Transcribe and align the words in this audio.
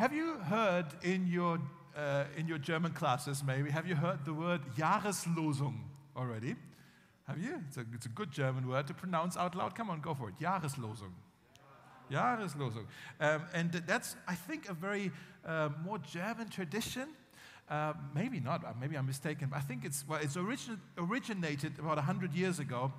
have 0.00 0.14
you 0.14 0.38
heard 0.38 0.86
in 1.02 1.26
your, 1.26 1.58
uh, 1.94 2.24
in 2.34 2.48
your 2.48 2.56
German 2.56 2.90
classes, 2.92 3.44
maybe, 3.46 3.68
have 3.68 3.86
you 3.86 3.94
heard 3.94 4.24
the 4.24 4.32
word 4.32 4.62
Jahreslosung 4.74 5.74
already? 6.16 6.56
Have 7.28 7.38
you? 7.38 7.60
It's 7.68 7.76
a, 7.76 7.84
it's 7.92 8.06
a 8.06 8.08
good 8.08 8.30
German 8.30 8.66
word 8.66 8.86
to 8.86 8.94
pronounce 8.94 9.36
out 9.36 9.54
loud. 9.54 9.74
Come 9.74 9.90
on, 9.90 10.00
go 10.00 10.14
for 10.14 10.30
it. 10.30 10.36
Jahreslosung. 10.40 11.12
Jahreslosung. 12.10 12.86
Um, 13.20 13.42
and 13.52 13.72
that's, 13.86 14.16
I 14.26 14.36
think, 14.36 14.70
a 14.70 14.72
very 14.72 15.12
uh, 15.44 15.68
more 15.84 15.98
German 15.98 16.48
tradition. 16.48 17.08
Uh, 17.68 17.92
maybe 18.14 18.40
not, 18.40 18.64
uh, 18.64 18.72
maybe 18.80 18.96
I'm 18.96 19.06
mistaken. 19.06 19.48
But 19.50 19.58
I 19.58 19.60
think 19.60 19.84
it's, 19.84 20.08
well, 20.08 20.20
it's 20.22 20.38
origin- 20.38 20.80
originated 20.96 21.78
about 21.78 21.96
100 21.96 22.32
years 22.32 22.58
ago 22.58 22.90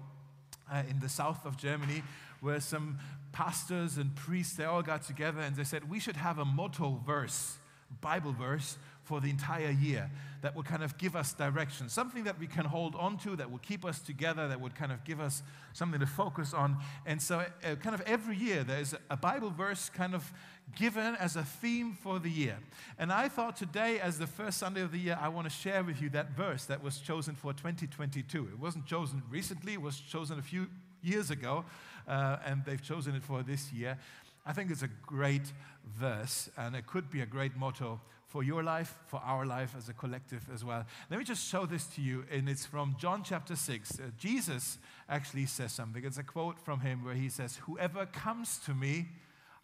uh, 0.71 0.83
in 0.87 0.99
the 0.99 1.09
south 1.09 1.47
of 1.47 1.57
Germany, 1.57 2.03
where 2.41 2.59
some 2.59 2.97
pastors 3.31 3.97
and 3.97 4.15
priests, 4.15 4.55
they 4.55 4.65
all 4.65 4.81
got 4.81 5.03
together 5.03 5.39
and 5.39 5.55
they 5.55 5.63
said, 5.63 5.89
we 5.89 5.99
should 5.99 6.17
have 6.17 6.37
a 6.37 6.45
motto 6.45 7.01
verse, 7.05 7.57
Bible 8.01 8.33
verse, 8.33 8.77
for 9.03 9.19
the 9.19 9.29
entire 9.29 9.71
year 9.71 10.09
that 10.41 10.55
would 10.55 10.65
kind 10.65 10.83
of 10.83 10.97
give 10.97 11.15
us 11.15 11.33
direction, 11.33 11.89
something 11.89 12.23
that 12.23 12.39
we 12.39 12.47
can 12.47 12.65
hold 12.65 12.95
on 12.95 13.17
to, 13.17 13.35
that 13.35 13.51
would 13.51 13.61
keep 13.61 13.85
us 13.85 13.99
together, 13.99 14.47
that 14.47 14.59
would 14.59 14.75
kind 14.75 14.91
of 14.91 15.03
give 15.03 15.19
us 15.19 15.43
something 15.73 15.99
to 15.99 16.05
focus 16.05 16.53
on. 16.53 16.77
And 17.05 17.21
so, 17.21 17.39
uh, 17.39 17.75
kind 17.75 17.93
of 17.93 18.01
every 18.01 18.35
year, 18.35 18.63
there's 18.63 18.95
a 19.09 19.17
Bible 19.17 19.49
verse 19.51 19.89
kind 19.89 20.15
of 20.15 20.31
given 20.75 21.15
as 21.17 21.35
a 21.35 21.43
theme 21.43 21.93
for 21.93 22.19
the 22.19 22.29
year. 22.29 22.57
And 22.97 23.11
I 23.11 23.27
thought 23.27 23.55
today, 23.55 23.99
as 23.99 24.17
the 24.17 24.27
first 24.27 24.57
Sunday 24.57 24.81
of 24.81 24.91
the 24.91 24.99
year, 24.99 25.17
I 25.21 25.27
want 25.27 25.45
to 25.45 25.53
share 25.53 25.83
with 25.83 26.01
you 26.01 26.09
that 26.11 26.31
verse 26.31 26.65
that 26.65 26.81
was 26.83 26.99
chosen 26.99 27.35
for 27.35 27.53
2022. 27.53 28.47
It 28.53 28.59
wasn't 28.59 28.85
chosen 28.85 29.21
recently, 29.29 29.73
it 29.73 29.81
was 29.81 29.99
chosen 29.99 30.39
a 30.39 30.43
few 30.43 30.67
years 31.03 31.31
ago, 31.31 31.65
uh, 32.07 32.37
and 32.45 32.63
they've 32.65 32.81
chosen 32.81 33.15
it 33.15 33.23
for 33.23 33.43
this 33.43 33.71
year. 33.71 33.97
I 34.45 34.53
think 34.53 34.71
it's 34.71 34.81
a 34.81 34.89
great 35.05 35.53
verse, 35.85 36.49
and 36.57 36.75
it 36.75 36.87
could 36.87 37.09
be 37.11 37.21
a 37.21 37.25
great 37.25 37.55
motto 37.55 38.01
for 38.27 38.43
your 38.43 38.63
life, 38.63 38.97
for 39.07 39.21
our 39.25 39.45
life 39.45 39.75
as 39.77 39.89
a 39.89 39.93
collective 39.93 40.47
as 40.53 40.63
well. 40.63 40.85
Let 41.09 41.19
me 41.19 41.25
just 41.25 41.45
show 41.45 41.65
this 41.65 41.85
to 41.95 42.01
you, 42.01 42.23
and 42.31 42.47
it's 42.47 42.65
from 42.65 42.95
John 42.97 43.23
chapter 43.23 43.55
6. 43.55 43.99
Uh, 43.99 44.03
Jesus 44.17 44.77
actually 45.09 45.45
says 45.45 45.73
something. 45.73 46.03
It's 46.03 46.17
a 46.17 46.23
quote 46.23 46.57
from 46.57 46.79
him 46.79 47.03
where 47.03 47.13
he 47.13 47.27
says, 47.27 47.57
Whoever 47.63 48.05
comes 48.05 48.57
to 48.65 48.73
me, 48.73 49.09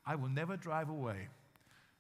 I 0.06 0.16
will 0.16 0.30
never 0.30 0.58
drive 0.58 0.90
away. 0.90 1.30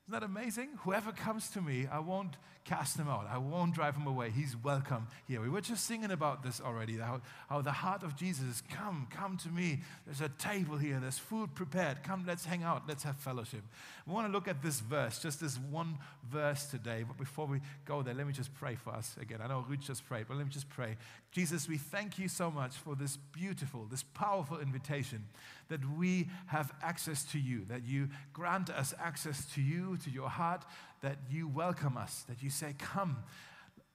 Isn't 0.08 0.20
that 0.20 0.24
amazing? 0.24 0.70
Whoever 0.84 1.12
comes 1.12 1.50
to 1.52 1.62
me, 1.62 1.88
I 1.92 2.00
won't 2.00 2.36
cast 2.68 2.98
him 2.98 3.08
out. 3.08 3.26
I 3.32 3.38
won't 3.38 3.73
drive 3.73 3.96
him 3.96 4.08
away. 4.08 4.30
He's 4.30 4.56
welcome 4.62 5.08
here. 5.26 5.42
We 5.42 5.50
were 5.50 5.62
just 5.62 5.86
singing 5.86 6.12
about 6.12 6.44
this 6.44 6.60
already, 6.60 6.98
how, 6.98 7.22
how 7.50 7.62
the 7.62 7.72
heart 7.72 8.04
of 8.04 8.18
Jesus 8.18 8.44
is 8.44 8.64
come, 8.70 9.08
come 9.10 9.38
to 9.38 9.50
me. 9.50 9.80
There's 10.06 10.20
a 10.20 10.28
table 10.30 10.78
here, 10.78 11.00
there's 11.00 11.18
food 11.18 11.56
prepared. 11.56 12.04
Come, 12.04 12.26
let's 12.28 12.44
hang 12.44 12.64
out, 12.64 12.84
let's 12.86 13.04
have 13.04 13.16
fellowship. 13.16 13.62
We 14.06 14.14
want 14.14 14.28
to 14.28 14.34
look 14.34 14.50
at 14.50 14.62
this 14.62 14.82
verse, 14.82 15.20
just 15.20 15.40
this 15.40 15.58
one 15.58 15.98
verse 16.30 16.66
today. 16.66 17.06
But 17.08 17.18
before 17.18 17.45
we 17.45 17.62
go 17.86 18.02
there, 18.02 18.14
let 18.14 18.28
me 18.28 18.34
just 18.34 18.54
pray 18.56 18.76
for 18.76 18.92
us 18.92 19.16
again. 19.22 19.40
I 19.42 19.48
know 19.48 19.66
Ruth 19.68 19.80
just 19.80 20.06
prayed, 20.06 20.26
but 20.28 20.36
let 20.36 20.45
me 20.45 20.52
just 20.52 20.70
pray. 20.70 20.98
Jesus, 21.32 21.70
we 21.70 21.78
thank 21.78 22.20
you 22.20 22.28
so 22.28 22.52
much 22.52 22.73
for 22.73 22.95
this 22.95 23.18
beautiful, 23.32 23.86
this 23.90 24.04
powerful 24.04 24.60
invitation 24.60 25.23
that 25.70 25.82
we 25.98 26.28
have 26.48 26.73
access 26.82 27.23
to 27.26 27.40
you, 27.40 27.66
that 27.66 27.84
you 27.84 28.10
grant 28.34 28.70
us 28.70 28.94
access 29.00 29.45
to 29.54 29.62
you, 29.62 29.98
to 29.98 30.10
your 30.10 30.30
heart, 30.30 30.66
that 31.02 31.17
you 31.30 31.48
welcome 31.48 31.98
us, 31.98 32.23
that 32.28 32.42
you 32.42 32.50
say, 32.50 32.76
Come. 32.78 33.17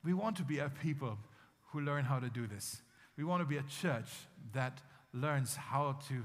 We 0.04 0.14
want 0.14 0.36
to 0.38 0.42
be 0.42 0.58
a 0.58 0.68
people 0.68 1.16
who 1.70 1.80
learn 1.80 2.04
how 2.04 2.18
to 2.18 2.28
do 2.28 2.46
this. 2.46 2.82
We 3.16 3.24
want 3.24 3.40
to 3.42 3.46
be 3.46 3.56
a 3.56 3.62
church 3.62 4.08
that 4.52 4.80
learns 5.12 5.54
how 5.54 5.98
to 6.08 6.24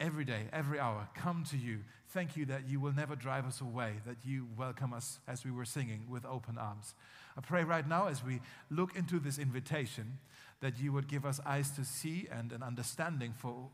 every 0.00 0.24
day, 0.24 0.44
every 0.52 0.80
hour, 0.80 1.08
come 1.14 1.44
to 1.50 1.56
you. 1.56 1.80
Thank 2.08 2.36
you 2.36 2.46
that 2.46 2.68
you 2.68 2.80
will 2.80 2.92
never 2.92 3.14
drive 3.14 3.46
us 3.46 3.60
away, 3.60 3.92
that 4.06 4.16
you 4.24 4.48
welcome 4.56 4.92
us 4.92 5.20
as 5.28 5.44
we 5.44 5.50
were 5.50 5.66
singing 5.66 6.06
with 6.08 6.24
open 6.24 6.58
arms. 6.58 6.94
I 7.36 7.42
pray 7.42 7.62
right 7.62 7.86
now 7.86 8.08
as 8.08 8.24
we 8.24 8.40
look 8.70 8.96
into 8.96 9.20
this 9.20 9.38
invitation 9.38 10.18
that 10.60 10.80
you 10.80 10.92
would 10.92 11.06
give 11.06 11.24
us 11.24 11.40
eyes 11.46 11.70
to 11.72 11.84
see 11.84 12.26
and 12.32 12.50
an 12.52 12.62
understanding 12.62 13.32
for 13.36 13.68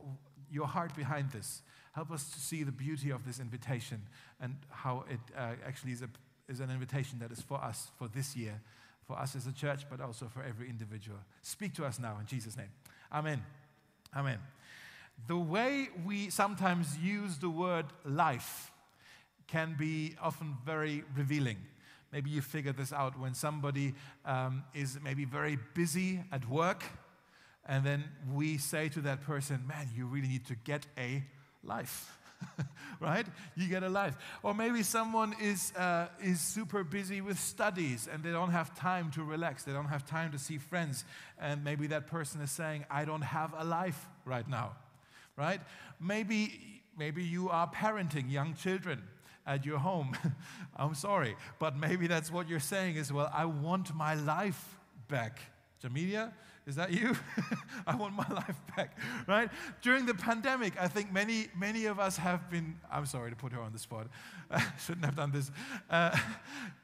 your 0.50 0.66
heart 0.66 0.94
behind 0.94 1.30
this. 1.30 1.62
Help 1.96 2.10
us 2.10 2.28
to 2.28 2.38
see 2.38 2.62
the 2.62 2.70
beauty 2.70 3.08
of 3.08 3.24
this 3.24 3.40
invitation 3.40 4.02
and 4.38 4.54
how 4.68 5.06
it 5.10 5.18
uh, 5.34 5.52
actually 5.66 5.92
is, 5.92 6.02
a, 6.02 6.08
is 6.46 6.60
an 6.60 6.70
invitation 6.70 7.18
that 7.18 7.32
is 7.32 7.40
for 7.40 7.56
us 7.56 7.88
for 7.98 8.06
this 8.06 8.36
year, 8.36 8.60
for 9.06 9.18
us 9.18 9.34
as 9.34 9.46
a 9.46 9.52
church, 9.52 9.86
but 9.88 9.98
also 10.02 10.26
for 10.26 10.42
every 10.42 10.68
individual. 10.68 11.16
Speak 11.40 11.72
to 11.76 11.86
us 11.86 11.98
now 11.98 12.18
in 12.20 12.26
Jesus' 12.26 12.54
name. 12.54 12.68
Amen. 13.10 13.42
Amen. 14.14 14.38
The 15.26 15.38
way 15.38 15.88
we 16.04 16.28
sometimes 16.28 16.98
use 16.98 17.38
the 17.38 17.48
word 17.48 17.86
life 18.04 18.70
can 19.46 19.74
be 19.78 20.16
often 20.22 20.54
very 20.66 21.02
revealing. 21.16 21.56
Maybe 22.12 22.28
you 22.28 22.42
figure 22.42 22.72
this 22.72 22.92
out 22.92 23.18
when 23.18 23.32
somebody 23.32 23.94
um, 24.26 24.64
is 24.74 24.98
maybe 25.02 25.24
very 25.24 25.56
busy 25.72 26.20
at 26.30 26.46
work 26.46 26.84
and 27.66 27.84
then 27.84 28.04
we 28.32 28.58
say 28.58 28.90
to 28.90 29.00
that 29.00 29.22
person, 29.22 29.66
man, 29.66 29.88
you 29.96 30.04
really 30.06 30.28
need 30.28 30.46
to 30.46 30.54
get 30.54 30.86
a 30.98 31.24
life. 31.64 32.16
right? 33.00 33.26
You 33.56 33.68
get 33.68 33.82
a 33.82 33.88
life. 33.88 34.16
Or 34.42 34.54
maybe 34.54 34.82
someone 34.82 35.34
is, 35.40 35.72
uh, 35.76 36.08
is 36.22 36.40
super 36.40 36.84
busy 36.84 37.20
with 37.20 37.38
studies 37.38 38.08
and 38.12 38.22
they 38.22 38.30
don't 38.30 38.50
have 38.50 38.74
time 38.78 39.10
to 39.12 39.22
relax. 39.22 39.64
They 39.64 39.72
don't 39.72 39.88
have 39.88 40.06
time 40.06 40.32
to 40.32 40.38
see 40.38 40.58
friends. 40.58 41.04
And 41.38 41.64
maybe 41.64 41.86
that 41.88 42.06
person 42.06 42.40
is 42.40 42.50
saying, 42.50 42.84
I 42.90 43.04
don't 43.04 43.22
have 43.22 43.54
a 43.56 43.64
life 43.64 44.06
right 44.24 44.48
now. 44.48 44.72
Right? 45.36 45.60
Maybe, 46.00 46.82
maybe 46.96 47.22
you 47.22 47.50
are 47.50 47.70
parenting 47.70 48.30
young 48.30 48.54
children 48.54 49.02
at 49.46 49.64
your 49.64 49.78
home. 49.78 50.16
I'm 50.76 50.94
sorry. 50.94 51.36
But 51.58 51.76
maybe 51.76 52.06
that's 52.06 52.30
what 52.30 52.48
you're 52.48 52.60
saying 52.60 52.96
is, 52.96 53.12
well, 53.12 53.30
I 53.32 53.44
want 53.44 53.94
my 53.94 54.14
life 54.14 54.78
back. 55.08 55.40
Jamelia, 55.82 56.32
is 56.66 56.74
that 56.74 56.92
you? 56.92 57.16
I 57.86 57.94
want 57.94 58.14
my 58.14 58.26
life 58.28 58.56
back, 58.76 58.98
right? 59.26 59.48
During 59.82 60.04
the 60.04 60.14
pandemic, 60.14 60.74
I 60.80 60.88
think 60.88 61.12
many, 61.12 61.46
many 61.56 61.86
of 61.86 62.00
us 62.00 62.16
have 62.16 62.50
been, 62.50 62.76
I'm 62.90 63.06
sorry 63.06 63.30
to 63.30 63.36
put 63.36 63.52
her 63.52 63.60
on 63.60 63.72
the 63.72 63.78
spot, 63.78 64.08
I 64.50 64.64
shouldn't 64.84 65.04
have 65.04 65.16
done 65.16 65.30
this. 65.30 65.50
Uh, 65.88 66.16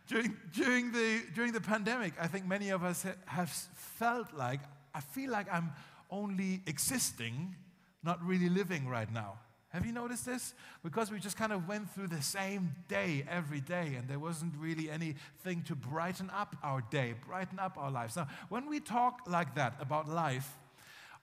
during, 0.06 0.36
during, 0.52 0.92
the, 0.92 1.22
during 1.34 1.52
the 1.52 1.60
pandemic, 1.60 2.14
I 2.20 2.28
think 2.28 2.46
many 2.46 2.70
of 2.70 2.84
us 2.84 3.04
have 3.26 3.50
felt 3.50 4.32
like, 4.32 4.60
I 4.94 5.00
feel 5.00 5.30
like 5.30 5.52
I'm 5.52 5.72
only 6.10 6.62
existing, 6.66 7.56
not 8.04 8.24
really 8.24 8.48
living 8.48 8.86
right 8.86 9.12
now. 9.12 9.38
Have 9.72 9.86
you 9.86 9.92
noticed 9.92 10.26
this? 10.26 10.52
Because 10.82 11.10
we 11.10 11.18
just 11.18 11.38
kind 11.38 11.50
of 11.50 11.66
went 11.66 11.90
through 11.90 12.08
the 12.08 12.20
same 12.20 12.74
day 12.88 13.24
every 13.28 13.60
day, 13.60 13.94
and 13.96 14.06
there 14.06 14.18
wasn't 14.18 14.52
really 14.58 14.90
anything 14.90 15.62
to 15.62 15.74
brighten 15.74 16.30
up 16.30 16.56
our 16.62 16.82
day, 16.90 17.14
brighten 17.26 17.58
up 17.58 17.78
our 17.78 17.90
lives. 17.90 18.16
Now, 18.16 18.28
when 18.50 18.68
we 18.68 18.80
talk 18.80 19.20
like 19.26 19.54
that 19.54 19.74
about 19.80 20.08
life, 20.08 20.58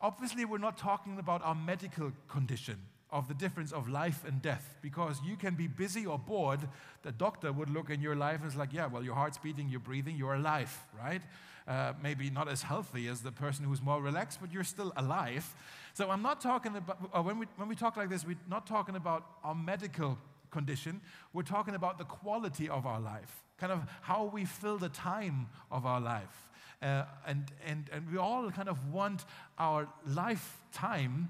obviously 0.02 0.46
we're 0.46 0.58
not 0.58 0.80
talking 0.80 1.20
about 1.20 1.44
our 1.44 1.54
medical 1.54 2.12
condition 2.28 2.78
of 3.12 3.28
the 3.28 3.34
difference 3.36 3.72
of 3.72 3.88
life 3.88 4.24
and 4.26 4.42
death 4.42 4.78
because 4.82 5.20
you 5.24 5.36
can 5.36 5.56
be 5.56 5.68
busy 5.68 6.06
or 6.06 6.18
bored. 6.18 6.62
The 7.04 7.12
doctor 7.12 7.52
would 7.52 7.70
look 7.70 7.90
in 7.92 8.02
your 8.02 8.16
life 8.16 8.42
and 8.42 8.50
is 8.50 8.56
like, 8.56 8.74
yeah, 8.74 8.88
well, 8.88 9.04
your 9.04 9.16
heart's 9.16 9.38
beating, 9.38 9.70
you're 9.70 9.80
breathing, 9.80 10.16
you're 10.16 10.36
alive, 10.36 10.76
right? 10.98 11.22
Uh, 11.68 11.94
maybe 12.02 12.30
not 12.32 12.48
as 12.48 12.64
healthy 12.64 13.08
as 13.08 13.22
the 13.22 13.32
person 13.32 13.66
who's 13.66 13.82
more 13.82 14.02
relaxed, 14.02 14.40
but 14.42 14.52
you're 14.52 14.64
still 14.64 14.92
alive. 14.96 15.56
So 16.00 16.10
I'm 16.10 16.22
not 16.22 16.40
talking 16.40 16.78
about, 16.78 16.98
uh, 17.14 17.22
when, 17.22 17.40
we, 17.40 17.46
when 17.58 17.68
we 17.68 17.76
talk 17.76 17.98
like 17.98 18.08
this, 18.08 18.26
we're 18.26 18.38
not 18.50 18.66
talking 18.66 18.96
about 18.96 19.26
our 19.44 19.54
medical 19.54 20.18
condition, 20.50 21.02
we're 21.34 21.42
talking 21.42 21.76
about 21.76 21.98
the 21.98 22.06
quality 22.06 22.70
of 22.70 22.86
our 22.86 23.02
life, 23.02 23.44
kind 23.58 23.74
of 23.74 23.82
how 24.02 24.32
we 24.34 24.46
fill 24.46 24.78
the 24.78 24.88
time 24.88 25.48
of 25.70 25.86
our 25.86 26.00
life. 26.00 26.48
Uh, 26.82 27.04
and, 27.28 27.52
and, 27.68 27.90
and 27.92 28.10
we 28.10 28.18
all 28.18 28.50
kind 28.50 28.70
of 28.70 28.94
want 28.94 29.26
our 29.58 29.90
lifetime 30.08 31.28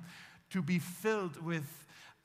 to 0.52 0.62
be 0.62 0.78
filled 0.78 1.44
with 1.44 1.66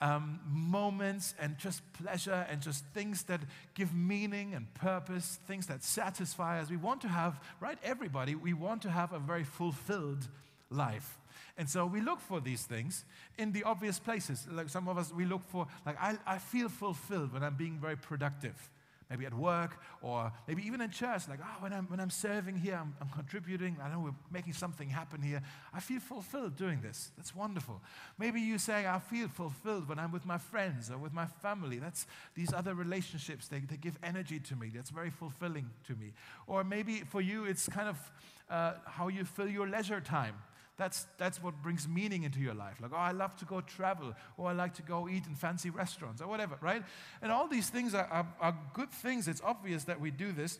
um, 0.03 0.38
moments 0.47 1.34
and 1.41 1.56
just 1.56 1.81
pleasure 1.94 2.47
and 2.50 2.61
just 2.61 2.84
things 2.93 3.22
that 3.22 3.41
give 3.72 3.94
meaning 3.94 4.53
and 4.53 4.66
purpose, 4.75 5.38
things 5.47 5.67
that 5.69 5.82
satisfy 5.82 6.61
us. 6.61 6.69
We 6.69 6.76
want 6.76 7.00
to 7.00 7.08
have, 7.08 7.40
right, 7.58 7.79
everybody, 7.82 8.35
we 8.35 8.52
want 8.52 8.82
to 8.82 8.90
have 8.90 9.14
a 9.14 9.19
very 9.19 9.44
fulfilled 9.44 10.29
life. 10.69 11.17
And 11.56 11.69
so 11.69 11.87
we 11.87 12.01
look 12.01 12.21
for 12.21 12.41
these 12.41 12.62
things 12.62 13.05
in 13.39 13.53
the 13.53 13.62
obvious 13.62 13.99
places. 13.99 14.47
Like 14.51 14.69
some 14.69 14.89
of 14.89 14.99
us, 14.99 15.12
we 15.12 15.25
look 15.25 15.43
for, 15.47 15.67
like, 15.87 15.97
I, 16.01 16.19
I 16.27 16.39
feel 16.39 16.69
fulfilled 16.69 17.33
when 17.33 17.45
I'm 17.45 17.55
being 17.55 17.79
very 17.79 17.97
productive. 17.97 18.71
Maybe 19.11 19.27
at 19.27 19.35
work 19.35 19.79
or 20.01 20.33
maybe 20.49 20.67
even 20.67 20.81
in 20.81 20.91
church, 20.91 21.29
like, 21.29 21.39
oh, 21.41 21.56
when 21.62 21.73
I'm, 21.73 21.85
when 21.85 22.01
I'm 22.01 22.11
serving 22.11 22.56
here, 22.56 22.75
I'm, 22.81 22.95
I'm 23.01 23.11
contributing. 23.11 23.77
I 23.81 23.91
know 23.91 24.01
we're 24.01 24.15
making 24.33 24.55
something 24.55 24.89
happen 24.89 25.23
here. 25.23 25.43
I 25.73 25.81
feel 25.81 26.01
fulfilled 26.01 26.56
doing 26.56 26.81
this. 26.81 27.12
That's 27.17 27.37
wonderful. 27.37 27.81
Maybe 28.19 28.41
you 28.41 28.59
say, 28.59 28.87
I 28.87 28.99
feel 28.99 29.29
fulfilled 29.29 29.89
when 29.89 29.99
I'm 29.99 30.11
with 30.11 30.25
my 30.25 30.39
friends 30.39 30.91
or 30.91 30.97
with 30.99 31.12
my 31.12 31.27
family. 31.27 31.79
That's 31.79 32.07
these 32.35 32.53
other 32.53 32.75
relationships, 32.75 33.47
they, 33.47 33.61
they 33.61 33.77
give 33.77 33.97
energy 34.03 34.41
to 34.41 34.57
me. 34.57 34.73
That's 34.75 34.91
very 34.91 35.11
fulfilling 35.11 35.71
to 35.87 35.93
me. 35.95 36.15
Or 36.49 36.65
maybe 36.65 37.03
for 37.03 37.21
you, 37.21 37.45
it's 37.45 37.69
kind 37.69 37.89
of 37.91 38.12
uh, 38.50 38.73
how 38.87 39.09
you 39.09 39.25
fill 39.25 39.49
your 39.49 39.69
leisure 39.69 40.00
time 40.00 40.35
That's, 40.76 41.06
that's 41.19 41.41
what 41.41 41.62
brings 41.62 41.87
meaning 41.87 42.25
into 42.25 42.41
your 42.41 42.55
life. 42.55 42.81
Like, 42.81 42.91
oh, 42.93 42.97
I 42.97 43.12
love 43.12 43.37
to 43.37 43.44
go 43.44 43.61
travel, 43.61 44.12
or 44.37 44.49
I 44.49 44.53
like 44.53 44.75
to 44.75 44.82
go 44.82 45.09
eat 45.09 45.25
in 45.26 45.37
fancy 45.37 45.71
restaurants, 45.71 46.21
or 46.21 46.26
whatever, 46.26 46.59
right? 46.61 46.82
And 47.23 47.31
all 47.31 47.47
these 47.47 47.71
things 47.71 47.94
are, 47.94 48.09
are, 48.11 48.26
are 48.41 48.59
good 48.73 48.91
things. 48.91 49.29
It's 49.29 49.43
obvious 49.44 49.85
that 49.85 50.00
we 50.00 50.11
do 50.11 50.32
this. 50.32 50.59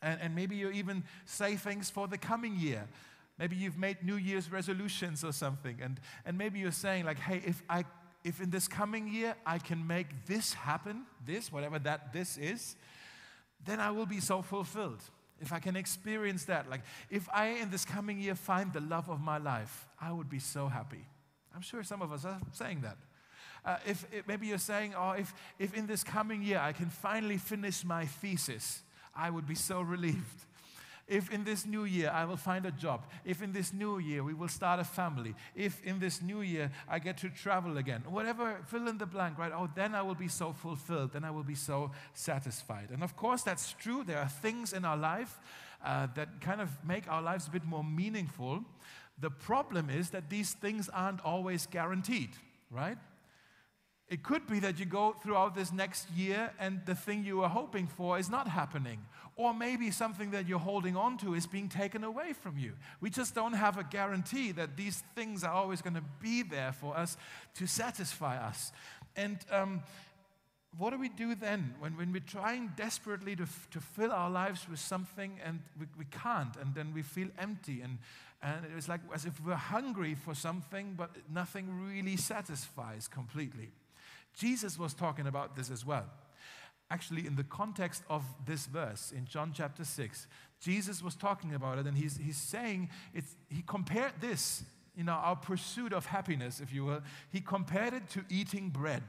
And, 0.00 0.20
and 0.20 0.34
maybe 0.34 0.56
you 0.56 0.70
even 0.70 1.02
say 1.24 1.56
things 1.56 1.90
for 1.90 2.06
the 2.06 2.18
coming 2.18 2.56
year. 2.56 2.86
Maybe 3.38 3.56
you've 3.56 3.78
made 3.78 4.04
New 4.04 4.16
Year's 4.16 4.52
resolutions 4.52 5.24
or 5.24 5.32
something. 5.32 5.78
And, 5.82 5.98
and 6.24 6.38
maybe 6.38 6.60
you're 6.60 6.70
saying, 6.70 7.04
like, 7.04 7.18
hey, 7.18 7.42
if, 7.44 7.62
I, 7.68 7.84
if 8.22 8.40
in 8.40 8.50
this 8.50 8.68
coming 8.68 9.08
year 9.08 9.34
I 9.44 9.58
can 9.58 9.84
make 9.86 10.26
this 10.26 10.52
happen, 10.52 11.04
this, 11.26 11.50
whatever 11.50 11.80
that 11.80 12.12
this 12.12 12.36
is, 12.36 12.76
then 13.64 13.80
I 13.80 13.90
will 13.90 14.06
be 14.06 14.20
so 14.20 14.42
fulfilled. 14.42 15.02
If 15.42 15.52
I 15.52 15.58
can 15.58 15.76
experience 15.76 16.44
that, 16.44 16.70
like 16.70 16.82
if 17.10 17.28
I 17.34 17.48
in 17.48 17.70
this 17.70 17.84
coming 17.84 18.18
year 18.18 18.34
find 18.34 18.72
the 18.72 18.80
love 18.80 19.10
of 19.10 19.20
my 19.20 19.38
life, 19.38 19.86
I 20.00 20.12
would 20.12 20.30
be 20.30 20.38
so 20.38 20.68
happy. 20.68 21.04
I'm 21.54 21.62
sure 21.62 21.82
some 21.82 22.00
of 22.00 22.12
us 22.12 22.24
are 22.24 22.40
saying 22.52 22.82
that. 22.82 22.96
Uh, 23.64 23.76
if, 23.86 24.06
if, 24.12 24.26
maybe 24.26 24.46
you're 24.46 24.58
saying, 24.58 24.94
oh, 24.96 25.10
if, 25.10 25.34
if 25.58 25.74
in 25.74 25.86
this 25.86 26.02
coming 26.02 26.42
year 26.42 26.58
I 26.58 26.72
can 26.72 26.86
finally 26.86 27.36
finish 27.36 27.84
my 27.84 28.06
thesis, 28.06 28.82
I 29.14 29.30
would 29.30 29.46
be 29.46 29.54
so 29.54 29.80
relieved. 29.94 30.46
If 31.08 31.30
in 31.30 31.44
this 31.44 31.66
new 31.66 31.84
year 31.84 32.10
I 32.10 32.24
will 32.24 32.36
find 32.36 32.64
a 32.64 32.70
job, 32.70 33.06
if 33.24 33.42
in 33.42 33.52
this 33.52 33.72
new 33.72 33.98
year 33.98 34.22
we 34.22 34.34
will 34.34 34.48
start 34.48 34.80
a 34.80 34.84
family, 34.84 35.34
if 35.54 35.82
in 35.84 35.98
this 35.98 36.22
new 36.22 36.40
year 36.40 36.70
I 36.88 36.98
get 36.98 37.18
to 37.18 37.28
travel 37.28 37.76
again, 37.76 38.04
whatever, 38.08 38.60
fill 38.66 38.88
in 38.88 38.98
the 38.98 39.06
blank, 39.06 39.38
right? 39.38 39.52
Oh, 39.54 39.68
then 39.74 39.94
I 39.94 40.02
will 40.02 40.14
be 40.14 40.28
so 40.28 40.52
fulfilled, 40.52 41.12
then 41.12 41.24
I 41.24 41.30
will 41.30 41.42
be 41.42 41.54
so 41.54 41.90
satisfied. 42.14 42.90
And 42.92 43.02
of 43.02 43.16
course, 43.16 43.42
that's 43.42 43.72
true. 43.72 44.04
There 44.04 44.18
are 44.18 44.28
things 44.28 44.72
in 44.72 44.84
our 44.84 44.96
life 44.96 45.38
uh, 45.84 46.06
that 46.14 46.40
kind 46.40 46.60
of 46.60 46.70
make 46.84 47.08
our 47.08 47.22
lives 47.22 47.48
a 47.48 47.50
bit 47.50 47.64
more 47.64 47.84
meaningful. 47.84 48.64
The 49.20 49.30
problem 49.30 49.90
is 49.90 50.10
that 50.10 50.30
these 50.30 50.52
things 50.52 50.88
aren't 50.88 51.20
always 51.20 51.66
guaranteed, 51.66 52.30
right? 52.70 52.98
It 54.12 54.22
could 54.22 54.46
be 54.46 54.60
that 54.60 54.78
you 54.78 54.84
go 54.84 55.16
throughout 55.22 55.54
this 55.54 55.72
next 55.72 56.10
year 56.10 56.52
and 56.60 56.82
the 56.84 56.94
thing 56.94 57.24
you 57.24 57.38
were 57.38 57.48
hoping 57.48 57.86
for 57.86 58.18
is 58.18 58.28
not 58.28 58.46
happening. 58.46 58.98
Or 59.36 59.54
maybe 59.54 59.90
something 59.90 60.32
that 60.32 60.46
you're 60.46 60.58
holding 60.58 60.98
on 60.98 61.16
to 61.18 61.32
is 61.32 61.46
being 61.46 61.70
taken 61.70 62.04
away 62.04 62.34
from 62.34 62.58
you. 62.58 62.74
We 63.00 63.08
just 63.08 63.34
don't 63.34 63.54
have 63.54 63.78
a 63.78 63.84
guarantee 63.84 64.52
that 64.52 64.76
these 64.76 65.02
things 65.14 65.44
are 65.44 65.54
always 65.54 65.80
going 65.80 65.94
to 65.94 66.04
be 66.20 66.42
there 66.42 66.72
for 66.72 66.94
us 66.94 67.16
to 67.54 67.66
satisfy 67.66 68.36
us. 68.36 68.70
And 69.16 69.38
um, 69.50 69.82
what 70.76 70.90
do 70.90 70.98
we 70.98 71.08
do 71.08 71.34
then 71.34 71.74
when, 71.80 71.96
when 71.96 72.12
we're 72.12 72.20
trying 72.20 72.70
desperately 72.76 73.34
to, 73.36 73.46
to 73.70 73.80
fill 73.80 74.12
our 74.12 74.28
lives 74.28 74.68
with 74.68 74.78
something 74.78 75.40
and 75.42 75.60
we, 75.80 75.86
we 75.98 76.04
can't, 76.10 76.54
and 76.56 76.74
then 76.74 76.92
we 76.92 77.00
feel 77.00 77.28
empty 77.38 77.80
and, 77.80 77.96
and 78.42 78.66
it's 78.76 78.90
like 78.90 79.00
as 79.14 79.24
if 79.24 79.42
we're 79.42 79.54
hungry 79.54 80.14
for 80.14 80.34
something, 80.34 80.92
but 80.98 81.16
nothing 81.32 81.66
really 81.88 82.18
satisfies 82.18 83.08
completely. 83.08 83.70
Jesus 84.34 84.78
was 84.78 84.94
talking 84.94 85.26
about 85.26 85.56
this 85.56 85.70
as 85.70 85.84
well. 85.84 86.06
Actually, 86.90 87.26
in 87.26 87.36
the 87.36 87.44
context 87.44 88.02
of 88.10 88.22
this 88.44 88.66
verse 88.66 89.12
in 89.16 89.24
John 89.24 89.52
chapter 89.54 89.84
6, 89.84 90.26
Jesus 90.60 91.02
was 91.02 91.14
talking 91.14 91.54
about 91.54 91.78
it 91.78 91.86
and 91.86 91.96
he's, 91.96 92.18
he's 92.18 92.36
saying, 92.36 92.90
it's, 93.14 93.34
he 93.48 93.62
compared 93.66 94.12
this, 94.20 94.62
you 94.94 95.04
know, 95.04 95.12
our 95.12 95.36
pursuit 95.36 95.92
of 95.92 96.06
happiness, 96.06 96.60
if 96.60 96.72
you 96.72 96.84
will, 96.84 97.00
he 97.30 97.40
compared 97.40 97.94
it 97.94 98.08
to 98.10 98.24
eating 98.28 98.68
bread. 98.68 99.02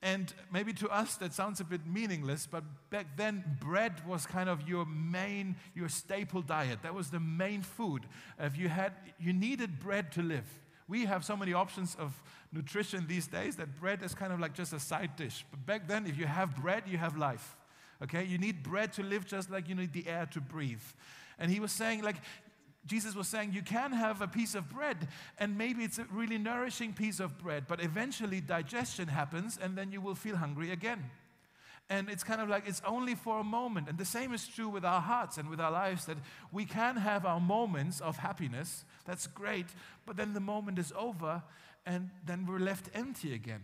And 0.00 0.32
maybe 0.52 0.72
to 0.74 0.88
us 0.88 1.16
that 1.16 1.32
sounds 1.32 1.58
a 1.60 1.64
bit 1.64 1.86
meaningless, 1.86 2.46
but 2.46 2.62
back 2.90 3.16
then 3.16 3.42
bread 3.60 4.06
was 4.06 4.26
kind 4.26 4.48
of 4.48 4.68
your 4.68 4.86
main, 4.86 5.56
your 5.74 5.88
staple 5.88 6.42
diet. 6.42 6.82
That 6.82 6.94
was 6.94 7.10
the 7.10 7.18
main 7.18 7.62
food. 7.62 8.06
If 8.38 8.56
you 8.56 8.68
had, 8.68 8.92
you 9.18 9.32
needed 9.32 9.80
bread 9.80 10.12
to 10.12 10.22
live. 10.22 10.46
We 10.88 11.04
have 11.04 11.24
so 11.24 11.36
many 11.36 11.52
options 11.52 11.94
of 11.98 12.20
nutrition 12.52 13.06
these 13.06 13.26
days 13.26 13.56
that 13.56 13.78
bread 13.78 14.02
is 14.02 14.14
kind 14.14 14.32
of 14.32 14.40
like 14.40 14.54
just 14.54 14.72
a 14.72 14.80
side 14.80 15.16
dish. 15.16 15.44
But 15.50 15.66
back 15.66 15.86
then, 15.86 16.06
if 16.06 16.16
you 16.16 16.26
have 16.26 16.56
bread, 16.56 16.84
you 16.86 16.96
have 16.96 17.16
life. 17.16 17.56
Okay? 18.02 18.24
You 18.24 18.38
need 18.38 18.62
bread 18.62 18.92
to 18.94 19.02
live 19.02 19.26
just 19.26 19.50
like 19.50 19.68
you 19.68 19.74
need 19.74 19.92
the 19.92 20.06
air 20.08 20.26
to 20.32 20.40
breathe. 20.40 20.82
And 21.38 21.50
he 21.50 21.60
was 21.60 21.72
saying, 21.72 22.02
like, 22.02 22.16
Jesus 22.86 23.14
was 23.14 23.28
saying, 23.28 23.52
you 23.52 23.62
can 23.62 23.92
have 23.92 24.22
a 24.22 24.26
piece 24.26 24.54
of 24.54 24.70
bread, 24.70 25.08
and 25.38 25.58
maybe 25.58 25.84
it's 25.84 25.98
a 25.98 26.06
really 26.10 26.38
nourishing 26.38 26.94
piece 26.94 27.20
of 27.20 27.38
bread, 27.38 27.64
but 27.68 27.82
eventually 27.82 28.40
digestion 28.40 29.08
happens, 29.08 29.58
and 29.62 29.76
then 29.76 29.92
you 29.92 30.00
will 30.00 30.14
feel 30.14 30.36
hungry 30.36 30.70
again. 30.70 31.10
And 31.90 32.10
it's 32.10 32.22
kind 32.22 32.40
of 32.40 32.48
like 32.48 32.68
it's 32.68 32.82
only 32.86 33.14
for 33.14 33.40
a 33.40 33.44
moment. 33.44 33.88
And 33.88 33.96
the 33.96 34.04
same 34.04 34.34
is 34.34 34.46
true 34.46 34.68
with 34.68 34.84
our 34.84 35.00
hearts 35.00 35.38
and 35.38 35.48
with 35.48 35.60
our 35.60 35.70
lives 35.70 36.04
that 36.04 36.18
we 36.52 36.66
can 36.66 36.96
have 36.96 37.24
our 37.24 37.40
moments 37.40 38.00
of 38.00 38.18
happiness. 38.18 38.84
That's 39.06 39.26
great. 39.26 39.66
But 40.04 40.16
then 40.16 40.34
the 40.34 40.40
moment 40.40 40.78
is 40.78 40.92
over 40.96 41.42
and 41.86 42.10
then 42.26 42.44
we're 42.46 42.58
left 42.58 42.90
empty 42.92 43.34
again. 43.34 43.62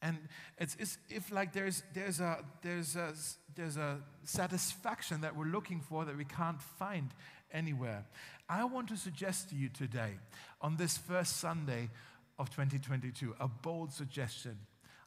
And 0.00 0.18
it's, 0.58 0.76
it's 0.78 0.98
if 1.08 1.32
like 1.32 1.52
there's, 1.52 1.82
there's, 1.94 2.20
a, 2.20 2.44
there's, 2.62 2.96
a, 2.96 3.12
there's 3.54 3.76
a 3.76 3.98
satisfaction 4.24 5.20
that 5.20 5.36
we're 5.36 5.46
looking 5.46 5.80
for 5.80 6.04
that 6.04 6.16
we 6.16 6.24
can't 6.24 6.60
find 6.60 7.10
anywhere. 7.52 8.04
I 8.48 8.64
want 8.64 8.88
to 8.88 8.96
suggest 8.96 9.50
to 9.50 9.56
you 9.56 9.68
today, 9.68 10.14
on 10.60 10.76
this 10.76 10.98
first 10.98 11.38
Sunday 11.38 11.90
of 12.38 12.50
2022, 12.50 13.34
a 13.38 13.48
bold 13.48 13.92
suggestion 13.92 14.58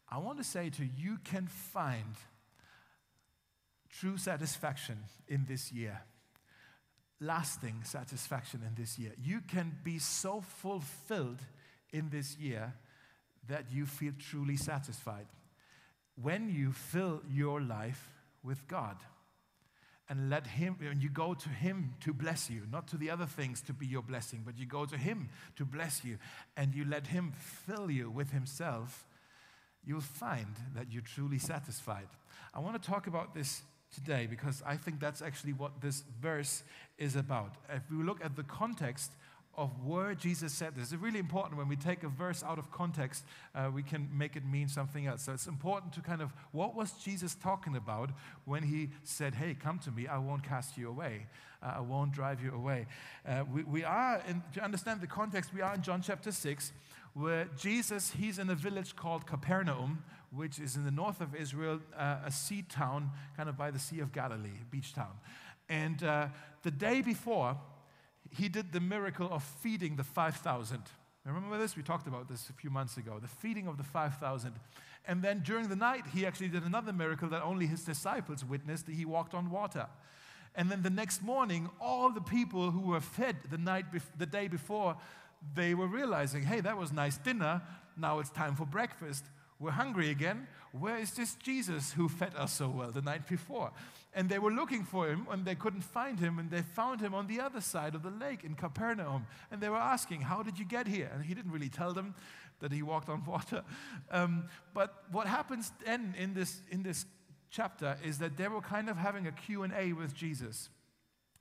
I 0.10 0.18
want 0.20 0.38
to 0.38 0.44
say 0.44 0.70
to 0.70 0.84
you, 0.84 0.90
you 0.98 1.18
can 1.24 1.48
find 1.48 2.16
true 3.90 4.18
satisfaction 4.18 4.98
in 5.28 5.46
this 5.48 5.72
year, 5.72 6.02
lasting 7.20 7.82
satisfaction 7.84 8.62
in 8.66 8.76
this 8.76 9.00
year. 9.00 9.14
You 9.22 9.42
can 9.42 9.76
be 9.84 10.00
so 10.00 10.42
fulfilled 10.42 11.40
in 11.92 12.10
this 12.10 12.38
year 12.38 12.74
that 13.48 13.72
you 13.72 13.86
feel 13.86 14.14
truly 14.20 14.58
satisfied 14.58 15.28
when 16.22 16.50
you 16.50 16.72
fill 16.72 17.22
your 17.30 17.62
life 17.62 18.10
with 18.44 18.68
God 18.68 18.98
and 20.08 20.30
let 20.30 20.46
Him, 20.46 20.78
and 20.82 21.02
you 21.02 21.10
go 21.10 21.34
to 21.34 21.50
Him 21.50 21.96
to 22.02 22.14
bless 22.14 22.50
you, 22.50 22.62
not 22.72 22.88
to 22.90 22.98
the 22.98 23.10
other 23.10 23.26
things 23.26 23.62
to 23.64 23.74
be 23.74 23.88
your 23.88 24.04
blessing, 24.04 24.44
but 24.46 24.58
you 24.58 24.66
go 24.66 24.86
to 24.86 24.98
Him 24.98 25.30
to 25.56 25.66
bless 25.66 26.06
you, 26.06 26.20
and 26.56 26.76
you 26.76 26.86
let 26.86 27.08
Him 27.08 27.34
fill 27.36 27.90
you 27.90 28.10
with 28.12 28.32
Himself 28.32 29.06
you'll 29.86 30.02
find 30.02 30.56
that 30.76 30.92
you're 30.92 31.02
truly 31.02 31.40
satisfied. 31.40 32.08
I 32.54 32.60
want 32.60 32.82
to 32.82 32.90
talk 32.90 33.08
about 33.08 33.34
this 33.34 33.62
today 33.94 34.28
because 34.30 34.62
I 34.66 34.78
think 34.78 35.00
that's 35.00 35.22
actually 35.22 35.54
what 35.54 35.82
this 35.82 36.04
verse 36.22 36.64
is 36.98 37.16
about. 37.16 37.56
If 37.70 37.84
we 37.92 38.04
look 38.04 38.24
at 38.24 38.36
the 38.36 38.44
context 38.44 39.12
of 39.58 39.70
where 39.86 40.14
Jesus 40.14 40.52
said 40.52 40.76
this, 40.76 40.92
it's 40.92 41.02
really 41.02 41.20
important 41.20 41.58
when 41.58 41.70
we 41.70 41.78
take 41.78 42.04
a 42.04 42.10
verse 42.10 42.44
out 42.44 42.60
of 42.60 42.72
context, 42.72 43.24
uh, 43.54 43.70
we 43.74 43.84
can 43.84 44.10
make 44.12 44.36
it 44.36 44.46
mean 44.46 44.68
something 44.68 45.08
else. 45.08 45.24
So 45.24 45.32
it's 45.32 45.48
important 45.48 45.94
to 45.94 46.02
kind 46.02 46.22
of 46.22 46.34
what 46.52 46.76
was 46.76 46.92
Jesus 46.94 47.36
talking 47.36 47.76
about 47.76 48.10
when 48.44 48.64
he 48.64 48.90
said, 49.04 49.36
Hey, 49.36 49.54
come 49.54 49.80
to 49.80 49.92
me, 49.92 50.08
I 50.08 50.18
won't 50.18 50.44
cast 50.44 50.78
you 50.78 50.90
away, 50.90 51.28
uh, 51.64 51.76
I 51.78 51.80
won't 51.80 52.12
drive 52.12 52.44
you 52.44 52.54
away. 52.54 52.88
Uh, 53.26 53.44
we, 53.52 53.64
we 53.64 53.84
are, 53.86 54.22
in, 54.28 54.44
to 54.56 54.64
understand 54.64 55.00
the 55.00 55.08
context, 55.08 55.54
we 55.54 55.62
are 55.62 55.74
in 55.74 55.82
John 55.82 56.02
chapter 56.02 56.34
6 56.34 56.74
where 57.16 57.46
Jesus, 57.58 58.12
he's 58.12 58.40
in 58.40 58.50
a 58.50 58.56
village 58.56 58.96
called 58.96 59.26
Capernaum, 59.26 60.04
which 60.32 60.60
is 60.60 60.76
in 60.76 60.84
the 60.84 60.92
north 60.92 61.22
of 61.22 61.34
Israel, 61.34 61.80
uh, 61.98 62.18
a 62.26 62.32
sea 62.32 62.62
town, 62.68 63.10
kind 63.38 63.48
of 63.48 63.58
by 63.58 63.72
the 63.72 63.80
Sea 63.80 64.02
of 64.02 64.12
Galilee, 64.12 64.60
beach 64.70 64.94
town. 64.94 65.14
And 65.70 66.04
uh, 66.04 66.28
the 66.64 66.72
day 66.72 67.02
before, 67.02 67.58
he 68.30 68.50
did 68.50 68.74
the 68.74 68.82
miracle 68.82 69.30
of 69.32 69.44
feeding 69.44 69.96
the 69.96 70.04
5,000. 70.04 70.82
Remember 71.26 71.58
this? 71.58 71.78
We 71.78 71.84
talked 71.84 72.06
about 72.06 72.28
this 72.28 72.50
a 72.50 72.54
few 72.54 72.70
months 72.70 72.98
ago 72.98 73.18
the 73.20 73.30
feeding 73.30 73.68
of 73.68 73.78
the 73.78 73.84
5,000. 73.84 74.52
And 75.08 75.24
then 75.24 75.40
during 75.40 75.70
the 75.70 75.76
night, 75.76 76.04
he 76.14 76.26
actually 76.26 76.50
did 76.50 76.64
another 76.64 76.92
miracle 76.92 77.30
that 77.30 77.44
only 77.44 77.66
his 77.66 77.84
disciples 77.84 78.44
witnessed. 78.44 78.88
He 78.90 79.06
walked 79.06 79.34
on 79.34 79.50
water. 79.50 79.88
And 80.54 80.70
then 80.70 80.84
the 80.84 80.90
next 80.90 81.22
morning, 81.22 81.70
all 81.80 82.12
the 82.12 82.22
people 82.22 82.72
who 82.72 82.82
were 82.82 83.02
fed 83.02 83.38
the, 83.50 83.58
night 83.58 83.86
the 84.18 84.26
day 84.26 84.48
before 84.48 84.98
they 85.54 85.74
were 85.74 85.88
realizing, 85.88 86.44
hey, 86.44 86.62
that 86.62 86.78
was 86.78 86.92
nice 86.92 87.18
dinner. 87.18 87.62
Now 87.98 88.20
it's 88.20 88.30
time 88.30 88.56
for 88.56 88.66
breakfast. 88.66 89.26
We're 89.60 89.72
hungry 89.72 90.10
again. 90.10 90.48
Where 90.72 90.98
is 90.98 91.12
this 91.12 91.36
Jesus 91.36 91.94
who 91.94 92.10
fed 92.10 92.34
us 92.36 92.52
so 92.52 92.68
well 92.68 92.92
the 92.92 93.02
night 93.02 93.28
before? 93.28 93.72
And 94.14 94.28
they 94.30 94.40
were 94.40 94.52
looking 94.52 94.84
for 94.84 95.08
him 95.08 95.28
and 95.32 95.46
they 95.46 95.56
couldn't 95.56 95.84
find 95.84 96.20
him. 96.20 96.40
And 96.40 96.52
they 96.52 96.62
found 96.62 97.00
him 97.00 97.14
on 97.14 97.28
the 97.28 97.40
other 97.40 97.62
side 97.62 97.96
of 97.96 98.04
the 98.04 98.10
lake 98.10 98.44
in 98.44 98.56
Capernaum. 98.56 99.28
And 99.52 99.62
they 99.62 99.70
were 99.70 99.78
asking, 99.78 100.22
How 100.22 100.44
did 100.44 100.60
you 100.60 100.66
get 100.66 100.88
here? 100.88 101.10
And 101.14 101.24
he 101.24 101.34
didn't 101.34 101.52
really 101.52 101.70
tell 101.70 101.94
them 101.94 102.16
that 102.60 102.72
he 102.72 102.82
walked 102.82 103.08
on 103.08 103.24
water. 103.26 103.64
Um, 104.12 104.46
but 104.74 105.04
what 105.12 105.28
happens 105.28 105.72
then 105.86 106.16
in 106.18 106.34
this, 106.34 106.62
in 106.70 106.84
this 106.84 107.06
chapter 107.50 107.98
is 108.04 108.18
that 108.18 108.36
they 108.36 108.50
were 108.50 108.62
kind 108.62 108.90
of 108.90 108.98
having 108.98 109.28
a 109.28 109.32
Q&A 109.32 109.94
with 109.94 110.14
Jesus 110.14 110.70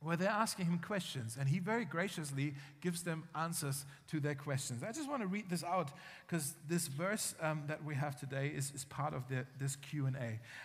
where 0.04 0.16
they're 0.16 0.28
asking 0.28 0.66
him 0.66 0.78
questions 0.78 1.37
and 1.40 1.49
he 1.49 1.58
very 1.58 1.84
graciously 1.84 2.54
gives 2.82 3.02
them 3.02 3.25
answers 3.34 3.87
to 4.06 4.20
their 4.20 4.34
questions. 4.34 4.82
I 4.82 4.92
just 4.92 5.08
want 5.08 5.23
to 5.23 5.26
read 5.26 5.49
this 5.49 5.64
out 5.64 5.90
because 6.26 6.54
this 6.68 6.87
verse 6.88 7.34
um, 7.40 7.62
that 7.68 7.82
we 7.82 7.94
have 7.94 8.14
today 8.14 8.52
is, 8.54 8.70
is 8.75 8.84
part 8.84 9.14
of 9.14 9.26
the, 9.28 9.46
this 9.58 9.76
q&a 9.76 10.11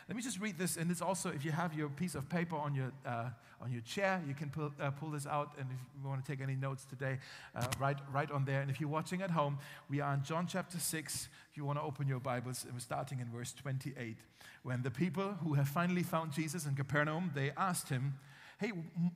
let 0.08 0.16
me 0.16 0.22
just 0.22 0.40
read 0.40 0.58
this 0.58 0.76
and 0.76 0.92
it's 0.92 1.02
also 1.02 1.30
if 1.30 1.46
you 1.46 1.52
have 1.52 1.74
your 1.74 1.88
piece 1.90 2.16
of 2.16 2.28
paper 2.30 2.58
on 2.58 2.76
your, 2.76 2.92
uh, 3.06 3.30
on 3.62 3.72
your 3.72 3.82
chair 3.82 4.22
you 4.28 4.34
can 4.34 4.50
pull, 4.50 4.72
uh, 4.82 4.92
pull 4.92 5.10
this 5.10 5.26
out 5.26 5.54
and 5.58 5.68
if 5.72 5.78
you 6.02 6.08
want 6.08 6.24
to 6.24 6.30
take 6.30 6.42
any 6.42 6.56
notes 6.56 6.86
today 6.86 7.18
uh, 7.56 7.66
write, 7.80 7.98
write 8.12 8.32
on 8.32 8.44
there. 8.44 8.62
And 8.62 8.70
if 8.70 8.82
you're 8.82 8.90
watching 8.90 9.22
at 9.22 9.32
home 9.32 9.58
we 9.90 10.02
are 10.02 10.14
in 10.14 10.24
john 10.24 10.48
chapter 10.48 10.78
6 10.78 11.30
if 11.50 11.58
you 11.58 11.64
want 11.64 11.80
to 11.80 11.84
open 11.84 12.08
your 12.08 12.20
bibles 12.20 12.66
we're 12.74 12.80
starting 12.80 13.22
in 13.22 13.28
verse 13.32 13.54
28 13.54 14.18
when 14.64 14.82
the 14.84 14.92
people 14.92 15.36
who 15.44 15.54
have 15.54 15.70
finally 15.70 16.04
found 16.04 16.34
jesus 16.34 16.66
in 16.66 16.76
capernaum 16.76 17.32
they 17.34 17.52
asked 17.56 17.88
him 17.88 18.16
hey, 18.60 18.72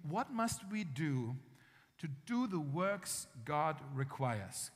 what 0.08 0.32
must 0.32 0.62
we 0.72 0.84
do 0.84 1.36
to 2.00 2.08
do 2.26 2.48
the 2.48 2.60
works 2.60 3.28
God 3.46 3.78
requires? 3.94 4.72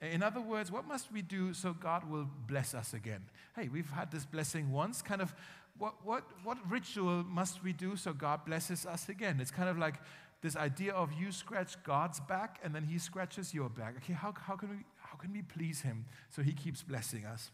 In 0.00 0.22
other 0.22 0.40
words, 0.40 0.72
what 0.72 0.86
must 0.86 1.12
we 1.12 1.22
do 1.22 1.54
so 1.54 1.72
God 1.72 2.08
will 2.10 2.28
bless 2.48 2.74
us 2.74 2.92
again? 2.92 3.22
Hey, 3.54 3.68
we've 3.68 3.90
had 3.90 4.10
this 4.10 4.24
blessing 4.24 4.72
once. 4.72 5.00
Kind 5.02 5.22
of, 5.22 5.34
what, 5.78 5.94
what, 6.04 6.24
what 6.42 6.58
ritual 6.68 7.24
must 7.24 7.62
we 7.62 7.72
do 7.72 7.96
so 7.96 8.12
God 8.12 8.44
blesses 8.44 8.84
us 8.84 9.08
again? 9.08 9.38
It's 9.40 9.52
kind 9.52 9.68
of 9.68 9.78
like 9.78 9.96
this 10.40 10.56
idea 10.56 10.92
of 10.92 11.12
you 11.12 11.30
scratch 11.30 11.80
God's 11.84 12.18
back 12.18 12.58
and 12.64 12.74
then 12.74 12.82
He 12.82 12.98
scratches 12.98 13.54
your 13.54 13.68
back. 13.68 13.94
Okay, 13.98 14.12
how, 14.12 14.34
how, 14.36 14.56
can, 14.56 14.70
we, 14.70 14.76
how 14.98 15.16
can 15.16 15.32
we 15.32 15.42
please 15.42 15.82
Him 15.82 16.04
so 16.30 16.42
He 16.42 16.52
keeps 16.52 16.82
blessing 16.82 17.24
us? 17.24 17.50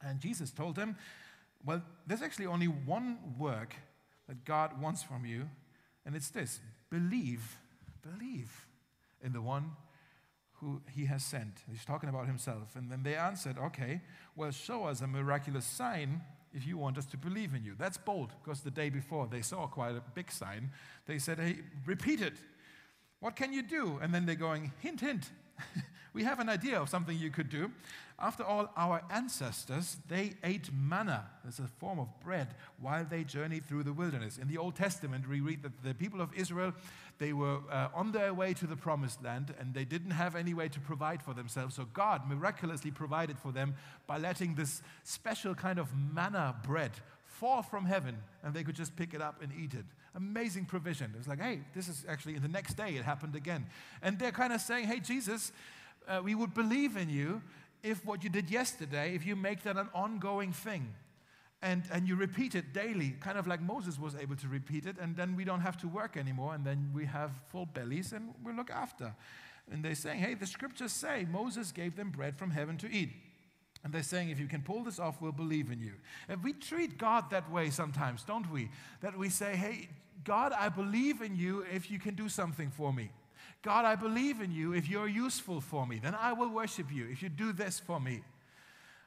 And 0.00 0.20
Jesus 0.20 0.52
told 0.52 0.76
them, 0.76 0.96
well, 1.64 1.82
there's 2.06 2.22
actually 2.22 2.46
only 2.46 2.68
one 2.68 3.18
work 3.38 3.74
that 4.28 4.44
God 4.44 4.80
wants 4.80 5.02
from 5.02 5.24
you, 5.24 5.48
and 6.06 6.14
it's 6.14 6.30
this 6.30 6.60
believe, 6.90 7.58
believe 8.02 8.66
in 9.22 9.32
the 9.32 9.40
one 9.40 9.72
who 10.60 10.80
he 10.94 11.06
has 11.06 11.24
sent. 11.24 11.62
He's 11.70 11.84
talking 11.84 12.08
about 12.08 12.26
himself. 12.26 12.76
And 12.76 12.90
then 12.90 13.02
they 13.02 13.14
answered, 13.16 13.58
Okay, 13.58 14.00
well, 14.36 14.50
show 14.50 14.84
us 14.84 15.00
a 15.00 15.06
miraculous 15.06 15.64
sign 15.64 16.22
if 16.52 16.66
you 16.66 16.78
want 16.78 16.98
us 16.98 17.06
to 17.06 17.16
believe 17.16 17.54
in 17.54 17.64
you. 17.64 17.74
That's 17.76 17.98
bold 17.98 18.32
because 18.42 18.60
the 18.60 18.70
day 18.70 18.88
before 18.88 19.26
they 19.26 19.42
saw 19.42 19.66
quite 19.66 19.96
a 19.96 20.02
big 20.14 20.30
sign. 20.30 20.70
They 21.06 21.18
said, 21.18 21.38
Hey, 21.38 21.58
repeat 21.86 22.20
it. 22.20 22.34
What 23.20 23.36
can 23.36 23.52
you 23.52 23.62
do? 23.62 23.98
And 24.02 24.14
then 24.14 24.26
they're 24.26 24.34
going, 24.34 24.72
Hint, 24.80 25.00
hint. 25.00 25.30
we 26.14 26.22
have 26.24 26.38
an 26.38 26.48
idea 26.48 26.80
of 26.80 26.88
something 26.88 27.18
you 27.18 27.30
could 27.30 27.50
do. 27.50 27.70
After 28.20 28.44
all, 28.44 28.70
our 28.76 29.02
ancestors, 29.10 29.96
they 30.08 30.34
ate 30.44 30.70
manna 30.72 31.26
as 31.46 31.58
a 31.58 31.66
form 31.66 31.98
of 31.98 32.08
bread 32.20 32.54
while 32.80 33.04
they 33.04 33.24
journeyed 33.24 33.66
through 33.66 33.82
the 33.82 33.92
wilderness. 33.92 34.38
In 34.38 34.46
the 34.46 34.56
Old 34.56 34.76
Testament, 34.76 35.28
we 35.28 35.40
read 35.40 35.64
that 35.64 35.82
the 35.82 35.92
people 35.92 36.20
of 36.20 36.32
Israel, 36.32 36.72
they 37.18 37.32
were 37.32 37.58
uh, 37.68 37.88
on 37.92 38.12
their 38.12 38.32
way 38.32 38.54
to 38.54 38.66
the 38.68 38.76
promised 38.76 39.22
land 39.24 39.52
and 39.58 39.74
they 39.74 39.84
didn't 39.84 40.12
have 40.12 40.36
any 40.36 40.54
way 40.54 40.68
to 40.68 40.78
provide 40.78 41.22
for 41.22 41.34
themselves. 41.34 41.74
So 41.74 41.86
God 41.92 42.28
miraculously 42.28 42.92
provided 42.92 43.36
for 43.36 43.50
them 43.50 43.74
by 44.06 44.18
letting 44.18 44.54
this 44.54 44.80
special 45.02 45.54
kind 45.56 45.80
of 45.80 45.88
manna 46.14 46.54
bread 46.62 46.92
fall 47.26 47.62
from 47.62 47.84
heaven 47.84 48.16
and 48.44 48.54
they 48.54 48.62
could 48.62 48.76
just 48.76 48.94
pick 48.94 49.12
it 49.12 49.20
up 49.20 49.42
and 49.42 49.52
eat 49.58 49.74
it. 49.74 49.84
Amazing 50.14 50.66
provision. 50.66 51.10
It 51.12 51.18
was 51.18 51.26
like, 51.26 51.40
hey, 51.40 51.62
this 51.74 51.88
is 51.88 52.04
actually 52.08 52.36
in 52.36 52.42
the 52.42 52.48
next 52.48 52.74
day 52.74 52.90
it 52.90 53.04
happened 53.04 53.34
again. 53.34 53.66
And 54.02 54.20
they're 54.20 54.30
kind 54.30 54.52
of 54.52 54.60
saying, 54.60 54.86
hey, 54.86 55.00
Jesus, 55.00 55.50
uh, 56.08 56.20
we 56.22 56.34
would 56.34 56.54
believe 56.54 56.96
in 56.96 57.08
you 57.08 57.42
if 57.82 58.04
what 58.04 58.24
you 58.24 58.30
did 58.30 58.50
yesterday, 58.50 59.14
if 59.14 59.26
you 59.26 59.36
make 59.36 59.62
that 59.62 59.76
an 59.76 59.88
ongoing 59.94 60.52
thing 60.52 60.94
and, 61.62 61.84
and 61.90 62.06
you 62.06 62.16
repeat 62.16 62.54
it 62.54 62.72
daily, 62.72 63.14
kind 63.20 63.38
of 63.38 63.46
like 63.46 63.60
Moses 63.60 63.98
was 63.98 64.14
able 64.14 64.36
to 64.36 64.48
repeat 64.48 64.86
it, 64.86 64.96
and 65.00 65.16
then 65.16 65.34
we 65.34 65.44
don't 65.44 65.60
have 65.60 65.78
to 65.78 65.88
work 65.88 66.16
anymore, 66.16 66.54
and 66.54 66.64
then 66.64 66.90
we 66.94 67.06
have 67.06 67.30
full 67.48 67.66
bellies 67.66 68.12
and 68.12 68.34
we 68.44 68.52
look 68.52 68.70
after. 68.70 69.14
And 69.72 69.82
they're 69.82 69.94
saying, 69.94 70.20
hey, 70.20 70.34
the 70.34 70.46
scriptures 70.46 70.92
say 70.92 71.26
Moses 71.30 71.72
gave 71.72 71.96
them 71.96 72.10
bread 72.10 72.36
from 72.36 72.50
heaven 72.50 72.76
to 72.78 72.90
eat. 72.90 73.10
And 73.82 73.92
they're 73.92 74.02
saying, 74.02 74.30
if 74.30 74.38
you 74.38 74.46
can 74.46 74.62
pull 74.62 74.82
this 74.82 74.98
off, 74.98 75.20
we'll 75.20 75.32
believe 75.32 75.70
in 75.70 75.78
you. 75.78 75.92
And 76.28 76.42
we 76.42 76.52
treat 76.54 76.98
God 76.98 77.30
that 77.30 77.50
way 77.50 77.70
sometimes, 77.70 78.24
don't 78.24 78.50
we? 78.50 78.70
That 79.00 79.16
we 79.16 79.28
say, 79.28 79.56
hey, 79.56 79.88
God, 80.24 80.52
I 80.52 80.70
believe 80.70 81.20
in 81.20 81.36
you 81.36 81.64
if 81.72 81.90
you 81.90 81.98
can 81.98 82.14
do 82.14 82.28
something 82.28 82.70
for 82.70 82.92
me. 82.92 83.10
God, 83.64 83.86
I 83.86 83.96
believe 83.96 84.40
in 84.40 84.52
you. 84.52 84.74
If 84.74 84.88
you're 84.88 85.08
useful 85.08 85.60
for 85.60 85.86
me, 85.86 85.98
then 85.98 86.14
I 86.14 86.34
will 86.34 86.50
worship 86.50 86.92
you. 86.92 87.08
If 87.10 87.22
you 87.22 87.30
do 87.30 87.52
this 87.52 87.80
for 87.80 87.98
me. 87.98 88.22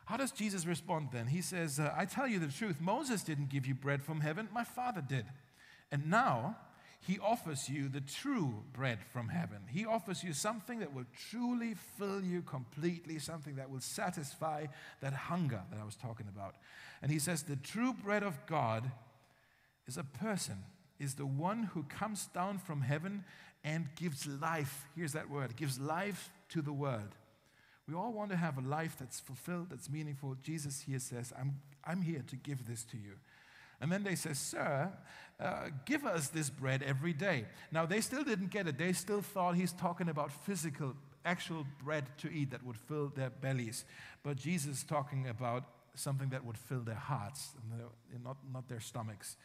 How 0.06 0.18
does 0.18 0.32
Jesus 0.32 0.66
respond 0.66 1.10
then? 1.12 1.28
He 1.28 1.42
says, 1.42 1.80
uh, 1.80 1.94
I 1.96 2.06
tell 2.06 2.28
you 2.28 2.40
the 2.40 2.48
truth. 2.48 2.82
Moses 2.82 3.24
didn't 3.24 3.50
give 3.50 3.68
you 3.68 3.76
bread 3.76 4.02
from 4.02 4.22
heaven, 4.22 4.50
my 4.54 4.64
Father 4.64 5.04
did. 5.08 5.26
And 5.92 6.10
now 6.10 6.56
he 7.00 7.20
offers 7.20 7.70
you 7.70 7.88
the 7.88 8.02
true 8.02 8.64
bread 8.74 9.00
from 9.14 9.30
heaven. 9.30 9.60
He 9.68 9.86
offers 9.86 10.24
you 10.24 10.34
something 10.34 10.80
that 10.80 10.94
will 10.94 11.06
truly 11.30 11.76
fill 11.98 12.24
you 12.24 12.42
completely, 12.42 13.20
something 13.20 13.58
that 13.58 13.70
will 13.70 13.82
satisfy 13.82 14.66
that 15.02 15.14
hunger 15.14 15.62
that 15.72 15.80
I 15.80 15.86
was 15.86 15.96
talking 15.96 16.28
about. 16.34 16.56
And 17.02 17.12
he 17.12 17.20
says, 17.20 17.44
The 17.44 17.56
true 17.56 17.94
bread 17.94 18.24
of 18.24 18.46
God 18.48 18.92
is 19.88 19.98
a 19.98 20.04
person, 20.04 20.64
is 21.00 21.14
the 21.14 21.26
one 21.26 21.64
who 21.74 21.84
comes 21.84 22.28
down 22.28 22.58
from 22.58 22.82
heaven 22.82 23.24
and 23.64 23.88
gives 23.96 24.28
life. 24.28 24.86
Here's 24.96 25.14
that 25.14 25.30
word 25.30 25.56
gives 25.56 25.80
life 25.80 26.32
to 26.50 26.62
the 26.62 26.74
world. 26.74 27.16
We 27.88 27.96
all 27.96 28.12
want 28.12 28.32
to 28.32 28.38
have 28.38 28.58
a 28.58 28.62
life 28.62 28.98
that's 29.00 29.20
fulfilled, 29.20 29.68
that's 29.70 29.90
meaningful. 29.90 30.36
Jesus 30.44 30.82
here 30.82 31.00
says, 31.00 31.32
I'm, 31.40 31.62
I'm 31.86 32.02
here 32.02 32.24
to 32.28 32.36
give 32.36 32.68
this 32.68 32.84
to 32.86 32.98
you. 32.98 33.14
And 33.80 33.92
then 33.92 34.04
they 34.04 34.16
say, 34.16 34.34
Sir, 34.34 34.92
uh, 35.40 35.70
give 35.86 36.06
us 36.06 36.28
this 36.30 36.50
bread 36.50 36.84
every 36.84 37.14
day. 37.14 37.46
Now, 37.72 37.86
they 37.86 38.02
still 38.02 38.24
didn't 38.24 38.50
get 38.50 38.68
it. 38.68 38.78
They 38.78 38.92
still 38.94 39.22
thought 39.22 39.56
he's 39.56 39.72
talking 39.72 40.10
about 40.10 40.32
physical, 40.32 40.96
actual 41.24 41.66
bread 41.84 42.06
to 42.18 42.30
eat 42.30 42.52
that 42.52 42.66
would 42.66 42.78
fill 42.78 43.12
their 43.16 43.30
bellies. 43.30 43.86
But 44.24 44.38
Jesus 44.38 44.80
is 44.80 44.84
talking 44.84 45.28
about 45.28 45.64
something 45.94 46.30
that 46.30 46.44
would 46.44 46.58
fill 46.58 46.82
their 46.82 46.96
hearts, 46.96 47.52
not, 48.24 48.38
not 48.52 48.68
their 48.68 48.80
stomachs. 48.80 49.38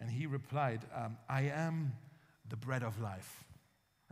And 0.00 0.10
he 0.10 0.26
replied, 0.26 0.80
um, 0.94 1.16
I 1.28 1.42
am 1.42 1.92
the 2.48 2.56
bread 2.56 2.82
of 2.82 3.00
life. 3.00 3.44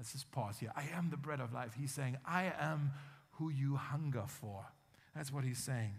Let's 0.00 0.12
just 0.12 0.32
pause 0.32 0.58
here. 0.58 0.72
I 0.74 0.84
am 0.96 1.10
the 1.10 1.18
bread 1.18 1.40
of 1.40 1.52
life. 1.52 1.74
He's 1.78 1.92
saying, 1.92 2.16
I 2.24 2.54
am 2.58 2.92
who 3.32 3.50
you 3.50 3.76
hunger 3.76 4.24
for. 4.26 4.64
That's 5.14 5.30
what 5.30 5.44
he's 5.44 5.58
saying. 5.58 5.92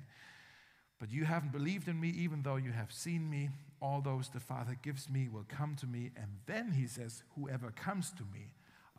But 1.00 1.12
you 1.12 1.24
haven't 1.24 1.52
believed 1.52 1.88
in 1.88 2.00
me, 2.00 2.10
even 2.10 2.42
though 2.42 2.56
you 2.56 2.72
have 2.72 2.92
seen 2.92 3.30
me. 3.30 3.52
All 3.80 4.02
those 4.02 4.30
the 4.30 4.40
Father 4.40 4.76
gives 4.82 5.08
me 5.08 5.30
will 5.32 5.46
come 5.48 5.76
to 5.82 5.86
me. 5.86 6.10
And 6.16 6.32
then 6.48 6.72
he 6.72 6.88
says, 6.88 7.22
Whoever 7.36 7.70
comes 7.70 8.10
to 8.14 8.24
me, 8.34 8.48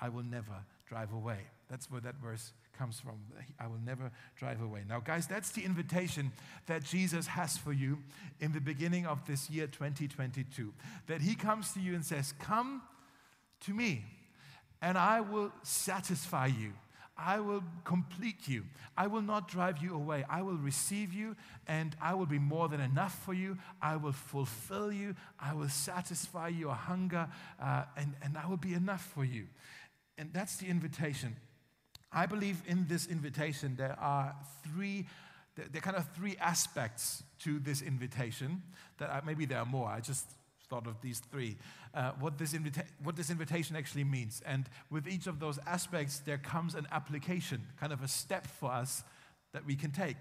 I 0.01 0.09
will 0.09 0.23
never 0.23 0.65
drive 0.87 1.13
away. 1.13 1.49
That's 1.69 1.91
where 1.91 2.01
that 2.03 2.15
verse 2.23 2.53
comes 2.79 3.01
from. 3.01 3.15
I 3.59 3.67
will 3.67 3.81
never 3.85 4.13
drive 4.37 4.63
away. 4.63 4.85
Now, 4.89 5.01
guys, 5.01 5.27
that's 5.27 5.51
the 5.51 5.65
invitation 5.65 6.31
that 6.67 6.85
Jesus 6.85 7.27
has 7.27 7.59
for 7.59 7.73
you 7.73 7.99
in 8.39 8.53
the 8.53 8.61
beginning 8.61 9.07
of 9.07 9.27
this 9.27 9.51
year 9.51 9.67
2022. 9.67 10.73
That 11.09 11.23
he 11.23 11.35
comes 11.35 11.73
to 11.73 11.81
you 11.81 11.97
and 11.97 12.05
says, 12.05 12.35
Come 12.39 12.83
to 13.63 13.75
me 13.75 14.05
and 14.83 14.99
I 14.99 15.21
will 15.21 15.53
satisfy 15.63 16.47
you. 16.47 16.73
I 17.17 17.41
will 17.41 17.63
complete 17.85 18.49
you. 18.49 18.65
I 18.97 19.07
will 19.07 19.23
not 19.23 19.47
drive 19.47 19.79
you 19.79 19.95
away. 19.95 20.25
I 20.29 20.43
will 20.43 20.57
receive 20.57 21.13
you, 21.13 21.37
and 21.69 21.95
I 22.03 22.15
will 22.15 22.27
be 22.27 22.39
more 22.39 22.69
than 22.69 22.81
enough 22.81 23.23
for 23.25 23.33
you. 23.33 23.59
I 23.81 23.97
will 23.97 24.13
fulfill 24.13 24.93
you. 24.93 25.15
I 25.39 25.55
will 25.55 25.69
satisfy 25.69 26.49
your 26.49 26.75
hunger, 26.75 27.29
uh, 27.63 27.85
and, 27.97 28.15
and 28.23 28.37
I 28.37 28.47
will 28.49 28.57
be 28.57 28.75
enough 28.75 29.05
for 29.15 29.25
you. 29.25 29.47
And 30.19 30.31
that's 30.33 30.57
the 30.57 30.67
invitation. 30.67 31.37
I 32.13 32.27
believe 32.27 32.63
in 32.67 32.87
this 32.89 33.07
invitation 33.07 33.77
there 33.77 33.97
are 33.99 34.35
three 34.65 35.07
there 35.55 35.67
are 35.75 35.81
kind 35.81 35.97
of 35.97 36.09
three 36.15 36.35
aspects 36.41 37.23
to 37.41 37.59
this 37.59 37.83
invitation 37.83 38.63
that 38.97 39.11
I, 39.11 39.21
maybe 39.25 39.45
there 39.45 39.59
are 39.59 39.67
more. 39.67 39.87
I 39.87 40.01
just 40.01 40.25
thought 40.73 40.87
of 40.87 40.99
these 41.03 41.21
three, 41.31 41.55
uh, 41.95 42.13
what, 42.19 42.39
this 42.39 42.57
what 43.03 43.15
this 43.15 43.29
invitation 43.29 43.77
actually 43.77 44.05
means. 44.05 44.41
And 44.47 44.65
with 44.91 45.07
each 45.07 45.27
of 45.27 45.39
those 45.39 45.59
aspects, 45.67 46.21
there 46.21 46.39
comes 46.39 46.75
an 46.75 46.87
application, 46.91 47.61
kind 47.79 47.93
of 47.93 48.03
a 48.03 48.09
step 48.09 48.47
for 48.47 48.73
us 48.73 49.05
that 49.53 49.67
we 49.67 49.77
can 49.77 49.91
take. 49.91 50.17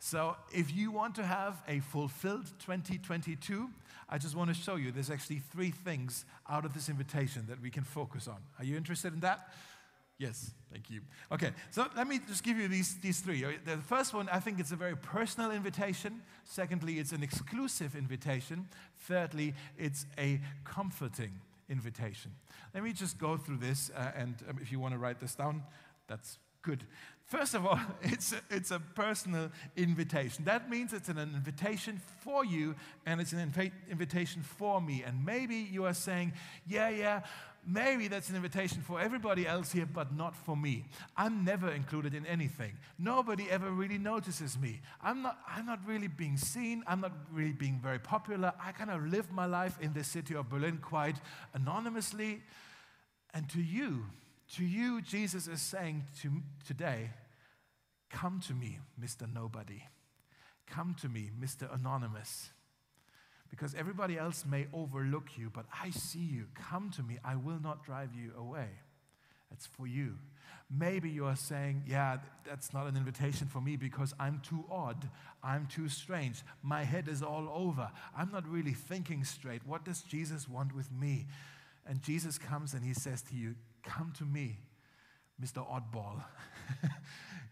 So 0.00 0.36
if 0.52 0.76
you 0.76 0.90
want 0.90 1.14
to 1.14 1.22
have 1.22 1.62
a 1.66 1.80
fulfilled 1.80 2.44
2022, 2.58 3.70
I 4.10 4.18
just 4.18 4.36
want 4.36 4.54
to 4.54 4.54
show 4.54 4.76
you 4.76 4.92
there's 4.92 5.08
actually 5.10 5.38
three 5.38 5.70
things 5.70 6.26
out 6.50 6.66
of 6.66 6.74
this 6.74 6.90
invitation 6.90 7.46
that 7.48 7.62
we 7.62 7.70
can 7.70 7.82
focus 7.82 8.28
on. 8.28 8.36
Are 8.58 8.64
you 8.64 8.76
interested 8.76 9.14
in 9.14 9.20
that? 9.20 9.54
Yes, 10.18 10.52
thank 10.70 10.90
you. 10.90 11.00
Okay, 11.32 11.50
so 11.70 11.86
let 11.96 12.06
me 12.06 12.20
just 12.26 12.44
give 12.44 12.56
you 12.56 12.68
these, 12.68 12.96
these 13.00 13.18
three. 13.20 13.44
The 13.64 13.78
first 13.78 14.14
one, 14.14 14.28
I 14.28 14.38
think 14.38 14.60
it's 14.60 14.70
a 14.70 14.76
very 14.76 14.96
personal 14.96 15.50
invitation. 15.50 16.22
Secondly, 16.44 17.00
it's 17.00 17.10
an 17.10 17.22
exclusive 17.22 17.96
invitation. 17.96 18.68
Thirdly, 19.00 19.54
it's 19.76 20.06
a 20.16 20.40
comforting 20.64 21.32
invitation. 21.68 22.30
Let 22.74 22.84
me 22.84 22.92
just 22.92 23.18
go 23.18 23.36
through 23.36 23.56
this, 23.56 23.90
uh, 23.96 24.12
and 24.16 24.36
um, 24.48 24.58
if 24.62 24.70
you 24.70 24.78
want 24.78 24.94
to 24.94 24.98
write 24.98 25.18
this 25.18 25.34
down, 25.34 25.64
that's 26.06 26.38
good. 26.62 26.84
First 27.26 27.54
of 27.54 27.66
all, 27.66 27.80
it's 28.02 28.32
a, 28.32 28.40
it's 28.50 28.70
a 28.70 28.78
personal 28.78 29.50
invitation. 29.76 30.44
That 30.44 30.70
means 30.70 30.92
it's 30.92 31.08
an 31.08 31.18
invitation 31.18 32.00
for 32.20 32.44
you, 32.44 32.76
and 33.06 33.20
it's 33.20 33.32
an 33.32 33.50
inv- 33.50 33.72
invitation 33.90 34.42
for 34.42 34.80
me. 34.80 35.02
And 35.04 35.24
maybe 35.24 35.56
you 35.56 35.86
are 35.86 35.94
saying, 35.94 36.34
yeah, 36.66 36.88
yeah, 36.88 37.20
maybe 37.66 38.08
that's 38.08 38.28
an 38.28 38.36
invitation 38.36 38.82
for 38.82 39.00
everybody 39.00 39.46
else 39.46 39.72
here, 39.72 39.86
but 39.86 40.14
not 40.14 40.34
for 40.34 40.56
me. 40.56 40.84
I'm 41.16 41.44
never 41.44 41.70
included 41.70 42.14
in 42.14 42.26
anything. 42.26 42.72
Nobody 42.98 43.50
ever 43.50 43.70
really 43.70 43.98
notices 43.98 44.58
me. 44.58 44.80
I'm 45.02 45.22
not, 45.22 45.38
I'm 45.48 45.66
not 45.66 45.80
really 45.86 46.08
being 46.08 46.36
seen. 46.36 46.84
I'm 46.86 47.00
not 47.00 47.12
really 47.32 47.52
being 47.52 47.80
very 47.82 47.98
popular. 47.98 48.52
I 48.62 48.72
kind 48.72 48.90
of 48.90 49.06
live 49.06 49.30
my 49.32 49.46
life 49.46 49.78
in 49.80 49.92
the 49.92 50.04
city 50.04 50.34
of 50.34 50.48
Berlin 50.48 50.78
quite 50.82 51.16
anonymously. 51.54 52.42
And 53.32 53.48
to 53.50 53.60
you, 53.60 54.06
to 54.56 54.64
you, 54.64 55.00
Jesus 55.02 55.48
is 55.48 55.60
saying 55.60 56.04
to, 56.22 56.30
today, 56.66 57.10
Come 58.10 58.40
to 58.46 58.54
me, 58.54 58.78
Mr. 59.02 59.26
Nobody. 59.32 59.82
Come 60.68 60.94
to 61.00 61.08
me, 61.08 61.30
Mr. 61.38 61.72
Anonymous. 61.74 62.50
Because 63.54 63.76
everybody 63.76 64.18
else 64.18 64.44
may 64.44 64.66
overlook 64.72 65.38
you, 65.38 65.48
but 65.48 65.64
I 65.80 65.90
see 65.90 66.18
you. 66.18 66.46
Come 66.54 66.90
to 66.96 67.04
me. 67.04 67.18
I 67.24 67.36
will 67.36 67.60
not 67.62 67.84
drive 67.84 68.10
you 68.12 68.32
away. 68.36 68.66
It's 69.52 69.64
for 69.64 69.86
you. 69.86 70.14
Maybe 70.76 71.08
you 71.08 71.26
are 71.26 71.36
saying, 71.36 71.84
Yeah, 71.86 72.16
that's 72.44 72.74
not 72.74 72.88
an 72.88 72.96
invitation 72.96 73.46
for 73.46 73.60
me 73.60 73.76
because 73.76 74.12
I'm 74.18 74.40
too 74.40 74.64
odd. 74.68 75.08
I'm 75.40 75.66
too 75.66 75.88
strange. 75.88 76.42
My 76.64 76.82
head 76.82 77.06
is 77.06 77.22
all 77.22 77.48
over. 77.48 77.92
I'm 78.18 78.32
not 78.32 78.48
really 78.48 78.72
thinking 78.72 79.22
straight. 79.22 79.64
What 79.64 79.84
does 79.84 80.02
Jesus 80.02 80.48
want 80.48 80.74
with 80.74 80.90
me? 80.90 81.26
And 81.86 82.02
Jesus 82.02 82.38
comes 82.38 82.74
and 82.74 82.84
he 82.84 82.92
says 82.92 83.22
to 83.22 83.36
you, 83.36 83.54
Come 83.84 84.12
to 84.18 84.24
me, 84.24 84.58
Mr. 85.40 85.64
Oddball. 85.64 86.24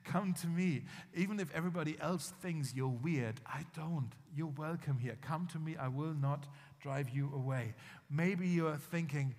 Come 0.05 0.35
to 0.35 0.47
me. 0.47 0.83
Even 1.15 1.41
if 1.41 1.53
everybody 1.55 1.97
else 2.01 2.33
thinks 2.43 2.75
you're 2.75 2.89
weird, 2.89 3.41
I 3.47 3.65
don't. 3.75 4.11
You're 4.35 4.53
welcome 4.57 4.99
here. 4.99 5.17
Come 5.21 5.47
to 5.53 5.59
me. 5.59 5.77
I 5.77 5.89
will 5.89 6.15
not 6.15 6.47
drive 6.81 7.11
you 7.11 7.31
away. 7.35 7.75
Maybe 8.11 8.49
you're 8.49 8.77
thinking, 8.77 9.35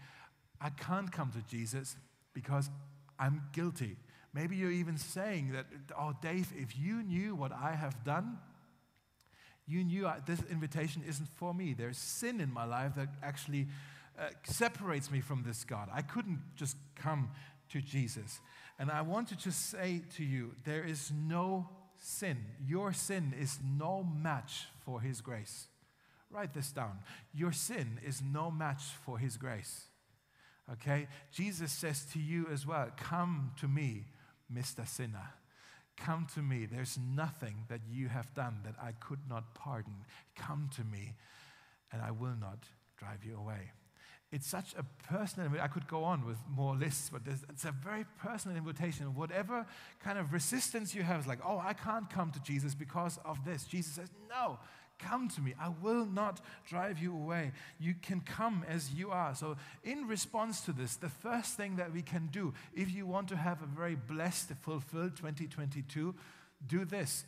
I 0.62 0.70
can't 0.70 1.12
come 1.12 1.32
to 1.32 1.42
Jesus 1.48 1.96
because 2.34 2.70
I'm 3.20 3.44
guilty. 3.52 3.98
Maybe 4.34 4.56
you're 4.56 4.72
even 4.72 4.98
saying 4.98 5.52
that, 5.52 5.66
oh, 6.00 6.14
Dave, 6.22 6.52
if 6.58 6.78
you 6.78 7.04
knew 7.04 7.36
what 7.36 7.52
I 7.52 7.76
have 7.76 8.04
done, 8.04 8.38
you 9.68 9.84
knew 9.84 10.08
I, 10.08 10.20
this 10.26 10.42
invitation 10.50 11.04
isn't 11.08 11.30
for 11.36 11.54
me. 11.54 11.74
There's 11.74 11.98
sin 11.98 12.42
in 12.42 12.52
my 12.52 12.66
life 12.66 12.96
that 12.96 13.10
actually 13.22 13.68
uh, 14.20 14.30
separates 14.44 15.12
me 15.12 15.22
from 15.22 15.44
this 15.44 15.64
God. 15.64 15.90
I 15.94 16.02
couldn't 16.02 16.40
just 16.56 16.78
come 16.96 17.30
to 17.70 17.82
Jesus. 17.82 18.40
And 18.84 18.92
I 18.92 19.02
want 19.02 19.30
to 19.30 19.38
just 19.38 19.70
say 19.70 20.02
to 20.18 20.26
you 20.26 20.56
there 20.66 20.84
is 20.84 21.10
no 21.10 21.70
sin. 22.00 22.38
Your 22.68 22.92
sin 22.92 23.34
is 23.40 23.58
no 23.64 24.04
match 24.04 24.66
for 24.84 25.00
His 25.00 25.22
grace. 25.22 25.68
Write 26.30 26.54
this 26.54 26.74
down. 26.74 27.00
Your 27.34 27.54
sin 27.54 27.98
is 28.06 28.22
no 28.22 28.52
match 28.52 28.84
for 29.06 29.18
His 29.18 29.38
grace. 29.38 29.86
Okay? 30.70 31.08
Jesus 31.32 31.72
says 31.72 32.06
to 32.12 32.20
you 32.20 32.46
as 32.52 32.68
well 32.68 32.90
Come 32.98 33.52
to 33.62 33.70
me, 33.70 34.04
Mr. 34.54 34.86
Sinner. 34.86 35.32
Come 35.96 36.28
to 36.34 36.42
me. 36.42 36.66
There's 36.66 37.00
nothing 37.16 37.64
that 37.70 37.80
you 37.90 38.10
have 38.10 38.34
done 38.34 38.64
that 38.66 38.76
I 38.84 38.92
could 39.00 39.30
not 39.30 39.56
pardon. 39.56 40.04
Come 40.36 40.70
to 40.76 40.84
me, 40.84 41.14
and 41.94 42.02
I 42.02 42.12
will 42.12 42.36
not 42.38 42.66
drive 42.98 43.24
you 43.24 43.38
away 43.38 43.72
it's 44.34 44.48
such 44.48 44.74
a 44.76 44.84
personal, 45.08 45.52
I 45.62 45.68
could 45.68 45.88
go 45.88 46.04
on 46.04 46.26
with 46.26 46.40
more 46.50 46.76
lists, 46.76 47.12
but 47.14 47.22
it's 47.28 47.66
a 47.66 47.72
very 47.72 48.04
personal 48.18 48.58
invitation. 48.58 49.14
Whatever 49.14 49.68
kind 50.04 50.18
of 50.18 50.34
resistance 50.34 50.96
you 50.96 51.04
have, 51.04 51.20
is 51.20 51.28
like, 51.28 51.38
oh, 51.46 51.62
I 51.64 51.74
can't 51.74 52.10
come 52.10 52.32
to 52.32 52.42
Jesus 52.42 52.74
because 52.74 53.20
of 53.24 53.46
this. 53.46 53.66
Jesus 53.66 53.94
says, 53.94 54.10
no, 54.28 54.58
come 54.98 55.30
to 55.30 55.42
me. 55.42 55.54
I 55.62 55.70
will 55.84 56.08
not 56.08 56.42
drive 56.68 56.98
you 56.98 57.14
away. 57.14 57.52
You 57.80 57.94
can 58.02 58.22
come 58.22 58.66
as 58.68 58.92
you 58.92 59.12
are. 59.12 59.36
So, 59.36 59.56
in 59.84 60.08
response 60.08 60.62
to 60.62 60.72
this, 60.72 60.96
the 60.96 61.10
first 61.10 61.56
thing 61.56 61.76
that 61.76 61.94
we 61.94 62.02
can 62.02 62.28
do, 62.32 62.56
if 62.74 62.92
you 62.92 63.06
want 63.06 63.28
to 63.28 63.36
have 63.36 63.62
a 63.62 63.68
very 63.68 63.96
blessed, 63.96 64.50
fulfilled 64.62 65.16
2022, 65.16 66.16
do 66.66 66.86
this. 66.86 67.24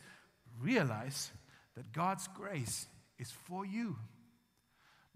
Realize 0.60 1.30
that 1.76 1.92
God's 1.92 2.26
grace 2.26 2.88
is 3.16 3.30
for 3.30 3.64
you. 3.64 3.96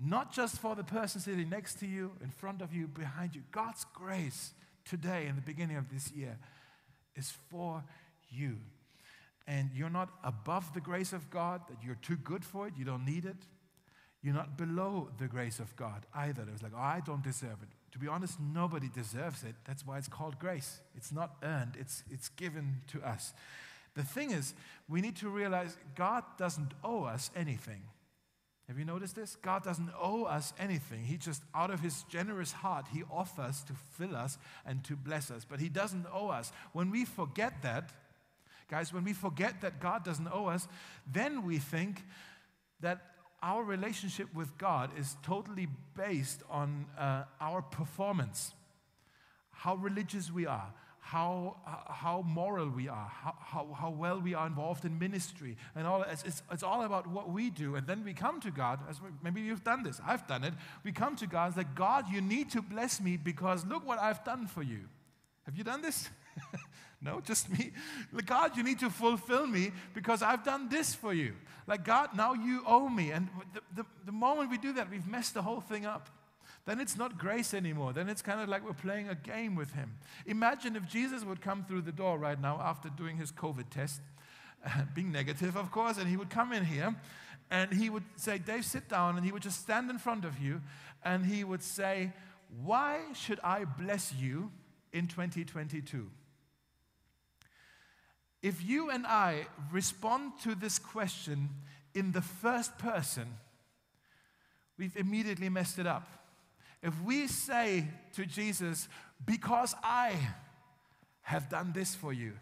Not 0.02 0.32
just 0.32 0.58
for 0.58 0.74
the 0.74 0.84
person 0.84 1.20
sitting 1.20 1.50
next 1.50 1.78
to 1.80 1.86
you, 1.86 2.12
in 2.22 2.30
front 2.30 2.62
of 2.62 2.72
you, 2.72 2.86
behind 2.86 3.34
you. 3.34 3.42
God's 3.52 3.84
grace 3.92 4.52
today, 4.84 5.26
in 5.26 5.36
the 5.36 5.42
beginning 5.42 5.76
of 5.76 5.92
this 5.92 6.10
year, 6.12 6.38
is 7.16 7.32
for 7.50 7.84
you. 8.30 8.56
And 9.46 9.70
you're 9.74 9.90
not 9.90 10.08
above 10.24 10.72
the 10.72 10.80
grace 10.80 11.12
of 11.12 11.28
God, 11.30 11.60
that 11.68 11.84
you're 11.84 11.98
too 12.00 12.16
good 12.16 12.44
for 12.44 12.66
it, 12.66 12.74
you 12.78 12.84
don't 12.84 13.04
need 13.04 13.26
it. 13.26 13.36
You're 14.22 14.34
not 14.34 14.56
below 14.56 15.08
the 15.18 15.26
grace 15.26 15.58
of 15.60 15.74
God 15.76 16.06
either. 16.14 16.42
It 16.42 16.52
was 16.52 16.62
like, 16.62 16.72
oh, 16.74 16.80
I 16.80 17.00
don't 17.04 17.22
deserve 17.22 17.62
it. 17.62 17.68
To 17.92 17.98
be 17.98 18.06
honest, 18.06 18.38
nobody 18.38 18.88
deserves 18.88 19.42
it. 19.42 19.54
That's 19.66 19.86
why 19.86 19.98
it's 19.98 20.08
called 20.08 20.38
grace. 20.38 20.80
It's 20.94 21.10
not 21.10 21.36
earned, 21.42 21.76
it's, 21.78 22.04
it's 22.10 22.28
given 22.28 22.82
to 22.88 23.02
us. 23.02 23.32
The 23.94 24.02
thing 24.02 24.30
is, 24.30 24.54
we 24.88 25.00
need 25.00 25.16
to 25.16 25.28
realize 25.28 25.76
God 25.96 26.22
doesn't 26.38 26.72
owe 26.84 27.04
us 27.04 27.30
anything. 27.34 27.82
Have 28.70 28.78
you 28.78 28.84
noticed 28.84 29.16
this? 29.16 29.34
God 29.34 29.64
doesn't 29.64 29.90
owe 30.00 30.26
us 30.26 30.52
anything. 30.56 31.02
He 31.02 31.16
just, 31.16 31.42
out 31.56 31.72
of 31.72 31.80
his 31.80 32.04
generous 32.04 32.52
heart, 32.52 32.86
he 32.94 33.02
offers 33.10 33.64
to 33.64 33.72
fill 33.98 34.14
us 34.14 34.38
and 34.64 34.84
to 34.84 34.94
bless 34.94 35.28
us. 35.28 35.44
But 35.44 35.58
he 35.58 35.68
doesn't 35.68 36.06
owe 36.14 36.28
us. 36.28 36.52
When 36.72 36.92
we 36.92 37.04
forget 37.04 37.62
that, 37.62 37.90
guys, 38.68 38.92
when 38.92 39.02
we 39.02 39.12
forget 39.12 39.60
that 39.62 39.80
God 39.80 40.04
doesn't 40.04 40.28
owe 40.32 40.46
us, 40.46 40.68
then 41.12 41.44
we 41.44 41.58
think 41.58 42.04
that 42.80 43.00
our 43.42 43.64
relationship 43.64 44.32
with 44.36 44.56
God 44.56 44.90
is 44.96 45.16
totally 45.24 45.66
based 45.96 46.44
on 46.48 46.86
uh, 46.96 47.24
our 47.40 47.62
performance, 47.62 48.52
how 49.50 49.74
religious 49.74 50.30
we 50.30 50.46
are, 50.46 50.72
how, 51.00 51.56
how 51.64 52.22
moral 52.26 52.68
we 52.68 52.88
are, 52.88 53.10
how, 53.10 53.34
how, 53.40 53.66
how 53.76 53.90
well 53.90 54.20
we 54.20 54.34
are 54.34 54.46
involved 54.46 54.84
in 54.84 54.98
ministry, 54.98 55.56
and 55.74 55.86
all. 55.86 56.02
It's, 56.02 56.22
it's, 56.22 56.42
it's, 56.52 56.62
all 56.62 56.82
about 56.82 57.06
what 57.06 57.30
we 57.30 57.50
do. 57.50 57.74
And 57.74 57.86
then 57.86 58.04
we 58.04 58.12
come 58.12 58.38
to 58.40 58.50
God, 58.50 58.80
as 58.88 59.00
maybe 59.22 59.40
you've 59.40 59.64
done 59.64 59.82
this, 59.82 60.00
I've 60.06 60.26
done 60.28 60.44
it. 60.44 60.54
We 60.84 60.92
come 60.92 61.16
to 61.16 61.26
God, 61.26 61.48
it's 61.48 61.56
like, 61.56 61.74
God, 61.74 62.04
you 62.10 62.20
need 62.20 62.50
to 62.50 62.62
bless 62.62 63.00
me 63.00 63.16
because 63.16 63.64
look 63.64 63.86
what 63.86 63.98
I've 63.98 64.22
done 64.24 64.46
for 64.46 64.62
you. 64.62 64.80
Have 65.46 65.56
you 65.56 65.64
done 65.64 65.82
this? 65.82 66.10
no, 67.00 67.20
just 67.20 67.50
me. 67.50 67.72
Like, 68.12 68.26
God, 68.26 68.56
you 68.56 68.62
need 68.62 68.78
to 68.80 68.90
fulfill 68.90 69.46
me 69.46 69.72
because 69.94 70.22
I've 70.22 70.44
done 70.44 70.68
this 70.68 70.94
for 70.94 71.14
you. 71.14 71.32
Like, 71.66 71.84
God, 71.84 72.10
now 72.14 72.34
you 72.34 72.62
owe 72.66 72.88
me. 72.88 73.10
And 73.10 73.28
the, 73.54 73.82
the, 73.82 73.86
the 74.04 74.12
moment 74.12 74.50
we 74.50 74.58
do 74.58 74.74
that, 74.74 74.90
we've 74.90 75.06
messed 75.06 75.34
the 75.34 75.42
whole 75.42 75.60
thing 75.60 75.86
up 75.86 76.10
then 76.66 76.80
it's 76.80 76.96
not 76.96 77.18
grace 77.18 77.54
anymore. 77.54 77.92
Then 77.92 78.08
it's 78.08 78.22
kind 78.22 78.40
of 78.40 78.48
like 78.48 78.64
we're 78.64 78.72
playing 78.74 79.08
a 79.08 79.14
game 79.14 79.54
with 79.54 79.72
him. 79.72 79.96
Imagine 80.26 80.76
if 80.76 80.86
Jesus 80.86 81.24
would 81.24 81.40
come 81.40 81.64
through 81.64 81.82
the 81.82 81.92
door 81.92 82.18
right 82.18 82.40
now 82.40 82.60
after 82.62 82.88
doing 82.90 83.16
his 83.16 83.32
COVID 83.32 83.70
test, 83.70 84.00
being 84.94 85.10
negative, 85.10 85.56
of 85.56 85.70
course, 85.70 85.96
and 85.98 86.08
he 86.08 86.16
would 86.16 86.30
come 86.30 86.52
in 86.52 86.64
here 86.64 86.94
and 87.50 87.72
he 87.72 87.90
would 87.90 88.04
say, 88.16 88.38
Dave, 88.38 88.64
sit 88.64 88.88
down, 88.88 89.16
and 89.16 89.26
he 89.26 89.32
would 89.32 89.42
just 89.42 89.60
stand 89.60 89.90
in 89.90 89.98
front 89.98 90.24
of 90.24 90.38
you 90.38 90.60
and 91.04 91.26
he 91.26 91.42
would 91.42 91.62
say, 91.62 92.12
Why 92.62 93.00
should 93.14 93.40
I 93.42 93.64
bless 93.64 94.12
you 94.14 94.52
in 94.92 95.08
2022? 95.08 96.08
If 98.42 98.64
you 98.64 98.90
and 98.90 99.06
I 99.06 99.46
respond 99.70 100.32
to 100.44 100.54
this 100.54 100.78
question 100.78 101.50
in 101.94 102.12
the 102.12 102.22
first 102.22 102.78
person, 102.78 103.26
we've 104.78 104.96
immediately 104.96 105.48
messed 105.48 105.78
it 105.78 105.86
up. 105.86 106.19
If 106.82 107.00
we 107.02 107.26
say 107.26 107.86
to 108.14 108.24
Jesus, 108.26 108.88
Because 109.24 109.74
I 109.82 110.14
have 111.22 111.48
done 111.48 111.72
this 111.72 111.94
for 111.94 112.12
you, 112.12 112.32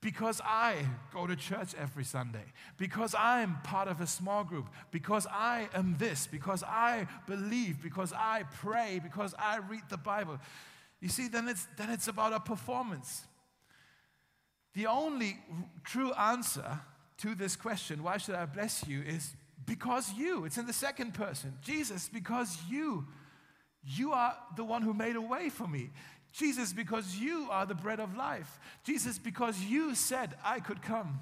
because 0.00 0.40
I 0.44 0.76
go 1.12 1.26
to 1.26 1.34
church 1.34 1.74
every 1.76 2.04
Sunday, 2.04 2.44
because 2.76 3.14
I'm 3.18 3.58
part 3.64 3.88
of 3.88 4.00
a 4.00 4.06
small 4.06 4.44
group, 4.44 4.68
because 4.92 5.26
I 5.26 5.68
am 5.74 5.96
this, 5.98 6.28
because 6.28 6.62
I 6.62 7.08
believe, 7.26 7.82
because 7.82 8.12
I 8.12 8.44
pray, 8.60 9.00
because 9.02 9.34
I 9.36 9.58
read 9.58 9.82
the 9.88 9.96
Bible. 9.96 10.38
You 11.00 11.08
see, 11.08 11.28
then 11.28 11.48
it's, 11.48 11.66
then 11.76 11.90
it's 11.90 12.08
about 12.08 12.32
a 12.32 12.40
performance. 12.40 13.26
The 14.74 14.86
only 14.86 15.38
true 15.84 16.12
answer 16.12 16.80
to 17.18 17.34
this 17.34 17.56
question, 17.56 18.02
why 18.02 18.18
should 18.18 18.34
I 18.34 18.46
bless 18.46 18.86
you, 18.86 19.02
is 19.02 19.34
because 19.64 20.12
you. 20.12 20.44
It's 20.44 20.58
in 20.58 20.66
the 20.66 20.72
second 20.72 21.14
person. 21.14 21.54
Jesus, 21.62 22.08
because 22.08 22.58
you 22.70 23.06
you 23.86 24.12
are 24.12 24.36
the 24.56 24.64
one 24.64 24.82
who 24.82 24.92
made 24.92 25.16
a 25.16 25.20
way 25.20 25.48
for 25.48 25.68
me. 25.68 25.90
Jesus, 26.32 26.72
because 26.72 27.16
you 27.16 27.48
are 27.50 27.64
the 27.64 27.74
bread 27.74 28.00
of 28.00 28.16
life. 28.16 28.58
Jesus, 28.84 29.18
because 29.18 29.58
you 29.60 29.94
said 29.94 30.34
I 30.44 30.60
could 30.60 30.82
come. 30.82 31.20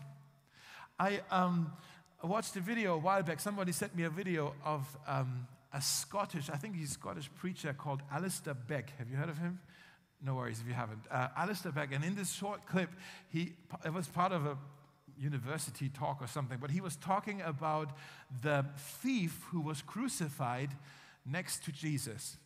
I 0.98 1.20
um, 1.31 1.72
watched 2.22 2.57
a 2.57 2.61
video 2.61 2.94
a 2.94 2.98
while 2.98 3.22
back. 3.22 3.40
Somebody 3.40 3.72
sent 3.72 3.94
me 3.94 4.05
a 4.05 4.11
video 4.11 4.55
of 4.64 4.85
um, 5.07 5.46
a 5.72 5.81
Scottish, 5.81 6.48
I 6.50 6.57
think 6.57 6.77
he's 6.77 6.92
Scottish 6.92 7.31
preacher 7.37 7.72
called 7.72 8.00
Alistair 8.11 8.55
Begg. 8.55 8.92
Have 8.98 9.11
you 9.11 9.16
heard 9.16 9.29
of 9.29 9.38
him? 9.38 9.61
No 10.22 10.37
worries 10.37 10.61
if 10.61 10.66
you 10.66 10.74
haven't. 10.74 11.03
Uh, 11.11 11.29
Alistair 11.37 11.72
Begg. 11.72 11.92
And 11.92 12.05
in 12.05 12.14
this 12.14 12.33
short 12.33 12.66
clip, 12.66 12.90
he, 13.29 13.53
it 13.85 13.92
was 13.92 14.09
part 14.09 14.33
of 14.33 14.46
a 14.46 14.57
university 15.18 15.88
talk 15.90 16.18
or 16.20 16.27
something, 16.27 16.59
but 16.61 16.70
he 16.70 16.81
was 16.81 16.96
talking 16.96 17.40
about 17.42 17.90
the 18.42 18.64
thief 18.77 19.44
who 19.50 19.61
was 19.61 19.83
crucified 19.83 20.70
next 21.27 21.64
to 21.64 21.72
Jesus 21.72 22.37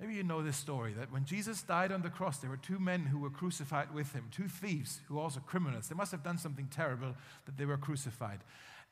Maybe 0.00 0.14
you 0.14 0.22
know 0.22 0.42
this 0.42 0.56
story 0.56 0.92
that 0.92 1.10
when 1.10 1.24
Jesus 1.24 1.62
died 1.62 1.90
on 1.90 2.02
the 2.02 2.10
cross, 2.10 2.38
there 2.38 2.50
were 2.50 2.56
two 2.56 2.78
men 2.78 3.06
who 3.06 3.18
were 3.18 3.30
crucified 3.30 3.92
with 3.92 4.12
him, 4.12 4.28
two 4.30 4.46
thieves 4.46 5.00
who 5.08 5.16
were 5.16 5.22
also 5.22 5.40
criminals. 5.40 5.88
They 5.88 5.96
must 5.96 6.12
have 6.12 6.22
done 6.22 6.38
something 6.38 6.68
terrible 6.70 7.16
that 7.46 7.56
they 7.56 7.64
were 7.64 7.76
crucified. 7.76 8.38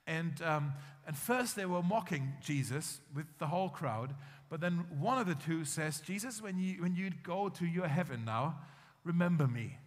And, 0.09 0.41
um, 0.43 0.73
and 1.07 1.17
first 1.17 1.55
they 1.55 1.67
were 1.67 1.83
mocking 1.83 2.33
Jesus 2.43 3.01
with 3.15 3.27
the 3.39 3.47
whole 3.47 3.69
crowd, 3.69 4.15
but 4.49 4.61
then 4.61 4.85
one 4.99 5.19
of 5.19 5.27
the 5.27 5.35
two 5.35 5.65
says, 5.65 6.01
Jesus, 6.01 6.43
when 6.43 6.59
you, 6.59 6.83
when 6.83 6.97
you 6.97 7.11
go 7.23 7.49
to 7.51 7.67
your 7.67 7.89
heaven 7.89 8.25
now, 8.25 8.59
remember 9.05 9.47
me. 9.47 9.79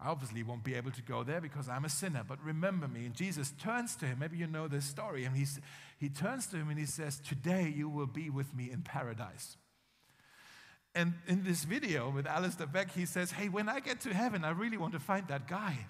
I 0.00 0.08
obviously 0.08 0.42
won't 0.42 0.64
be 0.64 0.74
able 0.74 0.92
to 0.92 1.02
go 1.02 1.22
there 1.22 1.40
because 1.40 1.68
I'm 1.68 1.84
a 1.84 1.88
sinner, 1.88 2.24
but 2.26 2.42
remember 2.42 2.88
me. 2.88 3.04
And 3.04 3.14
Jesus 3.14 3.52
turns 3.60 3.96
to 3.96 4.06
him. 4.06 4.20
Maybe 4.20 4.38
you 4.38 4.46
know 4.46 4.66
this 4.66 4.86
story. 4.86 5.24
And 5.24 5.36
he's, 5.36 5.60
he 5.98 6.08
turns 6.08 6.46
to 6.48 6.56
him 6.56 6.70
and 6.70 6.78
he 6.78 6.86
says, 6.86 7.20
Today 7.20 7.72
you 7.76 7.88
will 7.88 8.06
be 8.06 8.30
with 8.30 8.54
me 8.54 8.70
in 8.70 8.80
paradise. 8.80 9.56
And 10.94 11.14
in 11.28 11.44
this 11.44 11.64
video 11.64 12.10
with 12.10 12.26
Alistair 12.26 12.66
Begg, 12.66 12.90
he 12.90 13.06
says, 13.06 13.30
Hey, 13.30 13.48
when 13.48 13.68
I 13.68 13.80
get 13.80 14.00
to 14.00 14.14
heaven, 14.14 14.44
I 14.44 14.50
really 14.50 14.76
want 14.76 14.92
to 14.94 14.98
find 14.98 15.26
that 15.28 15.46
guy. 15.46 15.86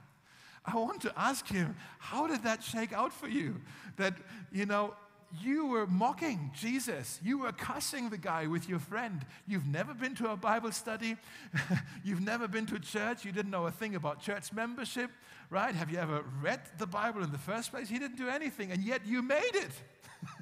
I 0.64 0.76
want 0.76 1.00
to 1.02 1.12
ask 1.16 1.46
him, 1.48 1.74
How 1.98 2.26
did 2.26 2.42
that 2.44 2.62
shake 2.62 2.92
out 2.92 3.12
for 3.12 3.28
you? 3.28 3.60
That, 3.96 4.14
you 4.52 4.66
know, 4.66 4.94
you 5.40 5.66
were 5.66 5.86
mocking 5.86 6.50
Jesus. 6.54 7.20
You 7.22 7.38
were 7.38 7.52
cussing 7.52 8.10
the 8.10 8.18
guy 8.18 8.46
with 8.46 8.68
your 8.68 8.80
friend. 8.80 9.24
You've 9.46 9.66
never 9.66 9.94
been 9.94 10.14
to 10.16 10.30
a 10.30 10.36
Bible 10.36 10.72
study. 10.72 11.16
You've 12.04 12.20
never 12.20 12.48
been 12.48 12.66
to 12.66 12.78
church. 12.80 13.24
You 13.24 13.30
didn't 13.30 13.50
know 13.50 13.66
a 13.66 13.70
thing 13.70 13.94
about 13.94 14.20
church 14.20 14.52
membership, 14.52 15.10
right? 15.48 15.74
Have 15.74 15.90
you 15.90 15.98
ever 15.98 16.24
read 16.42 16.60
the 16.78 16.86
Bible 16.86 17.22
in 17.22 17.30
the 17.30 17.38
first 17.38 17.70
place? 17.70 17.88
He 17.88 17.98
didn't 17.98 18.16
do 18.16 18.28
anything, 18.28 18.72
and 18.72 18.82
yet 18.82 19.06
you 19.06 19.22
made 19.22 19.54
it. 19.54 19.70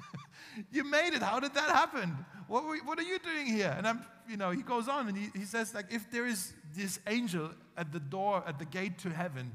you 0.71 0.83
made 0.83 1.13
it. 1.13 1.21
How 1.21 1.39
did 1.39 1.53
that 1.53 1.69
happen? 1.69 2.17
What, 2.47 2.65
were, 2.65 2.77
what 2.77 2.97
are 2.97 3.03
you 3.03 3.19
doing 3.19 3.45
here? 3.45 3.73
And 3.77 3.87
I'm, 3.87 4.03
you 4.29 4.37
know, 4.37 4.51
he 4.51 4.61
goes 4.61 4.87
on 4.87 5.07
and 5.07 5.17
he, 5.17 5.29
he 5.37 5.45
says, 5.45 5.73
like, 5.73 5.87
if 5.91 6.09
there 6.11 6.27
is 6.27 6.53
this 6.75 6.99
angel 7.07 7.49
at 7.75 7.91
the 7.91 7.99
door, 7.99 8.43
at 8.45 8.59
the 8.59 8.65
gate 8.65 8.97
to 8.99 9.09
heaven, 9.09 9.51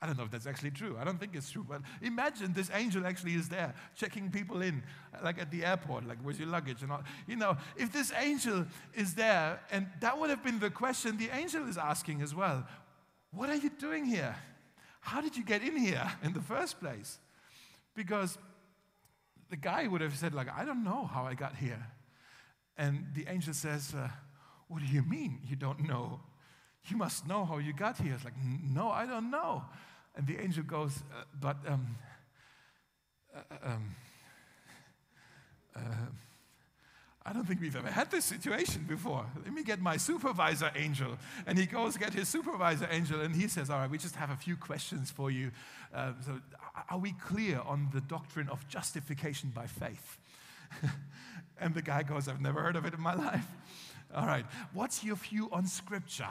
I 0.00 0.06
don't 0.06 0.16
know 0.16 0.24
if 0.24 0.30
that's 0.30 0.46
actually 0.46 0.70
true. 0.70 0.96
I 0.98 1.04
don't 1.04 1.18
think 1.18 1.34
it's 1.34 1.50
true. 1.50 1.66
But 1.68 1.82
imagine 2.00 2.52
this 2.52 2.70
angel 2.72 3.04
actually 3.04 3.34
is 3.34 3.48
there 3.48 3.74
checking 3.96 4.30
people 4.30 4.62
in, 4.62 4.82
like 5.24 5.40
at 5.40 5.50
the 5.50 5.64
airport, 5.64 6.06
like, 6.06 6.18
where's 6.22 6.38
your 6.38 6.48
luggage 6.48 6.82
and 6.82 6.92
all. 6.92 7.02
You 7.26 7.36
know, 7.36 7.56
if 7.76 7.92
this 7.92 8.12
angel 8.16 8.64
is 8.94 9.14
there, 9.14 9.60
and 9.72 9.88
that 10.00 10.18
would 10.18 10.30
have 10.30 10.44
been 10.44 10.60
the 10.60 10.70
question 10.70 11.16
the 11.16 11.30
angel 11.30 11.68
is 11.68 11.76
asking 11.76 12.22
as 12.22 12.34
well 12.34 12.66
What 13.32 13.50
are 13.50 13.56
you 13.56 13.70
doing 13.70 14.04
here? 14.04 14.36
How 15.00 15.20
did 15.20 15.36
you 15.36 15.44
get 15.44 15.62
in 15.62 15.76
here 15.76 16.10
in 16.22 16.32
the 16.32 16.40
first 16.42 16.78
place? 16.80 17.18
Because 17.94 18.38
the 19.50 19.56
guy 19.56 19.88
would 19.88 20.00
have 20.00 20.16
said, 20.16 20.34
like, 20.34 20.48
I 20.56 20.64
don't 20.64 20.84
know 20.84 21.06
how 21.06 21.24
I 21.24 21.34
got 21.34 21.56
here. 21.56 21.84
And 22.78 23.06
the 23.12 23.26
angel 23.28 23.52
says, 23.52 23.92
uh, 23.94 24.08
What 24.68 24.80
do 24.80 24.86
you 24.86 25.02
mean 25.02 25.40
you 25.44 25.56
don't 25.56 25.86
know? 25.86 26.20
You 26.88 26.96
must 26.96 27.26
know 27.26 27.44
how 27.44 27.58
you 27.58 27.72
got 27.72 27.98
here. 27.98 28.14
It's 28.14 28.24
like, 28.24 28.34
No, 28.72 28.88
I 28.90 29.04
don't 29.04 29.30
know. 29.30 29.64
And 30.16 30.26
the 30.26 30.40
angel 30.40 30.62
goes, 30.62 30.96
uh, 31.12 31.24
But, 31.38 31.56
um, 31.66 31.96
uh, 33.34 33.40
um, 33.64 33.96
uh, 35.76 35.80
I 37.26 37.32
don't 37.34 37.44
think 37.44 37.60
we've 37.60 37.76
ever 37.76 37.90
had 37.90 38.10
this 38.10 38.24
situation 38.24 38.86
before. 38.88 39.26
Let 39.44 39.52
me 39.52 39.62
get 39.62 39.82
my 39.82 39.98
supervisor 39.98 40.72
angel. 40.74 41.18
And 41.46 41.58
he 41.58 41.66
goes 41.66 41.98
get 41.98 42.14
his 42.14 42.26
supervisor 42.26 42.88
angel, 42.90 43.20
and 43.20 43.36
he 43.36 43.48
says, 43.48 43.68
All 43.68 43.78
right, 43.80 43.90
we 43.90 43.98
just 43.98 44.16
have 44.16 44.30
a 44.30 44.36
few 44.36 44.56
questions 44.56 45.10
for 45.10 45.30
you. 45.30 45.50
Uh, 45.92 46.12
so, 46.24 46.40
are 46.88 46.98
we 46.98 47.12
clear 47.12 47.60
on 47.66 47.88
the 47.92 48.00
doctrine 48.00 48.48
of 48.48 48.66
justification 48.68 49.50
by 49.54 49.66
faith? 49.66 50.16
and 51.60 51.74
the 51.74 51.82
guy 51.82 52.02
goes, 52.02 52.28
I've 52.28 52.40
never 52.40 52.62
heard 52.62 52.76
of 52.76 52.84
it 52.84 52.94
in 52.94 53.00
my 53.00 53.14
life. 53.14 53.46
All 54.14 54.26
right, 54.26 54.46
what's 54.72 55.04
your 55.04 55.16
view 55.16 55.48
on 55.52 55.66
scripture? 55.66 56.28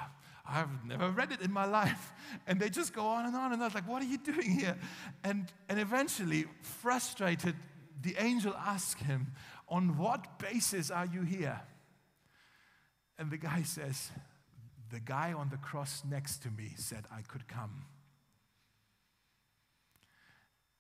I've 0.50 0.86
never 0.86 1.12
read 1.12 1.32
it 1.32 1.42
in 1.42 1.52
my 1.52 1.66
life. 1.66 2.14
And 2.48 2.60
they 2.60 2.70
just 2.70 2.94
go 2.94 3.06
on 3.06 3.26
and 3.26 3.36
on. 3.36 3.54
And 3.54 3.62
on. 3.62 3.72
like, 3.74 3.88
what 3.88 4.02
are 4.02 4.06
you 4.06 4.18
doing 4.18 4.50
here? 4.50 4.78
And, 5.24 5.52
and 5.68 5.80
eventually, 5.80 6.46
frustrated, 6.62 7.56
the 8.02 8.16
angel 8.18 8.54
asks 8.56 9.02
him, 9.02 9.34
On 9.68 9.98
what 9.98 10.40
basis 10.40 10.90
are 10.90 11.06
you 11.06 11.22
here? 11.22 11.60
And 13.20 13.30
the 13.30 13.38
guy 13.38 13.64
says, 13.64 14.12
The 14.92 15.00
guy 15.00 15.34
on 15.34 15.50
the 15.50 15.58
cross 15.58 16.04
next 16.10 16.44
to 16.44 16.50
me 16.50 16.74
said 16.78 17.06
I 17.12 17.22
could 17.22 17.48
come. 17.48 17.86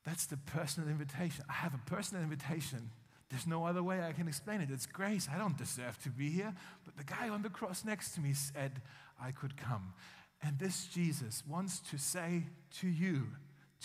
That's 0.05 0.25
the 0.25 0.37
personal 0.37 0.87
invitation. 0.87 1.43
I 1.49 1.53
have 1.53 1.73
a 1.73 1.89
personal 1.89 2.23
invitation. 2.23 2.91
There's 3.29 3.47
no 3.47 3.65
other 3.65 3.83
way 3.83 4.01
I 4.01 4.13
can 4.13 4.27
explain 4.27 4.61
it. 4.61 4.69
It's 4.71 4.85
grace. 4.85 5.27
I 5.33 5.37
don't 5.37 5.57
deserve 5.57 6.01
to 6.03 6.09
be 6.09 6.29
here. 6.29 6.53
But 6.85 6.95
the 6.95 7.03
guy 7.03 7.29
on 7.29 7.41
the 7.41 7.49
cross 7.49 7.83
next 7.83 8.11
to 8.11 8.21
me 8.21 8.33
said, 8.33 8.81
I 9.21 9.31
could 9.31 9.57
come. 9.57 9.93
And 10.41 10.57
this 10.59 10.85
Jesus 10.85 11.43
wants 11.47 11.79
to 11.91 11.97
say 11.97 12.43
to 12.79 12.87
you 12.87 13.27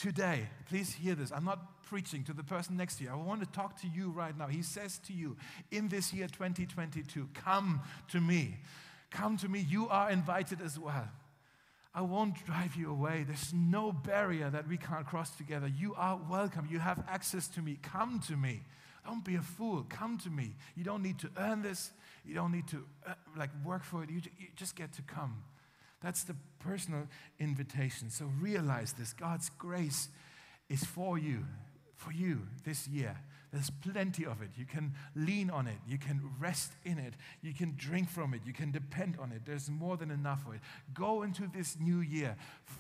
today, 0.01 0.49
please 0.69 0.95
hear 0.95 1.15
this. 1.15 1.33
I'm 1.33 1.45
not 1.45 1.83
preaching 1.83 2.23
to 2.25 2.33
the 2.33 2.45
person 2.45 2.77
next 2.77 2.97
to 2.97 3.05
you. 3.05 3.11
I 3.11 3.17
want 3.17 3.41
to 3.41 3.51
talk 3.51 3.81
to 3.81 3.89
you 3.89 4.11
right 4.11 4.37
now. 4.37 4.47
He 4.47 4.63
says 4.63 4.99
to 5.07 5.13
you 5.13 5.37
in 5.71 5.89
this 5.89 6.13
year 6.13 6.29
2022, 6.29 7.29
come 7.35 7.81
to 8.11 8.21
me. 8.21 8.59
Come 9.11 9.37
to 9.39 9.49
me. 9.49 9.61
You 9.69 9.89
are 9.89 10.11
invited 10.11 10.61
as 10.61 10.79
well. 10.79 11.09
I 11.95 12.01
won't 12.01 12.43
drive 12.47 12.75
you 12.77 12.91
away. 12.91 13.25
There's 13.27 13.53
no 13.53 13.93
barrier 13.93 14.49
that 14.49 14.67
we 14.67 14.79
can't 14.79 15.07
cross 15.07 15.31
together. 15.37 15.67
You 15.67 15.95
are 15.95 16.19
welcome. 16.31 16.67
You 16.71 16.79
have 16.79 17.03
access 17.09 17.49
to 17.49 17.61
me. 17.61 17.79
Come 17.83 18.21
to 18.29 18.37
me. 18.37 18.63
Don't 19.05 19.25
be 19.25 19.35
a 19.35 19.43
fool. 19.43 19.85
Come 19.89 20.19
to 20.19 20.31
me. 20.31 20.55
You 20.77 20.85
don't 20.85 21.03
need 21.03 21.19
to 21.21 21.31
earn 21.37 21.63
this. 21.63 21.91
You 22.25 22.35
don't 22.35 22.53
need 22.53 22.69
to 22.69 22.85
uh, 23.07 23.15
like 23.37 23.51
work 23.65 23.83
for 23.83 24.03
it. 24.05 24.11
You, 24.11 24.21
you 24.39 24.47
just 24.57 24.77
get 24.77 24.93
to 24.95 25.03
come. 25.03 25.43
That's 26.03 26.25
the 26.25 26.37
personal 26.61 27.09
invitation. 27.39 28.11
So 28.11 28.27
realize 28.41 28.93
this 28.93 29.13
God's 29.13 29.51
grace 29.51 30.09
is 30.69 30.85
for 30.85 31.19
you, 31.19 31.45
for 31.97 32.13
you 32.13 32.43
this 32.65 32.89
year. 32.89 33.17
There's 33.53 33.71
plenty 33.71 34.25
of 34.25 34.41
it. 34.41 34.51
You 34.57 34.65
can 34.65 34.95
lean 35.15 35.51
on 35.51 35.67
it. 35.67 35.77
You 35.87 35.99
can 35.99 36.23
rest 36.41 36.73
in 36.85 36.99
it. 36.99 37.13
You 37.43 37.53
can 37.53 37.75
drink 37.77 38.09
from 38.09 38.33
it. 38.33 38.41
You 38.47 38.55
can 38.55 38.71
depend 38.71 39.19
on 39.21 39.31
it. 39.31 39.43
There's 39.45 39.69
more 39.69 39.99
than 39.99 40.11
enough 40.11 40.47
of 40.47 40.55
it. 40.55 40.61
Go 40.95 41.23
into 41.23 41.51
this 41.55 41.77
new 41.79 42.01
year 42.01 42.37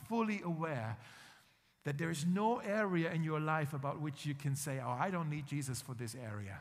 fully 0.08 0.40
aware 0.42 0.96
that 1.84 1.98
there 1.98 2.10
is 2.10 2.24
no 2.24 2.58
area 2.58 3.12
in 3.12 3.24
your 3.24 3.40
life 3.40 3.72
about 3.72 4.00
which 4.00 4.24
you 4.24 4.34
can 4.34 4.54
say, 4.54 4.80
Oh, 4.84 4.96
I 4.98 5.10
don't 5.10 5.30
need 5.30 5.46
Jesus 5.46 5.80
for 5.80 5.94
this 5.94 6.14
area. 6.14 6.60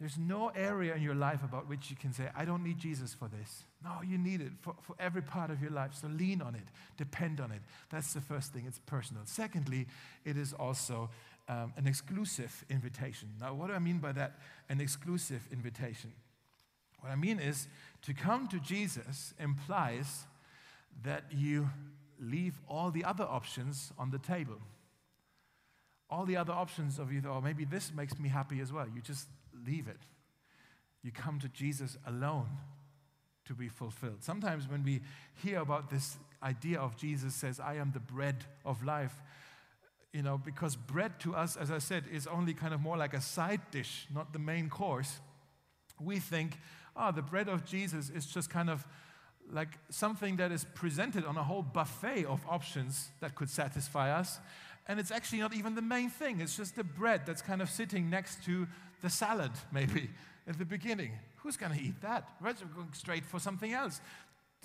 There's 0.00 0.18
no 0.18 0.48
area 0.48 0.94
in 0.94 1.02
your 1.02 1.14
life 1.14 1.44
about 1.44 1.68
which 1.68 1.88
you 1.88 1.96
can 1.96 2.12
say, 2.12 2.28
I 2.36 2.44
don't 2.44 2.64
need 2.64 2.78
Jesus 2.78 3.14
for 3.14 3.28
this. 3.28 3.62
No, 3.82 4.02
you 4.04 4.18
need 4.18 4.40
it 4.40 4.50
for, 4.60 4.74
for 4.82 4.96
every 4.98 5.22
part 5.22 5.50
of 5.50 5.62
your 5.62 5.70
life. 5.70 5.92
So 5.94 6.08
lean 6.08 6.42
on 6.42 6.56
it, 6.56 6.64
depend 6.96 7.40
on 7.40 7.52
it. 7.52 7.62
That's 7.90 8.12
the 8.12 8.20
first 8.20 8.52
thing, 8.52 8.64
it's 8.66 8.80
personal. 8.80 9.22
Secondly, 9.24 9.86
it 10.24 10.36
is 10.36 10.52
also 10.52 11.10
um, 11.48 11.72
an 11.76 11.86
exclusive 11.86 12.64
invitation. 12.68 13.28
Now, 13.40 13.54
what 13.54 13.68
do 13.68 13.74
I 13.74 13.78
mean 13.78 13.98
by 13.98 14.12
that? 14.12 14.38
An 14.68 14.80
exclusive 14.80 15.46
invitation. 15.52 16.12
What 17.00 17.12
I 17.12 17.16
mean 17.16 17.38
is 17.38 17.68
to 18.02 18.14
come 18.14 18.48
to 18.48 18.58
Jesus 18.58 19.32
implies 19.38 20.24
that 21.04 21.24
you 21.30 21.68
leave 22.20 22.60
all 22.68 22.90
the 22.90 23.04
other 23.04 23.24
options 23.24 23.92
on 23.98 24.10
the 24.10 24.18
table. 24.18 24.60
All 26.10 26.24
the 26.24 26.36
other 26.36 26.52
options 26.52 26.98
of 26.98 27.12
either, 27.12 27.28
or 27.28 27.38
oh, 27.38 27.40
maybe 27.40 27.64
this 27.64 27.92
makes 27.94 28.18
me 28.18 28.28
happy 28.28 28.60
as 28.60 28.72
well. 28.72 28.86
You 28.94 29.00
just 29.00 29.28
leave 29.66 29.88
it. 29.88 30.00
You 31.02 31.10
come 31.10 31.38
to 31.40 31.48
Jesus 31.48 31.96
alone 32.06 32.48
to 33.46 33.54
be 33.54 33.68
fulfilled. 33.68 34.22
Sometimes 34.22 34.68
when 34.68 34.82
we 34.82 35.00
hear 35.42 35.60
about 35.60 35.90
this 35.90 36.16
idea 36.42 36.78
of 36.78 36.96
Jesus 36.96 37.34
says, 37.34 37.60
I 37.60 37.74
am 37.74 37.92
the 37.92 38.00
bread 38.00 38.44
of 38.64 38.82
life, 38.84 39.14
you 40.12 40.22
know, 40.22 40.38
because 40.38 40.76
bread 40.76 41.18
to 41.20 41.34
us, 41.34 41.56
as 41.56 41.70
I 41.70 41.78
said, 41.78 42.04
is 42.10 42.26
only 42.26 42.54
kind 42.54 42.72
of 42.72 42.80
more 42.80 42.96
like 42.96 43.14
a 43.14 43.20
side 43.20 43.60
dish, 43.70 44.06
not 44.14 44.32
the 44.32 44.38
main 44.38 44.70
course. 44.70 45.20
We 46.00 46.20
think, 46.20 46.58
oh, 46.96 47.12
the 47.12 47.22
bread 47.22 47.48
of 47.48 47.64
Jesus 47.64 48.10
is 48.10 48.26
just 48.26 48.48
kind 48.48 48.70
of 48.70 48.86
like 49.50 49.68
something 49.90 50.36
that 50.36 50.52
is 50.52 50.64
presented 50.74 51.24
on 51.24 51.36
a 51.36 51.42
whole 51.42 51.62
buffet 51.62 52.24
of 52.24 52.40
options 52.48 53.10
that 53.20 53.34
could 53.34 53.50
satisfy 53.50 54.12
us. 54.12 54.40
And 54.86 55.00
it's 55.00 55.10
actually 55.10 55.38
not 55.38 55.54
even 55.54 55.74
the 55.74 55.82
main 55.82 56.10
thing. 56.10 56.40
It's 56.40 56.56
just 56.56 56.76
the 56.76 56.84
bread 56.84 57.22
that's 57.26 57.42
kind 57.42 57.62
of 57.62 57.70
sitting 57.70 58.10
next 58.10 58.44
to 58.44 58.66
the 59.02 59.10
salad, 59.10 59.52
maybe, 59.72 60.10
at 60.46 60.58
the 60.58 60.64
beginning. 60.64 61.12
Who's 61.36 61.56
going 61.56 61.72
to 61.72 61.80
eat 61.80 62.00
that? 62.02 62.28
We're 62.40 62.52
going 62.52 62.88
straight 62.92 63.24
for 63.24 63.38
something 63.38 63.72
else 63.72 64.00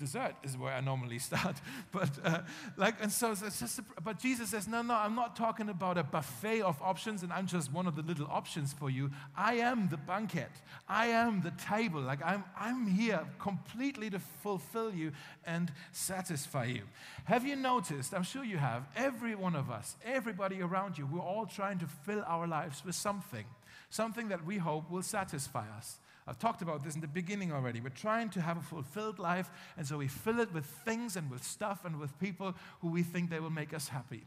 dessert 0.00 0.34
is 0.42 0.56
where 0.56 0.72
I 0.72 0.80
normally 0.80 1.18
start. 1.30 1.56
But 1.92 2.10
uh, 2.24 2.40
like, 2.76 2.96
and 3.00 3.12
so 3.12 3.30
it's 3.30 3.60
just. 3.60 3.78
A, 3.78 3.84
but 4.02 4.18
Jesus 4.18 4.50
says, 4.50 4.66
no, 4.66 4.82
no, 4.82 4.94
I'm 4.94 5.14
not 5.14 5.36
talking 5.36 5.68
about 5.68 5.96
a 5.98 6.02
buffet 6.02 6.62
of 6.62 6.80
options, 6.82 7.22
and 7.22 7.32
I'm 7.32 7.46
just 7.46 7.72
one 7.72 7.86
of 7.86 7.94
the 7.94 8.02
little 8.02 8.26
options 8.26 8.72
for 8.72 8.90
you. 8.90 9.10
I 9.36 9.54
am 9.54 9.88
the 9.88 9.96
banquet. 9.96 10.50
I 10.88 11.06
am 11.08 11.42
the 11.42 11.52
table. 11.52 12.00
Like 12.00 12.20
I'm, 12.24 12.42
I'm 12.58 12.86
here 12.86 13.20
completely 13.38 14.10
to 14.10 14.18
fulfill 14.42 14.92
you 14.92 15.12
and 15.44 15.70
satisfy 15.92 16.64
you. 16.64 16.82
Have 17.26 17.46
you 17.46 17.54
noticed? 17.54 18.14
I'm 18.14 18.24
sure 18.24 18.42
you 18.42 18.56
have. 18.56 18.88
Every 18.96 19.34
one 19.34 19.54
of 19.54 19.70
us, 19.70 19.96
everybody 20.04 20.62
around 20.62 20.98
you, 20.98 21.06
we're 21.06 21.20
all 21.20 21.46
trying 21.46 21.78
to 21.78 21.86
fill 21.86 22.24
our 22.26 22.46
lives 22.46 22.82
with 22.84 22.94
something, 22.94 23.44
something 23.90 24.28
that 24.28 24.44
we 24.44 24.58
hope 24.58 24.90
will 24.90 25.02
satisfy 25.02 25.66
us 25.76 25.98
I've 26.26 26.38
talked 26.38 26.62
about 26.62 26.84
this 26.84 26.94
in 26.94 27.00
the 27.00 27.08
beginning 27.08 27.52
already. 27.52 27.80
We're 27.80 27.88
trying 27.88 28.30
to 28.30 28.40
have 28.40 28.56
a 28.56 28.62
fulfilled 28.62 29.18
life, 29.18 29.50
and 29.76 29.86
so 29.86 29.98
we 29.98 30.08
fill 30.08 30.40
it 30.40 30.52
with 30.52 30.64
things 30.64 31.16
and 31.16 31.30
with 31.30 31.42
stuff 31.42 31.84
and 31.84 31.98
with 31.98 32.18
people 32.18 32.54
who 32.80 32.88
we 32.88 33.02
think 33.02 33.30
they 33.30 33.40
will 33.40 33.50
make 33.50 33.74
us 33.74 33.88
happy. 33.88 34.24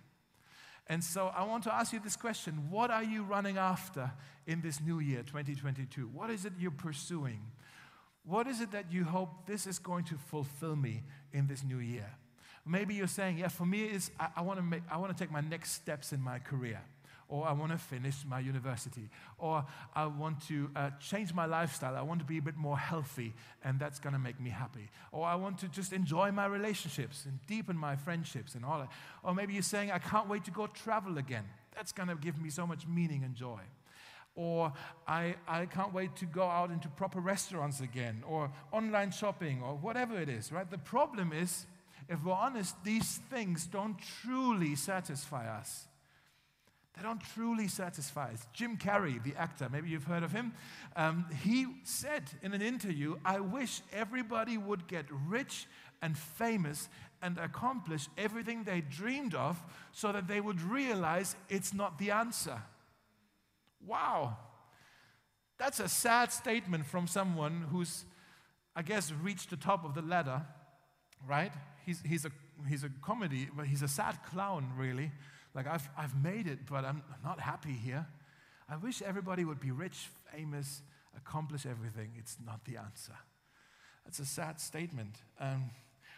And 0.87 1.03
so 1.03 1.31
I 1.35 1.43
want 1.45 1.63
to 1.65 1.73
ask 1.73 1.93
you 1.93 1.99
this 1.99 2.15
question 2.15 2.69
What 2.69 2.91
are 2.91 3.03
you 3.03 3.23
running 3.23 3.57
after 3.57 4.11
in 4.47 4.61
this 4.61 4.81
new 4.81 4.99
year, 4.99 5.23
2022? 5.23 6.09
What 6.13 6.29
is 6.29 6.45
it 6.45 6.53
you're 6.59 6.71
pursuing? 6.71 7.39
What 8.25 8.47
is 8.47 8.61
it 8.61 8.71
that 8.71 8.91
you 8.91 9.03
hope 9.03 9.45
this 9.45 9.67
is 9.67 9.79
going 9.79 10.05
to 10.05 10.15
fulfill 10.15 10.75
me 10.75 11.03
in 11.33 11.47
this 11.47 11.63
new 11.63 11.79
year? 11.79 12.09
Maybe 12.65 12.95
you're 12.95 13.07
saying, 13.07 13.39
yeah, 13.39 13.49
for 13.49 13.65
me, 13.65 13.83
is 13.83 14.11
I, 14.17 14.29
I 14.37 14.41
want 14.41 14.59
to 14.59 14.63
make 14.63 14.83
I 14.89 14.97
want 14.97 15.15
to 15.15 15.23
take 15.23 15.31
my 15.31 15.41
next 15.41 15.71
steps 15.71 16.11
in 16.11 16.21
my 16.21 16.39
career 16.39 16.81
or 17.33 17.47
I 17.47 17.51
want 17.51 17.71
to 17.71 17.79
finish 17.79 18.23
my 18.29 18.39
university, 18.39 19.09
or 19.39 19.65
I 19.95 20.05
want 20.05 20.47
to 20.49 20.69
uh, 20.75 20.91
change 20.99 21.33
my 21.33 21.47
lifestyle. 21.47 21.95
I 21.95 22.03
want 22.03 22.19
to 22.19 22.25
be 22.25 22.37
a 22.37 22.41
bit 22.43 22.55
more 22.55 22.77
healthy, 22.77 23.33
and 23.63 23.79
that's 23.79 23.97
going 23.97 24.13
to 24.13 24.19
make 24.19 24.39
me 24.39 24.51
happy. 24.51 24.91
Or 25.11 25.25
I 25.25 25.33
want 25.33 25.57
to 25.61 25.67
just 25.67 25.93
enjoy 25.93 26.31
my 26.31 26.45
relationships 26.45 27.25
and 27.25 27.39
deepen 27.47 27.75
my 27.75 27.95
friendships 27.95 28.53
and 28.53 28.63
all 28.63 28.77
that. 28.77 28.89
Or 29.23 29.33
maybe 29.33 29.53
you're 29.53 29.63
saying, 29.63 29.89
I 29.89 29.97
can't 29.97 30.29
wait 30.29 30.43
to 30.45 30.51
go 30.51 30.67
travel 30.67 31.17
again. 31.17 31.45
That's 31.75 31.91
going 31.91 32.09
to 32.09 32.15
give 32.15 32.39
me 32.39 32.51
so 32.51 32.67
much 32.67 32.85
meaning 32.87 33.23
and 33.23 33.33
joy. 33.33 33.61
Or 34.35 34.71
I, 35.07 35.33
I 35.47 35.65
can't 35.65 35.91
wait 35.91 36.15
to 36.17 36.25
go 36.25 36.43
out 36.43 36.69
into 36.69 36.87
proper 36.87 37.19
restaurants 37.19 37.81
again, 37.81 38.23
or 38.27 38.51
online 38.71 39.09
shopping, 39.09 39.63
or 39.63 39.73
whatever 39.73 40.19
it 40.19 40.29
is, 40.29 40.51
right? 40.51 40.69
The 40.69 40.77
problem 40.77 41.33
is, 41.33 41.65
if 42.07 42.23
we're 42.23 42.33
honest, 42.33 42.75
these 42.83 43.21
things 43.31 43.65
don't 43.65 43.97
truly 44.21 44.75
satisfy 44.75 45.47
us. 45.49 45.87
They 46.95 47.01
don't 47.01 47.21
truly 47.33 47.67
satisfy 47.67 48.31
us. 48.33 48.45
Jim 48.53 48.77
Carrey, 48.77 49.21
the 49.23 49.35
actor, 49.35 49.67
maybe 49.71 49.89
you've 49.89 50.03
heard 50.03 50.23
of 50.23 50.31
him, 50.31 50.53
um, 50.95 51.25
he 51.43 51.65
said 51.83 52.23
in 52.43 52.53
an 52.53 52.61
interview, 52.61 53.15
I 53.25 53.39
wish 53.39 53.81
everybody 53.91 54.57
would 54.57 54.87
get 54.87 55.05
rich 55.27 55.67
and 56.01 56.17
famous 56.17 56.89
and 57.21 57.37
accomplish 57.39 58.07
everything 58.17 58.63
they 58.63 58.81
dreamed 58.81 59.33
of 59.33 59.61
so 59.91 60.11
that 60.11 60.27
they 60.27 60.39
would 60.39 60.61
realize 60.61 61.35
it's 61.49 61.73
not 61.73 61.97
the 61.97 62.11
answer. 62.11 62.61
Wow. 63.85 64.37
That's 65.57 65.79
a 65.79 65.89
sad 65.89 66.31
statement 66.31 66.85
from 66.85 67.07
someone 67.07 67.65
who's, 67.71 68.05
I 68.75 68.81
guess, 68.81 69.11
reached 69.11 69.49
the 69.49 69.55
top 69.55 69.83
of 69.85 69.95
the 69.95 70.01
ladder, 70.01 70.41
right? 71.27 71.53
He's, 71.85 72.01
he's, 72.05 72.25
a, 72.25 72.31
he's 72.67 72.83
a 72.83 72.89
comedy, 73.01 73.47
but 73.55 73.65
he's 73.65 73.81
a 73.81 73.87
sad 73.87 74.19
clown, 74.29 74.71
really. 74.77 75.11
Like, 75.53 75.67
I've, 75.67 75.87
I've 75.97 76.21
made 76.23 76.47
it, 76.47 76.59
but 76.69 76.83
I'm 76.85 77.03
not 77.23 77.39
happy 77.39 77.73
here. 77.73 78.07
I 78.69 78.77
wish 78.77 79.01
everybody 79.01 79.45
would 79.45 79.59
be 79.59 79.71
rich, 79.71 80.09
famous, 80.31 80.81
accomplish 81.15 81.65
everything. 81.65 82.11
It's 82.17 82.37
not 82.43 82.65
the 82.65 82.77
answer. 82.77 83.13
That's 84.05 84.19
a 84.19 84.25
sad 84.25 84.59
statement. 84.59 85.15
Um, 85.39 85.69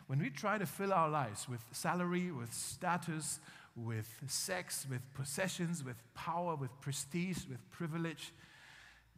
when 0.07 0.19
we 0.19 0.29
try 0.29 0.57
to 0.57 0.65
fill 0.65 0.93
our 0.93 1.09
lives 1.09 1.49
with 1.49 1.63
salary, 1.71 2.31
with 2.31 2.53
status, 2.53 3.39
with 3.75 4.07
sex, 4.27 4.85
with 4.89 5.01
possessions, 5.13 5.83
with 5.83 5.97
power, 6.13 6.55
with 6.55 6.69
prestige, 6.81 7.39
with 7.49 7.59
privilege, 7.71 8.31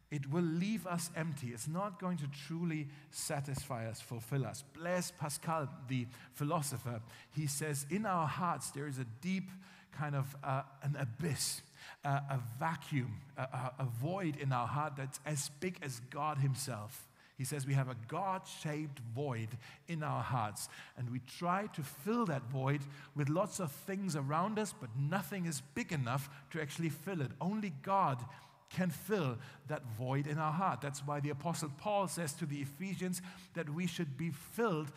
it 0.10 0.32
will 0.32 0.44
leave 0.44 0.88
us 0.88 1.12
empty. 1.16 1.48
It's 1.48 1.68
not 1.68 2.00
going 2.00 2.18
to 2.18 2.28
truly 2.48 2.88
satisfy 3.12 3.88
us, 3.90 4.00
fulfill 4.00 4.46
us. 4.46 4.64
Blaise 4.74 5.12
Pascal, 5.20 5.68
the 5.90 6.08
philosopher, 6.34 7.02
he 7.36 7.46
says, 7.46 7.86
In 7.90 8.06
our 8.06 8.26
hearts 8.26 8.72
there 8.72 8.88
is 8.88 9.00
a 9.00 9.06
deep 9.22 9.52
kind 9.98 10.16
of 10.16 10.36
uh, 10.44 10.62
an 10.84 10.96
abyss, 11.00 11.62
uh, 12.06 12.20
a 12.30 12.40
vacuum, 12.60 13.14
a, 13.38 13.72
a 13.80 13.88
void 14.02 14.38
in 14.38 14.52
our 14.52 14.68
heart 14.68 14.94
that's 14.98 15.20
as 15.26 15.50
big 15.60 15.78
as 15.82 16.02
God 16.10 16.38
Himself. 16.38 17.08
He 17.38 17.44
says 17.44 17.68
we 17.68 17.76
have 17.76 17.88
a 17.88 17.96
God 18.08 18.42
shaped 18.62 19.00
void 19.14 19.50
in 19.88 20.02
our 20.02 20.24
hearts, 20.24 20.70
and 20.98 21.10
we 21.12 21.22
try 21.38 21.68
to 21.68 21.84
fill 21.84 22.26
that 22.26 22.44
void 22.50 22.82
with 23.16 23.30
lots 23.30 23.60
of 23.60 23.72
things 23.72 24.16
around 24.16 24.58
us, 24.58 24.74
but 24.80 24.90
nothing 24.98 25.46
is 25.46 25.62
big 25.76 25.92
enough 25.92 26.30
to 26.52 26.62
actually 26.62 26.90
fill 26.90 27.22
it. 27.22 27.32
Only 27.40 27.74
God 27.84 28.26
can 28.70 28.90
fill 28.90 29.38
that 29.68 29.84
void 29.98 30.26
in 30.28 30.40
our 30.40 30.52
heart. 30.52 30.82
That's 30.82 31.06
why 31.06 31.20
the 31.20 31.30
Apostle 31.30 31.72
Paul 31.78 32.08
says 32.08 32.34
to 32.34 32.46
the 32.46 32.58
Ephesians 32.58 33.22
that 33.54 33.70
we 33.70 33.88
should 33.88 34.18
be 34.18 34.32
filled 34.32 34.92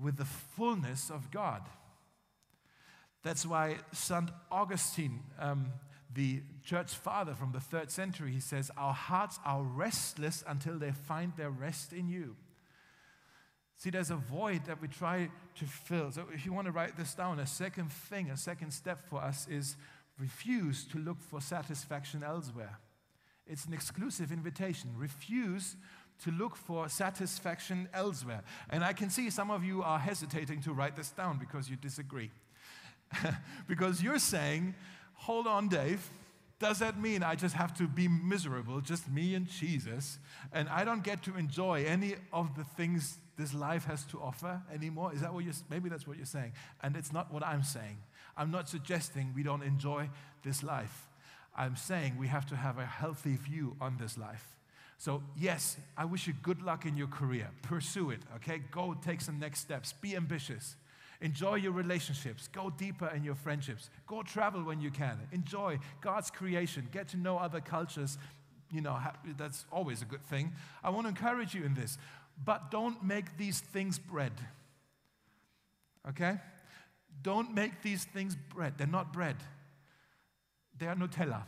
with 0.00 0.16
the 0.16 0.24
fullness 0.24 1.10
of 1.10 1.30
God. 1.30 1.62
That's 3.22 3.44
why 3.44 3.78
St. 3.92 4.30
Augustine, 4.50 5.20
um, 5.38 5.72
the 6.14 6.42
church 6.62 6.94
father 6.94 7.34
from 7.34 7.52
the 7.52 7.60
third 7.60 7.90
century, 7.90 8.32
he 8.32 8.40
says, 8.40 8.70
Our 8.76 8.94
hearts 8.94 9.38
are 9.44 9.62
restless 9.62 10.44
until 10.46 10.78
they 10.78 10.92
find 10.92 11.32
their 11.36 11.50
rest 11.50 11.92
in 11.92 12.08
you. 12.08 12.36
See, 13.76 13.90
there's 13.90 14.10
a 14.10 14.16
void 14.16 14.64
that 14.66 14.80
we 14.80 14.88
try 14.88 15.28
to 15.56 15.64
fill. 15.64 16.10
So, 16.10 16.24
if 16.32 16.46
you 16.46 16.52
want 16.52 16.66
to 16.66 16.72
write 16.72 16.96
this 16.96 17.14
down, 17.14 17.38
a 17.38 17.46
second 17.46 17.92
thing, 17.92 18.30
a 18.30 18.36
second 18.36 18.70
step 18.72 19.06
for 19.08 19.20
us 19.20 19.46
is 19.48 19.76
refuse 20.18 20.84
to 20.92 20.98
look 20.98 21.20
for 21.20 21.40
satisfaction 21.40 22.22
elsewhere. 22.24 22.78
It's 23.46 23.66
an 23.66 23.74
exclusive 23.74 24.32
invitation. 24.32 24.90
Refuse 24.96 25.76
to 26.24 26.30
look 26.30 26.56
for 26.56 26.88
satisfaction 26.88 27.88
elsewhere. 27.92 28.42
And 28.70 28.82
I 28.82 28.92
can 28.92 29.10
see 29.10 29.28
some 29.30 29.50
of 29.50 29.62
you 29.62 29.82
are 29.82 29.98
hesitating 29.98 30.62
to 30.62 30.72
write 30.72 30.96
this 30.96 31.10
down 31.10 31.38
because 31.38 31.68
you 31.68 31.76
disagree. 31.76 32.30
because 33.68 34.02
you're 34.02 34.18
saying, 34.18 34.74
hold 35.14 35.46
on, 35.46 35.68
Dave. 35.68 36.10
Does 36.58 36.78
that 36.78 36.98
mean 36.98 37.22
I 37.22 37.34
just 37.34 37.54
have 37.54 37.76
to 37.78 37.86
be 37.86 38.08
miserable, 38.08 38.80
just 38.80 39.10
me 39.10 39.34
and 39.34 39.46
Jesus, 39.46 40.18
and 40.52 40.68
I 40.70 40.84
don't 40.84 41.04
get 41.04 41.22
to 41.24 41.36
enjoy 41.36 41.84
any 41.84 42.14
of 42.32 42.56
the 42.56 42.64
things 42.64 43.18
this 43.36 43.52
life 43.52 43.84
has 43.84 44.04
to 44.04 44.20
offer 44.20 44.62
anymore? 44.72 45.12
Is 45.12 45.20
that 45.20 45.34
what 45.34 45.44
you're 45.44 45.52
maybe 45.68 45.90
that's 45.90 46.06
what 46.06 46.16
you're 46.16 46.24
saying? 46.24 46.52
And 46.82 46.96
it's 46.96 47.12
not 47.12 47.30
what 47.30 47.44
I'm 47.44 47.62
saying. 47.62 47.98
I'm 48.38 48.50
not 48.50 48.70
suggesting 48.70 49.32
we 49.34 49.42
don't 49.42 49.62
enjoy 49.62 50.08
this 50.42 50.62
life. 50.62 51.08
I'm 51.54 51.76
saying 51.76 52.16
we 52.18 52.28
have 52.28 52.46
to 52.46 52.56
have 52.56 52.78
a 52.78 52.86
healthy 52.86 53.36
view 53.36 53.76
on 53.80 53.96
this 53.98 54.16
life. 54.16 54.56
So, 54.98 55.22
yes, 55.36 55.76
I 55.96 56.06
wish 56.06 56.26
you 56.26 56.34
good 56.42 56.62
luck 56.62 56.86
in 56.86 56.96
your 56.96 57.06
career. 57.06 57.50
Pursue 57.62 58.10
it, 58.10 58.20
okay? 58.36 58.62
Go 58.70 58.94
take 58.94 59.20
some 59.20 59.38
next 59.38 59.60
steps. 59.60 59.92
Be 59.92 60.16
ambitious. 60.16 60.76
Enjoy 61.20 61.54
your 61.54 61.72
relationships. 61.72 62.48
Go 62.48 62.70
deeper 62.70 63.08
in 63.14 63.24
your 63.24 63.34
friendships. 63.34 63.90
Go 64.06 64.22
travel 64.22 64.62
when 64.62 64.80
you 64.80 64.90
can. 64.90 65.18
Enjoy 65.32 65.78
God's 66.00 66.30
creation. 66.30 66.88
Get 66.92 67.08
to 67.08 67.16
know 67.16 67.38
other 67.38 67.60
cultures. 67.60 68.18
You 68.70 68.80
know, 68.80 68.98
that's 69.36 69.64
always 69.72 70.02
a 70.02 70.04
good 70.04 70.24
thing. 70.24 70.52
I 70.84 70.90
want 70.90 71.04
to 71.04 71.08
encourage 71.08 71.54
you 71.54 71.64
in 71.64 71.74
this. 71.74 71.98
But 72.44 72.70
don't 72.70 73.02
make 73.02 73.36
these 73.38 73.60
things 73.60 73.98
bread. 73.98 74.32
Okay? 76.08 76.38
Don't 77.22 77.54
make 77.54 77.82
these 77.82 78.04
things 78.04 78.36
bread. 78.54 78.74
They're 78.76 78.86
not 78.86 79.12
bread, 79.12 79.36
they 80.78 80.86
are 80.86 80.94
Nutella. 80.94 81.42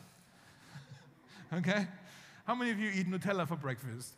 okay? 1.52 1.87
How 2.44 2.54
many 2.54 2.70
of 2.70 2.78
you 2.78 2.90
eat 2.94 3.09
Nutella 3.09 3.46
for 3.46 3.57
breakfast? 3.57 4.14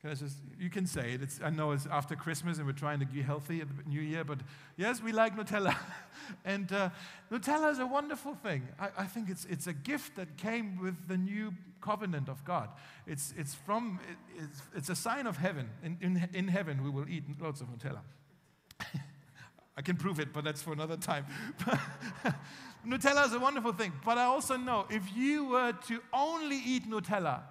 Can 0.00 0.10
I 0.10 0.14
just, 0.14 0.38
you 0.58 0.70
can 0.70 0.86
say 0.86 1.12
it. 1.12 1.22
It's, 1.22 1.40
I 1.44 1.50
know 1.50 1.72
it's 1.72 1.86
after 1.86 2.16
Christmas 2.16 2.56
and 2.56 2.66
we're 2.66 2.72
trying 2.72 3.00
to 3.00 3.06
be 3.06 3.20
healthy 3.20 3.60
at 3.60 3.68
the 3.68 3.82
new 3.86 4.00
year, 4.00 4.24
but 4.24 4.38
yes, 4.78 5.02
we 5.02 5.12
like 5.12 5.36
Nutella. 5.36 5.76
and 6.46 6.72
uh, 6.72 6.88
Nutella 7.30 7.70
is 7.70 7.80
a 7.80 7.86
wonderful 7.86 8.34
thing. 8.34 8.66
I, 8.78 8.88
I, 8.96 9.04
think 9.04 9.28
it's, 9.28 9.44
it's 9.50 9.66
a 9.66 9.74
gift 9.74 10.16
that 10.16 10.38
came 10.38 10.80
with 10.80 11.06
the 11.06 11.18
new 11.18 11.52
covenant 11.82 12.30
of 12.30 12.42
God. 12.46 12.70
It's, 13.06 13.34
it's, 13.36 13.54
from, 13.54 14.00
it, 14.08 14.42
it's, 14.42 14.62
it's 14.74 14.88
a 14.88 14.96
sign 14.96 15.26
of 15.26 15.36
heaven. 15.36 15.68
In, 15.84 15.98
in, 16.00 16.28
in 16.32 16.48
heaven, 16.48 16.82
we 16.82 16.88
will 16.88 17.06
eat 17.06 17.24
lots 17.38 17.60
of 17.60 17.66
Nutella. 17.68 18.00
I 19.76 19.82
can 19.82 19.96
prove 19.96 20.18
it, 20.18 20.32
but 20.32 20.44
that's 20.44 20.62
for 20.62 20.72
another 20.72 20.96
time. 20.96 21.26
Nutella 22.86 23.26
is 23.26 23.34
a 23.34 23.38
wonderful 23.38 23.74
thing, 23.74 23.92
but 24.02 24.16
I 24.16 24.24
also 24.24 24.56
know 24.56 24.86
if 24.88 25.14
you 25.14 25.44
were 25.44 25.72
to 25.88 26.00
only 26.14 26.56
eat 26.56 26.88
Nutella 26.88 27.42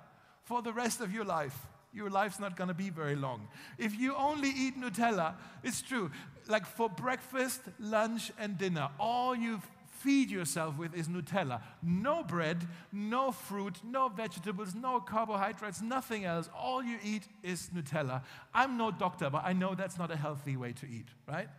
for 0.46 0.64
the 0.64 0.74
rest 0.74 1.00
of 1.00 1.14
your 1.14 1.26
life, 1.26 1.68
your 1.92 2.10
life's 2.10 2.40
not 2.40 2.56
going 2.56 2.68
to 2.68 2.74
be 2.74 2.90
very 2.90 3.16
long. 3.16 3.48
If 3.78 4.00
you 4.00 4.16
only 4.16 4.50
eat 4.50 4.80
Nutella, 4.80 5.34
it's 5.64 5.82
true. 5.82 6.12
Like 6.48 6.66
for 6.66 6.90
breakfast, 6.90 7.62
lunch, 7.80 8.32
and 8.38 8.58
dinner, 8.58 8.90
all 9.00 9.36
you 9.36 9.62
feed 10.00 10.32
yourself 10.32 10.78
with 10.78 10.96
is 10.96 11.08
Nutella. 11.08 11.62
No 11.84 12.24
bread, 12.24 12.66
no 12.92 13.32
fruit, 13.32 13.78
no 13.84 14.08
vegetables, 14.08 14.74
no 14.74 15.00
carbohydrates, 15.00 15.82
nothing 15.82 16.26
else. 16.26 16.50
All 16.58 16.84
you 16.84 16.98
eat 17.04 17.24
is 17.44 17.70
Nutella. 17.76 18.22
I'm 18.54 18.78
no 18.78 18.92
doctor, 18.92 19.30
but 19.30 19.44
I 19.44 19.54
know 19.54 19.76
that's 19.76 19.98
not 19.98 20.12
a 20.12 20.16
healthy 20.16 20.56
way 20.56 20.74
to 20.74 20.86
eat, 20.86 21.08
right? 21.28 21.50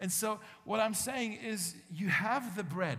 And 0.00 0.12
so, 0.12 0.38
what 0.64 0.80
I'm 0.80 0.94
saying 0.94 1.38
is, 1.44 1.74
you 1.92 2.08
have 2.08 2.56
the 2.56 2.62
bread, 2.62 2.98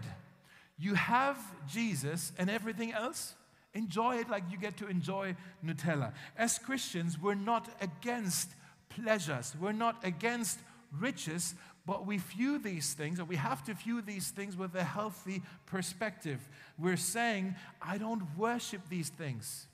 you 0.78 0.96
have 0.96 1.38
Jesus, 1.68 2.32
and 2.38 2.50
everything 2.50 2.92
else 2.92 3.36
Enjoy 3.74 4.18
it 4.18 4.30
like 4.30 4.44
you 4.52 4.58
get 4.58 4.78
to 4.78 4.88
enjoy 4.88 5.36
Nutella. 5.64 6.14
As 6.38 6.58
Christians, 6.58 7.20
we're 7.22 7.36
not 7.36 7.70
against 7.82 8.50
pleasures, 8.90 9.56
we're 9.60 9.72
not 9.72 10.04
against 10.04 10.60
riches, 11.00 11.54
but 11.86 12.06
we 12.06 12.18
view 12.18 12.60
these 12.60 12.94
things, 12.94 13.20
or 13.20 13.26
we 13.26 13.36
have 13.36 13.64
to 13.64 13.74
view 13.74 14.02
these 14.02 14.30
things 14.30 14.58
with 14.58 14.76
a 14.76 14.84
healthy 14.84 15.42
perspective. 15.66 16.48
We're 16.78 16.98
saying, 16.98 17.56
I 17.82 17.98
don't 17.98 18.24
worship 18.38 18.82
these 18.90 19.10
things. 19.10 19.68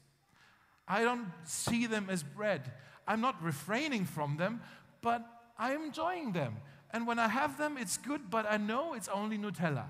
I 0.88 1.04
don't 1.04 1.28
see 1.44 1.88
them 1.88 2.08
as 2.10 2.24
bread. 2.24 2.72
I'm 3.08 3.22
not 3.22 3.42
refraining 3.42 4.06
from 4.06 4.38
them, 4.38 4.62
but 5.02 5.26
I'm 5.58 5.84
enjoying 5.84 6.34
them. 6.34 6.58
And 6.92 7.08
when 7.08 7.20
I 7.20 7.28
have 7.28 7.58
them, 7.58 7.78
it's 7.78 7.98
good, 7.98 8.30
but 8.30 8.46
I 8.50 8.58
know 8.58 8.94
it's 8.94 9.10
only 9.10 9.38
Nutella. 9.38 9.86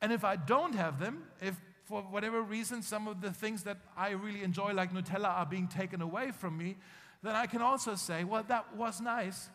And 0.00 0.12
if 0.12 0.24
I 0.24 0.36
don't 0.36 0.74
have 0.74 0.98
them, 0.98 1.24
if 1.40 1.54
for 1.86 2.02
whatever 2.02 2.42
reason 2.42 2.82
some 2.82 3.06
of 3.06 3.20
the 3.20 3.30
things 3.32 3.62
that 3.62 3.78
I 3.96 4.10
really 4.10 4.42
enjoy, 4.42 4.72
like 4.72 4.92
Nutella, 4.92 5.28
are 5.28 5.46
being 5.46 5.68
taken 5.68 6.02
away 6.02 6.32
from 6.32 6.58
me, 6.58 6.76
then 7.22 7.34
I 7.36 7.46
can 7.46 7.62
also 7.62 7.94
say, 7.94 8.24
well, 8.24 8.44
that 8.48 8.76
was 8.76 9.00
nice, 9.00 9.48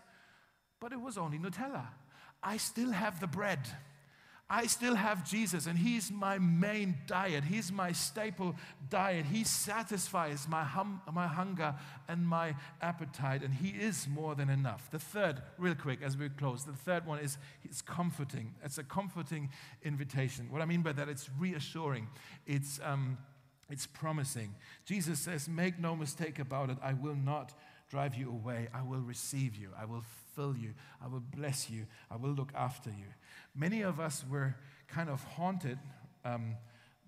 but 0.79 0.93
it 0.93 0.99
was 0.99 1.17
only 1.17 1.37
Nutella. 1.37 1.85
I 2.41 2.57
still 2.57 2.91
have 2.91 3.19
the 3.19 3.27
bread. 3.27 3.59
I 4.53 4.67
still 4.67 4.95
have 4.95 5.23
Jesus, 5.23 5.65
and 5.65 5.79
He's 5.79 6.11
my 6.11 6.37
main 6.37 6.97
diet. 7.07 7.45
He's 7.45 7.71
my 7.71 7.93
staple 7.93 8.53
diet. 8.89 9.25
He 9.25 9.45
satisfies 9.45 10.45
my, 10.45 10.65
hum, 10.65 11.01
my 11.13 11.25
hunger 11.25 11.73
and 12.09 12.27
my 12.27 12.55
appetite, 12.81 13.43
and 13.43 13.53
He 13.53 13.69
is 13.69 14.09
more 14.09 14.35
than 14.35 14.49
enough. 14.49 14.91
The 14.91 14.99
third, 14.99 15.41
real 15.57 15.73
quick 15.73 15.99
as 16.03 16.17
we 16.17 16.27
close, 16.27 16.65
the 16.65 16.73
third 16.73 17.05
one 17.05 17.19
is 17.19 17.37
it's 17.63 17.81
comforting. 17.81 18.53
It's 18.61 18.77
a 18.77 18.83
comforting 18.83 19.49
invitation. 19.83 20.51
What 20.51 20.61
I 20.61 20.65
mean 20.65 20.81
by 20.81 20.91
that, 20.91 21.07
it's 21.07 21.29
reassuring, 21.39 22.09
it's, 22.45 22.81
um, 22.83 23.17
it's 23.69 23.87
promising. 23.87 24.53
Jesus 24.83 25.19
says, 25.19 25.47
Make 25.47 25.79
no 25.79 25.95
mistake 25.95 26.39
about 26.39 26.69
it, 26.69 26.77
I 26.83 26.91
will 26.91 27.15
not 27.15 27.53
drive 27.89 28.15
you 28.15 28.29
away. 28.29 28.67
I 28.73 28.81
will 28.81 28.99
receive 28.99 29.55
you. 29.55 29.69
I 29.79 29.85
will 29.85 30.03
fill 30.35 30.55
you. 30.57 30.73
I 31.03 31.07
will 31.07 31.19
bless 31.19 31.69
you. 31.69 31.85
I 32.09 32.15
will 32.15 32.31
look 32.31 32.51
after 32.55 32.89
you. 32.89 33.05
Many 33.55 33.81
of 33.81 33.99
us 33.99 34.23
were 34.29 34.55
kind 34.87 35.09
of 35.09 35.23
haunted 35.23 35.79
um, 36.23 36.55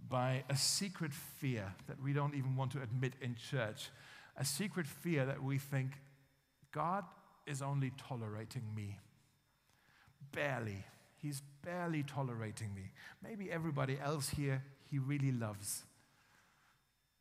by 0.09 0.43
a 0.49 0.55
secret 0.55 1.13
fear 1.13 1.73
that 1.87 2.01
we 2.01 2.13
don't 2.13 2.35
even 2.35 2.55
want 2.55 2.71
to 2.71 2.81
admit 2.81 3.13
in 3.21 3.35
church. 3.35 3.89
A 4.37 4.45
secret 4.45 4.87
fear 4.87 5.25
that 5.25 5.41
we 5.41 5.57
think 5.57 5.91
God 6.71 7.03
is 7.45 7.61
only 7.61 7.91
tolerating 7.97 8.63
me. 8.75 8.99
Barely. 10.31 10.83
He's 11.17 11.41
barely 11.63 12.03
tolerating 12.03 12.73
me. 12.73 12.91
Maybe 13.21 13.49
everybody 13.51 13.97
else 14.03 14.29
here 14.29 14.61
he 14.89 14.99
really 14.99 15.31
loves. 15.31 15.83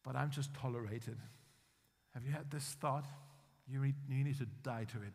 But 0.03 0.17
I'm 0.17 0.31
just 0.31 0.53
tolerated. 0.55 1.17
Have 2.15 2.25
you 2.25 2.33
had 2.33 2.51
this 2.51 2.77
thought? 2.81 3.05
You 3.69 3.81
need, 3.81 3.95
you 4.09 4.25
need 4.25 4.39
to 4.39 4.47
die 4.63 4.85
to 4.93 4.99
it. 4.99 5.15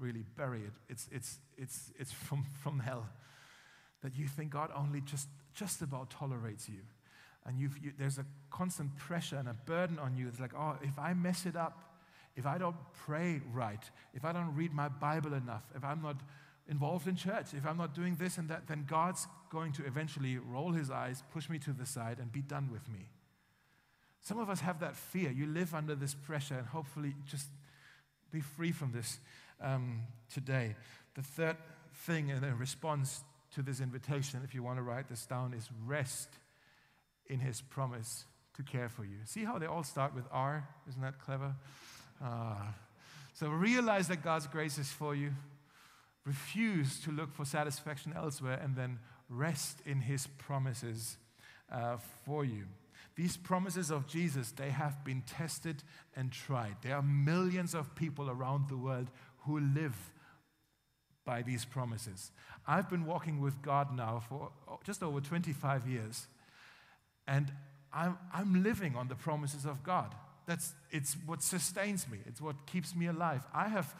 Really 0.00 0.24
bury 0.36 0.62
it. 0.62 0.72
It's, 0.88 1.08
it's, 1.12 1.38
it's, 1.56 1.92
it's 1.98 2.12
from, 2.26 2.44
from 2.62 2.80
hell 2.80 3.06
that 4.02 4.16
you 4.16 4.26
think 4.26 4.50
God 4.50 4.70
only 4.74 5.00
just, 5.02 5.28
just 5.54 5.82
about 5.82 6.10
tolerates 6.10 6.68
you. 6.68 6.80
And 7.46 7.58
you, 7.58 7.70
there's 7.98 8.18
a 8.18 8.24
constant 8.50 8.96
pressure 8.96 9.36
and 9.36 9.48
a 9.48 9.54
burden 9.54 9.98
on 9.98 10.16
you. 10.16 10.28
It's 10.28 10.40
like, 10.40 10.54
oh, 10.54 10.76
if 10.82 10.98
I 10.98 11.14
mess 11.14 11.46
it 11.46 11.56
up, 11.56 11.90
if 12.36 12.46
I 12.46 12.58
don't 12.58 12.76
pray 13.04 13.40
right, 13.52 13.82
if 14.14 14.24
I 14.24 14.32
don't 14.32 14.54
read 14.54 14.72
my 14.72 14.88
Bible 14.88 15.34
enough, 15.34 15.64
if 15.74 15.84
I'm 15.84 16.02
not 16.02 16.16
involved 16.68 17.08
in 17.08 17.16
church, 17.16 17.52
if 17.54 17.66
I'm 17.66 17.76
not 17.76 17.94
doing 17.94 18.16
this 18.16 18.38
and 18.38 18.48
that, 18.48 18.66
then 18.68 18.86
God's 18.88 19.26
going 19.50 19.72
to 19.72 19.86
eventually 19.86 20.38
roll 20.38 20.72
his 20.72 20.90
eyes, 20.90 21.22
push 21.32 21.48
me 21.48 21.58
to 21.60 21.72
the 21.72 21.86
side, 21.86 22.18
and 22.20 22.30
be 22.30 22.40
done 22.40 22.70
with 22.70 22.88
me. 22.88 23.08
Some 24.20 24.38
of 24.38 24.48
us 24.48 24.60
have 24.60 24.80
that 24.80 24.96
fear. 24.96 25.30
You 25.30 25.46
live 25.46 25.74
under 25.74 25.94
this 25.94 26.14
pressure, 26.14 26.54
and 26.54 26.66
hopefully 26.66 27.14
just 27.26 27.48
be 28.30 28.40
free 28.40 28.70
from 28.70 28.92
this 28.92 29.18
um, 29.60 30.02
today. 30.32 30.76
The 31.14 31.22
third 31.22 31.56
thing 31.94 32.28
in 32.28 32.58
response 32.58 33.22
to 33.54 33.62
this 33.62 33.80
invitation, 33.80 34.40
if 34.44 34.54
you 34.54 34.62
want 34.62 34.78
to 34.78 34.82
write 34.82 35.08
this 35.08 35.26
down, 35.26 35.54
is 35.54 35.68
rest 35.84 36.28
in 37.26 37.40
his 37.40 37.60
promise 37.60 38.24
to 38.56 38.62
care 38.62 38.88
for 38.88 39.04
you. 39.04 39.16
See 39.24 39.44
how 39.44 39.58
they 39.58 39.66
all 39.66 39.82
start 39.82 40.14
with 40.14 40.24
R? 40.30 40.68
Isn't 40.88 41.02
that 41.02 41.18
clever? 41.18 41.54
Uh, 42.22 42.56
so 43.34 43.48
realize 43.48 44.08
that 44.08 44.22
God's 44.22 44.46
grace 44.46 44.78
is 44.78 44.90
for 44.90 45.14
you. 45.14 45.32
Refuse 46.26 47.00
to 47.00 47.10
look 47.10 47.32
for 47.32 47.44
satisfaction 47.44 48.12
elsewhere, 48.14 48.60
and 48.62 48.76
then 48.76 48.98
rest 49.28 49.80
in 49.86 50.00
his 50.00 50.26
promises 50.26 51.16
uh, 51.72 51.96
for 52.24 52.44
you. 52.44 52.64
These 53.16 53.36
promises 53.36 53.90
of 53.90 54.06
Jesus, 54.06 54.52
they 54.52 54.70
have 54.70 55.04
been 55.04 55.22
tested 55.22 55.82
and 56.14 56.30
tried. 56.30 56.76
There 56.82 56.94
are 56.94 57.02
millions 57.02 57.74
of 57.74 57.94
people 57.94 58.30
around 58.30 58.68
the 58.68 58.76
world 58.76 59.10
who 59.50 59.60
live 59.60 59.96
by 61.24 61.42
these 61.42 61.64
promises. 61.64 62.30
I've 62.66 62.88
been 62.88 63.04
walking 63.04 63.40
with 63.40 63.60
God 63.62 63.94
now 63.94 64.22
for 64.28 64.50
just 64.84 65.02
over 65.02 65.20
25 65.20 65.88
years, 65.88 66.26
and 67.26 67.52
I'm, 67.92 68.16
I'm 68.32 68.62
living 68.62 68.96
on 68.96 69.08
the 69.08 69.14
promises 69.14 69.64
of 69.64 69.82
God. 69.82 70.14
That's, 70.46 70.72
it's 70.90 71.16
what 71.26 71.42
sustains 71.42 72.08
me, 72.08 72.18
it's 72.26 72.40
what 72.40 72.66
keeps 72.66 72.94
me 72.94 73.06
alive. 73.06 73.42
I 73.52 73.68
have 73.68 73.94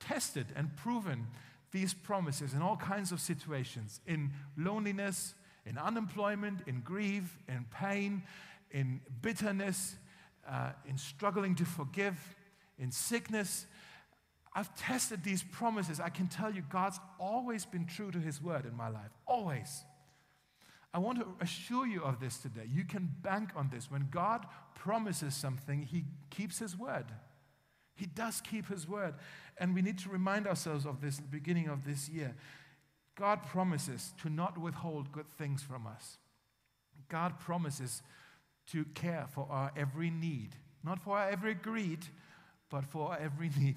tested 0.00 0.46
and 0.56 0.74
proven 0.76 1.26
these 1.70 1.94
promises 1.94 2.54
in 2.54 2.62
all 2.62 2.76
kinds 2.76 3.12
of 3.12 3.20
situations 3.20 4.00
in 4.06 4.30
loneliness, 4.56 5.34
in 5.66 5.76
unemployment, 5.78 6.60
in 6.66 6.80
grief, 6.80 7.38
in 7.48 7.66
pain, 7.70 8.22
in 8.70 9.00
bitterness, 9.22 9.96
uh, 10.48 10.70
in 10.88 10.98
struggling 10.98 11.54
to 11.54 11.64
forgive, 11.64 12.36
in 12.78 12.90
sickness, 12.90 13.66
I've 14.54 14.74
tested 14.76 15.24
these 15.24 15.42
promises. 15.42 15.98
I 15.98 16.10
can 16.10 16.28
tell 16.28 16.52
you, 16.52 16.62
God's 16.70 17.00
always 17.18 17.64
been 17.64 17.86
true 17.86 18.10
to 18.10 18.18
His 18.18 18.40
word 18.40 18.66
in 18.66 18.76
my 18.76 18.88
life. 18.88 19.10
Always. 19.26 19.84
I 20.92 20.98
want 20.98 21.18
to 21.18 21.26
assure 21.40 21.86
you 21.86 22.04
of 22.04 22.20
this 22.20 22.38
today. 22.38 22.68
You 22.72 22.84
can 22.84 23.10
bank 23.22 23.50
on 23.56 23.68
this. 23.72 23.90
When 23.90 24.06
God 24.12 24.46
promises 24.76 25.34
something, 25.34 25.82
He 25.82 26.04
keeps 26.30 26.60
His 26.60 26.78
word. 26.78 27.06
He 27.96 28.06
does 28.06 28.40
keep 28.40 28.68
His 28.68 28.88
word. 28.88 29.14
And 29.58 29.74
we 29.74 29.82
need 29.82 29.98
to 29.98 30.08
remind 30.08 30.46
ourselves 30.46 30.86
of 30.86 31.00
this 31.00 31.18
at 31.18 31.24
the 31.24 31.36
beginning 31.36 31.68
of 31.68 31.84
this 31.84 32.08
year. 32.08 32.36
God 33.16 33.44
promises 33.44 34.12
to 34.22 34.30
not 34.30 34.56
withhold 34.56 35.10
good 35.10 35.30
things 35.36 35.62
from 35.62 35.86
us. 35.86 36.18
God 37.08 37.40
promises 37.40 38.02
to 38.68 38.84
care 38.94 39.26
for 39.30 39.46
our 39.50 39.72
every 39.76 40.10
need, 40.10 40.50
not 40.84 41.02
for 41.02 41.18
our 41.18 41.28
every 41.28 41.54
greed, 41.54 42.06
but 42.70 42.84
for 42.84 43.10
our 43.10 43.18
every 43.18 43.50
need. 43.58 43.76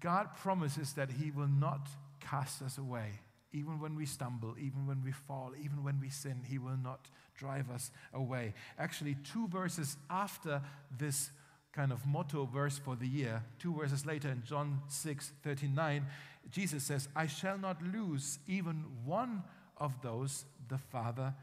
God 0.00 0.28
promises 0.36 0.92
that 0.94 1.10
He 1.10 1.30
will 1.30 1.48
not 1.48 1.88
cast 2.20 2.62
us 2.62 2.78
away. 2.78 3.20
Even 3.52 3.80
when 3.80 3.96
we 3.96 4.04
stumble, 4.04 4.54
even 4.58 4.86
when 4.86 5.02
we 5.02 5.12
fall, 5.12 5.52
even 5.62 5.82
when 5.82 6.00
we 6.00 6.10
sin, 6.10 6.42
He 6.44 6.58
will 6.58 6.76
not 6.76 7.08
drive 7.34 7.70
us 7.70 7.90
away. 8.12 8.54
Actually, 8.78 9.16
two 9.32 9.48
verses 9.48 9.96
after 10.10 10.60
this 10.96 11.30
kind 11.72 11.92
of 11.92 12.04
motto 12.06 12.44
verse 12.44 12.78
for 12.78 12.96
the 12.96 13.06
year, 13.06 13.42
two 13.58 13.74
verses 13.74 14.04
later 14.04 14.28
in 14.28 14.42
John 14.44 14.80
6 14.88 15.32
39, 15.42 16.06
Jesus 16.50 16.84
says, 16.84 17.08
I 17.14 17.26
shall 17.26 17.58
not 17.58 17.82
lose 17.82 18.38
even 18.46 18.84
one 19.04 19.42
of 19.76 20.00
those 20.02 20.44
the 20.68 20.78
Father 20.78 21.34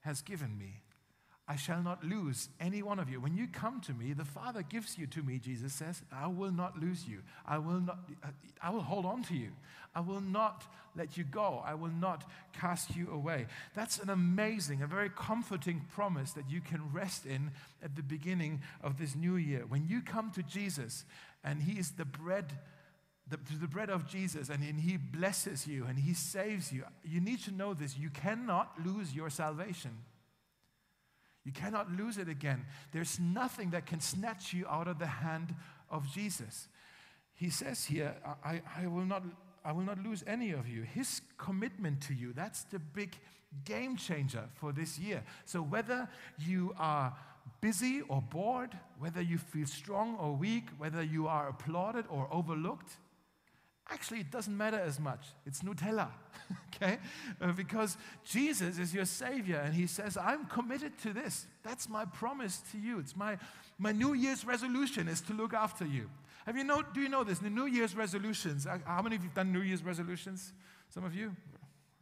has 0.00 0.20
given 0.20 0.58
me. 0.58 0.83
I 1.46 1.56
shall 1.56 1.82
not 1.82 2.02
lose 2.02 2.48
any 2.58 2.82
one 2.82 2.98
of 2.98 3.10
you. 3.10 3.20
When 3.20 3.36
you 3.36 3.46
come 3.46 3.80
to 3.82 3.92
me, 3.92 4.14
the 4.14 4.24
Father 4.24 4.62
gives 4.62 4.96
you 4.96 5.06
to 5.08 5.22
me, 5.22 5.38
Jesus 5.38 5.74
says, 5.74 6.00
I 6.10 6.26
will 6.26 6.50
not 6.50 6.80
lose 6.80 7.06
you. 7.06 7.20
I 7.46 7.58
will, 7.58 7.80
not, 7.80 7.98
I 8.62 8.70
will 8.70 8.80
hold 8.80 9.04
on 9.04 9.22
to 9.24 9.34
you. 9.34 9.50
I 9.94 10.00
will 10.00 10.22
not 10.22 10.64
let 10.96 11.18
you 11.18 11.24
go. 11.24 11.62
I 11.64 11.74
will 11.74 11.90
not 11.90 12.24
cast 12.54 12.96
you 12.96 13.10
away. 13.10 13.46
That's 13.74 13.98
an 13.98 14.08
amazing, 14.08 14.80
a 14.80 14.86
very 14.86 15.10
comforting 15.10 15.84
promise 15.92 16.32
that 16.32 16.48
you 16.48 16.62
can 16.62 16.80
rest 16.92 17.26
in 17.26 17.50
at 17.82 17.94
the 17.94 18.02
beginning 18.02 18.62
of 18.82 18.98
this 18.98 19.14
new 19.14 19.36
year. 19.36 19.64
When 19.68 19.86
you 19.86 20.00
come 20.00 20.30
to 20.32 20.42
Jesus 20.42 21.04
and 21.44 21.62
He 21.62 21.78
is 21.78 21.92
the 21.92 22.06
bread 22.06 22.52
the, 23.26 23.38
the, 23.58 23.66
bread 23.66 23.88
of 23.88 24.06
Jesus 24.06 24.50
and, 24.50 24.62
and 24.62 24.78
He 24.78 24.98
blesses 24.98 25.66
you 25.66 25.86
and 25.86 25.98
He 25.98 26.12
saves 26.12 26.70
you. 26.70 26.84
You 27.02 27.22
need 27.22 27.42
to 27.44 27.52
know 27.52 27.72
this. 27.72 27.96
You 27.96 28.10
cannot 28.10 28.74
lose 28.84 29.14
your 29.14 29.30
salvation. 29.30 29.92
You 31.44 31.52
cannot 31.52 31.90
lose 31.92 32.18
it 32.18 32.28
again. 32.28 32.64
There's 32.92 33.20
nothing 33.20 33.70
that 33.70 33.86
can 33.86 34.00
snatch 34.00 34.52
you 34.52 34.66
out 34.66 34.88
of 34.88 34.98
the 34.98 35.06
hand 35.06 35.54
of 35.90 36.10
Jesus. 36.12 36.68
He 37.34 37.50
says 37.50 37.84
here, 37.84 38.14
I, 38.44 38.62
I, 38.78 38.86
will, 38.86 39.04
not, 39.04 39.22
I 39.64 39.72
will 39.72 39.82
not 39.82 40.02
lose 40.02 40.24
any 40.26 40.52
of 40.52 40.68
you. 40.68 40.82
His 40.82 41.20
commitment 41.36 42.00
to 42.02 42.14
you, 42.14 42.32
that's 42.32 42.64
the 42.64 42.78
big 42.78 43.16
game 43.64 43.96
changer 43.96 44.44
for 44.54 44.72
this 44.72 44.98
year. 44.98 45.22
So 45.44 45.60
whether 45.60 46.08
you 46.38 46.74
are 46.78 47.14
busy 47.60 48.02
or 48.08 48.22
bored, 48.22 48.70
whether 48.98 49.20
you 49.20 49.38
feel 49.38 49.66
strong 49.66 50.16
or 50.16 50.32
weak, 50.32 50.64
whether 50.78 51.02
you 51.02 51.26
are 51.26 51.48
applauded 51.48 52.06
or 52.08 52.28
overlooked, 52.32 52.96
Actually, 53.90 54.20
it 54.20 54.30
doesn't 54.30 54.56
matter 54.56 54.78
as 54.78 54.98
much. 54.98 55.26
It's 55.44 55.60
Nutella, 55.62 56.08
okay? 56.74 56.98
Uh, 57.40 57.52
because 57.52 57.96
Jesus 58.24 58.78
is 58.78 58.94
your 58.94 59.04
Savior, 59.04 59.58
and 59.58 59.74
He 59.74 59.86
says, 59.86 60.16
I'm 60.16 60.46
committed 60.46 60.98
to 61.02 61.12
this. 61.12 61.46
That's 61.62 61.88
my 61.88 62.06
promise 62.06 62.62
to 62.72 62.78
you. 62.78 62.98
It's 62.98 63.14
my, 63.14 63.36
my 63.78 63.92
New 63.92 64.14
Year's 64.14 64.44
resolution 64.44 65.06
is 65.06 65.20
to 65.22 65.34
look 65.34 65.52
after 65.52 65.84
you. 65.84 66.08
Have 66.46 66.56
you 66.56 66.64
know, 66.64 66.82
do 66.94 67.00
you 67.00 67.08
know 67.08 67.24
this? 67.24 67.38
The 67.38 67.50
New 67.50 67.66
Year's 67.66 67.94
resolutions, 67.94 68.66
uh, 68.66 68.78
how 68.86 69.02
many 69.02 69.16
of 69.16 69.22
you 69.22 69.28
have 69.28 69.36
done 69.36 69.52
New 69.52 69.60
Year's 69.62 69.82
resolutions? 69.82 70.52
Some 70.88 71.04
of 71.04 71.14
you? 71.14 71.34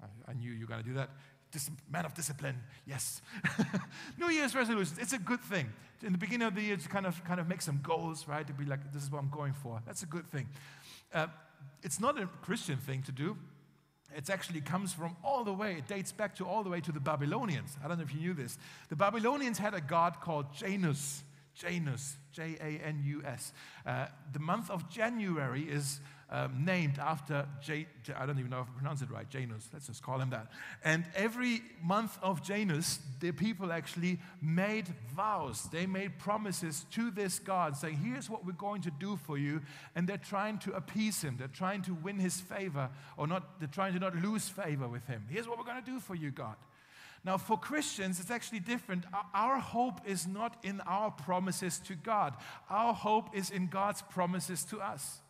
I, 0.03 0.31
I 0.31 0.35
knew 0.35 0.53
you 0.53 0.61
were 0.67 0.71
going 0.71 0.83
to 0.83 0.89
do 0.89 0.95
that. 0.95 1.11
dis- 1.53 1.71
man 1.91 2.05
of 2.05 2.15
discipline. 2.15 2.57
Yes. 2.87 3.23
New 4.19 4.31
Year's 4.31 4.55
resolutions, 4.55 4.99
it's 4.99 5.13
a 5.13 5.19
good 5.19 5.41
thing. 5.41 5.73
In 6.03 6.13
the 6.13 6.19
beginning 6.19 6.49
of 6.49 6.55
the 6.55 6.63
year, 6.63 6.77
to 6.77 6.89
kind 6.89 7.07
of, 7.07 7.23
kind 7.25 7.39
of 7.39 7.49
make 7.49 7.63
some 7.63 7.81
goals, 7.83 8.27
right? 8.27 8.47
To 8.47 8.53
be 8.53 8.65
like, 8.65 8.93
this 8.93 9.03
is 9.05 9.11
what 9.11 9.19
I'm 9.19 9.31
going 9.31 9.53
for. 9.53 9.81
That's 9.87 10.03
a 10.03 10.07
good 10.07 10.29
thing. 10.31 10.49
Uh, 11.15 11.27
it's 11.83 12.01
not 12.01 12.21
a 12.21 12.27
Christian 12.43 12.77
thing 12.77 13.03
to 13.03 13.13
do. 13.13 13.37
It 14.15 14.29
actually 14.29 14.61
comes 14.61 14.93
from 14.93 15.17
all 15.25 15.43
the 15.43 15.53
way, 15.53 15.77
it 15.79 15.89
dates 15.89 16.13
back 16.13 16.37
to 16.37 16.47
all 16.47 16.63
the 16.63 16.71
way 16.71 16.81
to 16.81 16.93
the 16.93 17.01
Babylonians. 17.01 17.77
I 17.83 17.89
don't 17.89 17.97
know 17.97 18.05
if 18.05 18.15
you 18.15 18.21
knew 18.21 18.35
this. 18.35 18.59
The 18.91 18.97
Babylonians 18.97 19.59
had 19.59 19.75
a 19.75 19.81
god 19.81 20.21
called 20.21 20.53
Janus. 20.55 21.25
Janus, 21.55 22.17
J 22.33 22.57
A 22.61 22.87
N 22.87 23.03
U 23.05 23.23
S. 23.27 23.53
Uh, 23.85 24.07
the 24.33 24.39
month 24.39 24.71
of 24.71 24.89
January 24.89 25.63
is 25.63 26.01
um, 26.33 26.65
named 26.65 26.99
after, 26.99 27.47
J, 27.63 27.87
J, 28.03 28.15
I 28.15 28.25
don't 28.25 28.39
even 28.39 28.51
know 28.51 28.61
if 28.61 28.67
I 28.67 28.79
pronounce 28.79 29.03
it 29.03 29.11
right, 29.11 29.29
Janus, 29.29 29.69
let's 29.71 29.87
just 29.87 30.03
call 30.03 30.19
him 30.19 30.31
that. 30.31 30.51
And 30.83 31.05
every 31.15 31.61
month 31.83 32.19
of 32.23 32.43
Janus, 32.43 33.01
the 33.21 33.33
people 33.33 33.71
actually 33.71 34.19
made 34.41 34.89
vows. 35.15 35.69
They 35.71 35.85
made 35.85 36.19
promises 36.19 36.87
to 36.93 37.11
this 37.11 37.39
God 37.39 37.77
saying, 37.77 37.97
here's 37.97 38.31
what 38.31 38.47
we're 38.47 38.53
going 38.53 38.81
to 38.83 38.91
do 38.91 39.17
for 39.17 39.37
you. 39.37 39.61
And 39.95 40.09
they're 40.09 40.17
trying 40.17 40.57
to 40.61 40.73
appease 40.73 41.21
him. 41.23 41.37
They're 41.39 41.49
trying 41.49 41.83
to 41.83 41.93
win 41.93 42.19
his 42.19 42.41
favor, 42.41 42.89
or 43.19 43.27
not, 43.27 43.61
they're 43.61 43.69
trying 43.69 43.93
to 43.93 44.01
not 44.01 44.17
lose 44.17 44.49
favor 44.49 44.89
with 44.89 45.07
him. 45.07 45.27
Here's 45.29 45.47
what 45.47 45.59
we're 45.59 45.65
going 45.65 45.85
to 45.85 45.91
do 45.91 46.01
for 46.01 46.15
you, 46.15 46.31
God. 46.31 46.57
Now, 47.25 47.37
for 47.37 47.59
Christians, 47.59 48.19
it's 48.19 48.33
actually 48.33 48.61
different. 48.61 49.05
Our 49.35 49.61
hope 49.61 50.01
is 50.07 50.27
not 50.27 50.57
in 50.65 50.81
our 50.87 51.11
promises 51.11 51.79
to 51.81 51.95
God, 51.95 52.35
our 52.71 52.95
hope 52.95 53.37
is 53.37 53.51
in 53.51 53.67
God's 53.67 54.01
promises 54.01 54.65
to 54.65 54.81
us. 54.81 55.22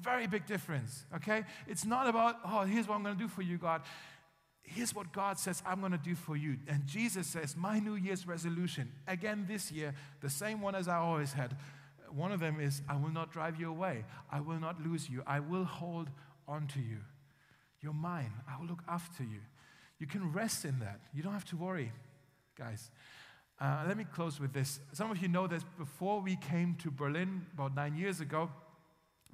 Very 0.00 0.26
big 0.26 0.46
difference, 0.46 1.04
okay? 1.16 1.44
It's 1.66 1.84
not 1.84 2.08
about, 2.08 2.36
oh, 2.44 2.62
here's 2.62 2.88
what 2.88 2.94
I'm 2.94 3.02
going 3.02 3.16
to 3.16 3.22
do 3.22 3.28
for 3.28 3.42
you, 3.42 3.58
God. 3.58 3.82
Here's 4.62 4.94
what 4.94 5.12
God 5.12 5.38
says 5.38 5.62
I'm 5.66 5.80
going 5.80 5.92
to 5.92 5.98
do 5.98 6.14
for 6.14 6.36
you. 6.36 6.56
And 6.68 6.86
Jesus 6.86 7.26
says, 7.26 7.56
my 7.56 7.80
New 7.80 7.96
Year's 7.96 8.26
resolution, 8.26 8.92
again 9.06 9.46
this 9.48 9.72
year, 9.72 9.94
the 10.20 10.30
same 10.30 10.60
one 10.60 10.74
as 10.74 10.88
I 10.88 10.96
always 10.96 11.32
had. 11.32 11.56
One 12.12 12.32
of 12.32 12.40
them 12.40 12.60
is, 12.60 12.82
I 12.88 12.96
will 12.96 13.10
not 13.10 13.32
drive 13.32 13.60
you 13.60 13.68
away. 13.68 14.04
I 14.30 14.40
will 14.40 14.58
not 14.58 14.80
lose 14.80 15.08
you. 15.08 15.22
I 15.26 15.40
will 15.40 15.64
hold 15.64 16.08
on 16.48 16.66
to 16.68 16.80
you. 16.80 16.98
You're 17.80 17.92
mine. 17.92 18.32
I 18.48 18.58
will 18.60 18.66
look 18.66 18.82
after 18.88 19.22
you. 19.22 19.40
You 19.98 20.06
can 20.06 20.32
rest 20.32 20.64
in 20.64 20.78
that. 20.80 21.00
You 21.14 21.22
don't 21.22 21.32
have 21.32 21.44
to 21.46 21.56
worry, 21.56 21.92
guys. 22.56 22.90
Uh, 23.60 23.84
let 23.86 23.96
me 23.96 24.04
close 24.04 24.40
with 24.40 24.52
this. 24.52 24.80
Some 24.92 25.10
of 25.10 25.18
you 25.18 25.28
know 25.28 25.46
this. 25.46 25.62
before 25.76 26.20
we 26.20 26.36
came 26.36 26.76
to 26.76 26.90
Berlin 26.90 27.46
about 27.54 27.74
nine 27.74 27.94
years 27.96 28.20
ago, 28.20 28.50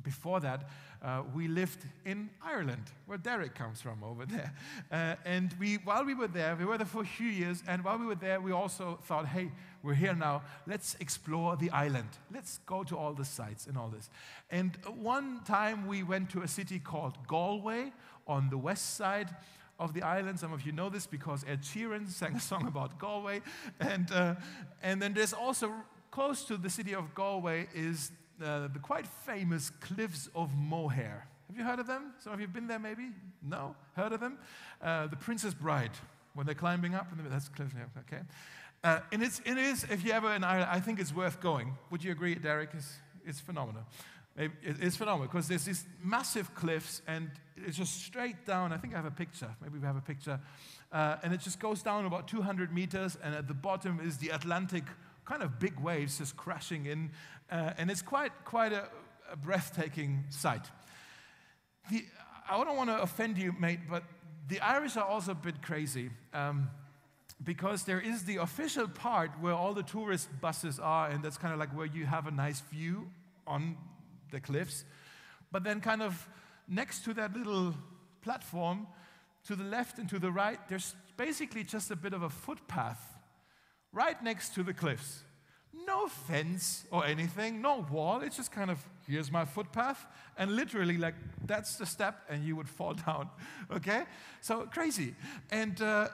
before 0.02 0.40
that, 0.40 0.68
uh, 1.02 1.22
we 1.34 1.48
lived 1.48 1.84
in 2.04 2.30
Ireland, 2.42 2.84
where 3.06 3.18
Derek 3.18 3.54
comes 3.54 3.80
from 3.80 4.02
over 4.02 4.26
there. 4.26 4.52
Uh, 4.90 5.16
and 5.24 5.54
we, 5.58 5.76
while 5.76 6.04
we 6.04 6.14
were 6.14 6.28
there, 6.28 6.56
we 6.56 6.64
were 6.64 6.78
there 6.78 6.86
for 6.86 7.02
a 7.02 7.06
few 7.06 7.28
years, 7.28 7.62
and 7.66 7.84
while 7.84 7.98
we 7.98 8.06
were 8.06 8.14
there, 8.14 8.40
we 8.40 8.52
also 8.52 8.98
thought, 9.04 9.26
hey, 9.26 9.50
we're 9.82 9.94
here 9.94 10.14
now, 10.14 10.42
let's 10.66 10.96
explore 11.00 11.56
the 11.56 11.70
island. 11.70 12.08
Let's 12.32 12.58
go 12.66 12.82
to 12.84 12.96
all 12.96 13.12
the 13.12 13.24
sites 13.24 13.66
and 13.66 13.78
all 13.78 13.88
this. 13.88 14.10
And 14.50 14.76
one 14.96 15.40
time 15.44 15.86
we 15.86 16.02
went 16.02 16.30
to 16.30 16.42
a 16.42 16.48
city 16.48 16.78
called 16.78 17.16
Galway 17.26 17.92
on 18.26 18.50
the 18.50 18.58
west 18.58 18.96
side 18.96 19.28
of 19.78 19.94
the 19.94 20.02
island. 20.02 20.40
Some 20.40 20.52
of 20.52 20.62
you 20.62 20.72
know 20.72 20.88
this 20.88 21.06
because 21.06 21.44
Ed 21.46 21.62
Sheeran 21.62 22.08
sang 22.08 22.34
a 22.34 22.40
song 22.40 22.66
about 22.66 22.98
Galway. 22.98 23.42
And, 23.78 24.10
uh, 24.10 24.34
and 24.82 25.00
then 25.00 25.14
there's 25.14 25.32
also 25.32 25.72
close 26.10 26.44
to 26.44 26.56
the 26.56 26.70
city 26.70 26.94
of 26.94 27.14
Galway 27.14 27.68
is 27.74 28.10
uh, 28.42 28.68
the 28.68 28.78
quite 28.78 29.06
famous 29.06 29.70
Cliffs 29.80 30.28
of 30.34 30.56
Moher. 30.56 31.26
Have 31.48 31.56
you 31.56 31.64
heard 31.64 31.78
of 31.78 31.86
them? 31.86 32.12
Some 32.18 32.32
of 32.32 32.40
you 32.40 32.46
have 32.46 32.54
been 32.54 32.66
there 32.66 32.78
maybe? 32.78 33.10
No? 33.42 33.74
Heard 33.94 34.12
of 34.12 34.20
them? 34.20 34.38
Uh, 34.82 35.06
the 35.06 35.16
Princess 35.16 35.54
Bride, 35.54 35.92
when 36.34 36.46
they're 36.46 36.54
climbing 36.54 36.94
up, 36.94 37.06
and 37.12 37.30
that's 37.30 37.48
Cliffs, 37.48 37.74
okay? 38.00 38.22
Uh, 38.82 39.00
and 39.12 39.22
it's, 39.22 39.40
it 39.44 39.56
is, 39.56 39.84
if 39.90 40.04
you 40.04 40.12
ever 40.12 40.32
in 40.32 40.44
Ireland, 40.44 40.70
I 40.70 40.80
think 40.80 41.00
it's 41.00 41.14
worth 41.14 41.40
going. 41.40 41.74
Would 41.90 42.04
you 42.04 42.12
agree, 42.12 42.34
Derek? 42.34 42.70
It's, 42.74 42.96
it's 43.24 43.40
phenomenal. 43.40 43.82
It's 44.36 44.96
phenomenal 44.96 45.28
because 45.28 45.48
there's 45.48 45.64
these 45.64 45.86
massive 46.04 46.54
cliffs 46.54 47.00
and 47.06 47.30
it's 47.56 47.76
just 47.78 48.04
straight 48.04 48.44
down. 48.44 48.70
I 48.70 48.76
think 48.76 48.92
I 48.92 48.96
have 48.96 49.06
a 49.06 49.10
picture. 49.10 49.48
Maybe 49.62 49.78
we 49.78 49.86
have 49.86 49.96
a 49.96 50.02
picture. 50.02 50.38
Uh, 50.92 51.16
and 51.22 51.32
it 51.32 51.40
just 51.40 51.58
goes 51.58 51.82
down 51.82 52.04
about 52.04 52.28
200 52.28 52.72
meters, 52.72 53.18
and 53.22 53.34
at 53.34 53.48
the 53.48 53.54
bottom 53.54 53.98
is 54.00 54.18
the 54.18 54.28
Atlantic 54.28 54.84
kind 55.26 55.42
of 55.42 55.58
big 55.58 55.78
waves 55.78 56.18
just 56.18 56.36
crashing 56.36 56.86
in, 56.86 57.10
uh, 57.50 57.72
and 57.76 57.90
it's 57.90 58.02
quite, 58.02 58.32
quite 58.44 58.72
a, 58.72 58.88
a 59.30 59.36
breathtaking 59.36 60.24
sight. 60.30 60.64
The, 61.90 62.04
I 62.48 62.62
don't 62.64 62.76
want 62.76 62.90
to 62.90 63.02
offend 63.02 63.36
you, 63.36 63.52
mate, 63.58 63.80
but 63.90 64.04
the 64.48 64.60
Irish 64.60 64.96
are 64.96 65.04
also 65.04 65.32
a 65.32 65.34
bit 65.34 65.60
crazy. 65.62 66.10
Um, 66.32 66.70
because 67.44 67.82
there 67.82 68.00
is 68.00 68.24
the 68.24 68.36
official 68.36 68.88
part 68.88 69.30
where 69.40 69.52
all 69.52 69.74
the 69.74 69.82
tourist 69.82 70.28
buses 70.40 70.78
are, 70.78 71.08
and 71.08 71.22
that's 71.22 71.36
kind 71.36 71.52
of 71.52 71.60
like 71.60 71.76
where 71.76 71.86
you 71.86 72.06
have 72.06 72.26
a 72.26 72.30
nice 72.30 72.60
view 72.60 73.10
on 73.46 73.76
the 74.30 74.40
cliffs. 74.40 74.84
But 75.52 75.62
then, 75.62 75.80
kind 75.80 76.02
of 76.02 76.28
next 76.66 77.04
to 77.04 77.14
that 77.14 77.36
little 77.36 77.74
platform, 78.22 78.86
to 79.46 79.54
the 79.54 79.64
left 79.64 79.98
and 79.98 80.08
to 80.08 80.18
the 80.18 80.30
right, 80.30 80.58
there's 80.68 80.94
basically 81.16 81.62
just 81.62 81.90
a 81.90 81.96
bit 81.96 82.14
of 82.14 82.22
a 82.22 82.30
footpath 82.30 83.15
right 83.96 84.22
next 84.22 84.54
to 84.54 84.62
the 84.62 84.74
cliffs. 84.74 85.22
No 85.86 86.06
fence 86.06 86.84
or 86.90 87.06
anything, 87.06 87.62
no 87.62 87.86
wall. 87.90 88.20
It's 88.20 88.36
just 88.36 88.52
kind 88.52 88.70
of 88.70 88.78
here's 89.08 89.32
my 89.32 89.44
footpath, 89.44 90.06
and 90.36 90.54
literally, 90.54 90.98
like, 90.98 91.14
that's 91.46 91.76
the 91.76 91.86
step, 91.86 92.24
and 92.28 92.44
you 92.44 92.56
would 92.56 92.68
fall 92.68 92.94
down. 93.06 93.30
Okay? 93.72 94.02
So 94.40 94.66
crazy. 94.66 95.14
And 95.50 95.80
uh, 95.80 96.08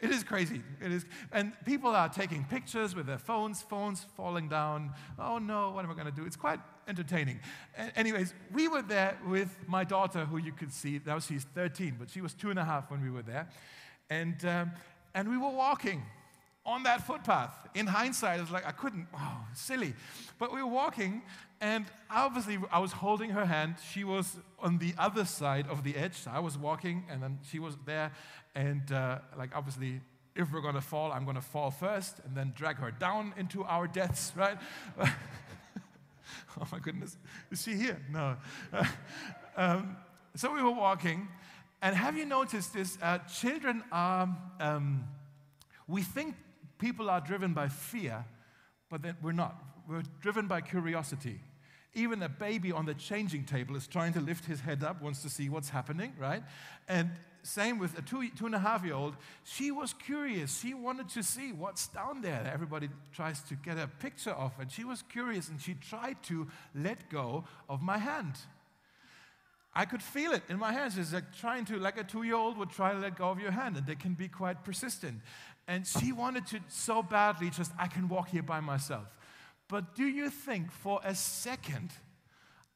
it 0.00 0.10
is 0.10 0.22
crazy. 0.22 0.62
It 0.80 0.92
is. 0.92 1.04
And 1.32 1.52
people 1.64 1.90
are 1.90 2.08
taking 2.08 2.44
pictures 2.44 2.94
with 2.94 3.06
their 3.06 3.18
phones, 3.18 3.62
phones 3.62 4.06
falling 4.16 4.48
down. 4.48 4.92
Oh 5.18 5.38
no, 5.38 5.70
what 5.70 5.84
am 5.84 5.90
I 5.90 5.94
going 5.94 6.06
to 6.06 6.12
do? 6.12 6.26
It's 6.26 6.36
quite 6.36 6.60
entertaining. 6.86 7.40
A- 7.78 7.98
anyways, 7.98 8.34
we 8.52 8.68
were 8.68 8.82
there 8.82 9.18
with 9.26 9.56
my 9.66 9.82
daughter, 9.82 10.26
who 10.26 10.36
you 10.36 10.52
could 10.52 10.72
see. 10.72 11.00
Now 11.04 11.18
she's 11.18 11.44
13, 11.54 11.96
but 11.98 12.10
she 12.10 12.20
was 12.20 12.34
two 12.34 12.50
and 12.50 12.58
a 12.58 12.64
half 12.64 12.90
when 12.90 13.02
we 13.02 13.10
were 13.10 13.22
there. 13.22 13.48
And, 14.10 14.44
um, 14.44 14.72
and 15.14 15.28
we 15.28 15.38
were 15.38 15.48
walking 15.48 16.02
on 16.66 16.82
that 16.84 17.06
footpath. 17.06 17.54
In 17.74 17.86
hindsight, 17.86 18.40
it's 18.40 18.50
like 18.50 18.66
I 18.66 18.70
couldn't, 18.70 19.08
wow, 19.12 19.44
silly. 19.52 19.94
But 20.38 20.52
we 20.52 20.62
were 20.62 20.70
walking, 20.70 21.22
and 21.60 21.84
obviously 22.10 22.58
I 22.72 22.78
was 22.78 22.92
holding 22.92 23.30
her 23.30 23.44
hand. 23.44 23.76
She 23.92 24.04
was 24.04 24.36
on 24.60 24.78
the 24.78 24.94
other 24.98 25.24
side 25.24 25.66
of 25.68 25.84
the 25.84 25.96
edge. 25.96 26.14
So 26.14 26.30
I 26.32 26.38
was 26.38 26.56
walking, 26.56 27.04
and 27.10 27.22
then 27.22 27.38
she 27.50 27.58
was 27.58 27.76
there. 27.84 28.12
And 28.54 28.90
uh, 28.92 29.18
like 29.36 29.50
obviously, 29.54 30.00
if 30.36 30.52
we're 30.52 30.62
gonna 30.62 30.80
fall, 30.80 31.12
I'm 31.12 31.24
gonna 31.24 31.40
fall 31.40 31.70
first, 31.70 32.20
and 32.24 32.36
then 32.36 32.52
drag 32.56 32.76
her 32.76 32.90
down 32.90 33.34
into 33.36 33.64
our 33.64 33.86
deaths, 33.86 34.32
right? 34.34 34.56
oh 35.00 35.06
my 36.72 36.78
goodness, 36.78 37.16
is 37.50 37.62
she 37.62 37.74
here? 37.74 38.00
No. 38.10 38.36
um, 39.56 39.96
so 40.36 40.52
we 40.52 40.62
were 40.62 40.70
walking, 40.70 41.28
and 41.82 41.94
have 41.94 42.16
you 42.16 42.24
noticed 42.24 42.72
this? 42.72 42.96
Uh, 43.02 43.18
children 43.18 43.82
are. 43.92 44.28
Um, 44.60 45.04
we 45.86 46.02
think 46.02 46.34
people 46.78 47.10
are 47.10 47.20
driven 47.20 47.54
by 47.54 47.68
fear, 47.68 48.24
but 48.90 49.00
we're 49.22 49.32
not. 49.32 49.62
We're 49.88 50.02
driven 50.20 50.46
by 50.46 50.60
curiosity. 50.60 51.40
Even 51.94 52.22
a 52.22 52.28
baby 52.28 52.72
on 52.72 52.86
the 52.86 52.94
changing 52.94 53.44
table 53.44 53.76
is 53.76 53.86
trying 53.86 54.12
to 54.14 54.20
lift 54.20 54.46
his 54.46 54.60
head 54.60 54.82
up, 54.82 55.00
wants 55.00 55.22
to 55.22 55.30
see 55.30 55.48
what's 55.48 55.68
happening, 55.68 56.12
right? 56.18 56.42
And 56.88 57.10
same 57.44 57.78
with 57.78 57.96
a 57.98 58.02
two, 58.02 58.28
two 58.30 58.46
and 58.46 58.54
a 58.54 58.58
half 58.58 58.84
year 58.84 58.94
old. 58.94 59.16
She 59.44 59.70
was 59.70 59.92
curious. 59.92 60.60
She 60.60 60.74
wanted 60.74 61.10
to 61.10 61.22
see 61.22 61.52
what's 61.52 61.86
down 61.88 62.22
there 62.22 62.42
that 62.42 62.52
everybody 62.52 62.88
tries 63.12 63.42
to 63.42 63.54
get 63.54 63.78
a 63.78 63.86
picture 63.86 64.32
of. 64.32 64.52
And 64.58 64.72
she 64.72 64.82
was 64.84 65.02
curious 65.02 65.48
and 65.48 65.60
she 65.60 65.74
tried 65.74 66.22
to 66.24 66.48
let 66.74 67.10
go 67.10 67.44
of 67.68 67.82
my 67.82 67.98
hand. 67.98 68.34
I 69.76 69.84
could 69.84 70.02
feel 70.02 70.32
it 70.32 70.42
in 70.48 70.58
my 70.58 70.72
hands. 70.72 70.96
It's 70.96 71.12
like 71.12 71.36
trying 71.36 71.64
to, 71.66 71.78
like 71.78 71.98
a 71.98 72.04
two 72.04 72.22
year 72.22 72.36
old 72.36 72.56
would 72.58 72.70
try 72.70 72.92
to 72.92 72.98
let 72.98 73.16
go 73.16 73.28
of 73.30 73.40
your 73.40 73.50
hand, 73.50 73.76
and 73.76 73.86
they 73.86 73.96
can 73.96 74.14
be 74.14 74.28
quite 74.28 74.62
persistent. 74.64 75.20
And 75.66 75.86
she 75.86 76.12
wanted 76.12 76.46
to 76.48 76.60
so 76.68 77.02
badly 77.02 77.50
just, 77.50 77.72
I 77.78 77.86
can 77.86 78.08
walk 78.08 78.28
here 78.28 78.42
by 78.42 78.60
myself. 78.60 79.06
But 79.68 79.94
do 79.94 80.04
you 80.04 80.28
think 80.30 80.70
for 80.70 81.00
a 81.04 81.14
second 81.14 81.90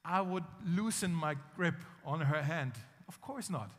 I 0.05 0.21
would 0.23 0.45
loosen 0.65 1.15
my 1.15 1.37
grip 1.55 1.77
on 2.05 2.21
her 2.21 2.43
hand? 2.43 2.73
Of 3.09 3.21
course 3.21 3.51
not. 3.51 3.71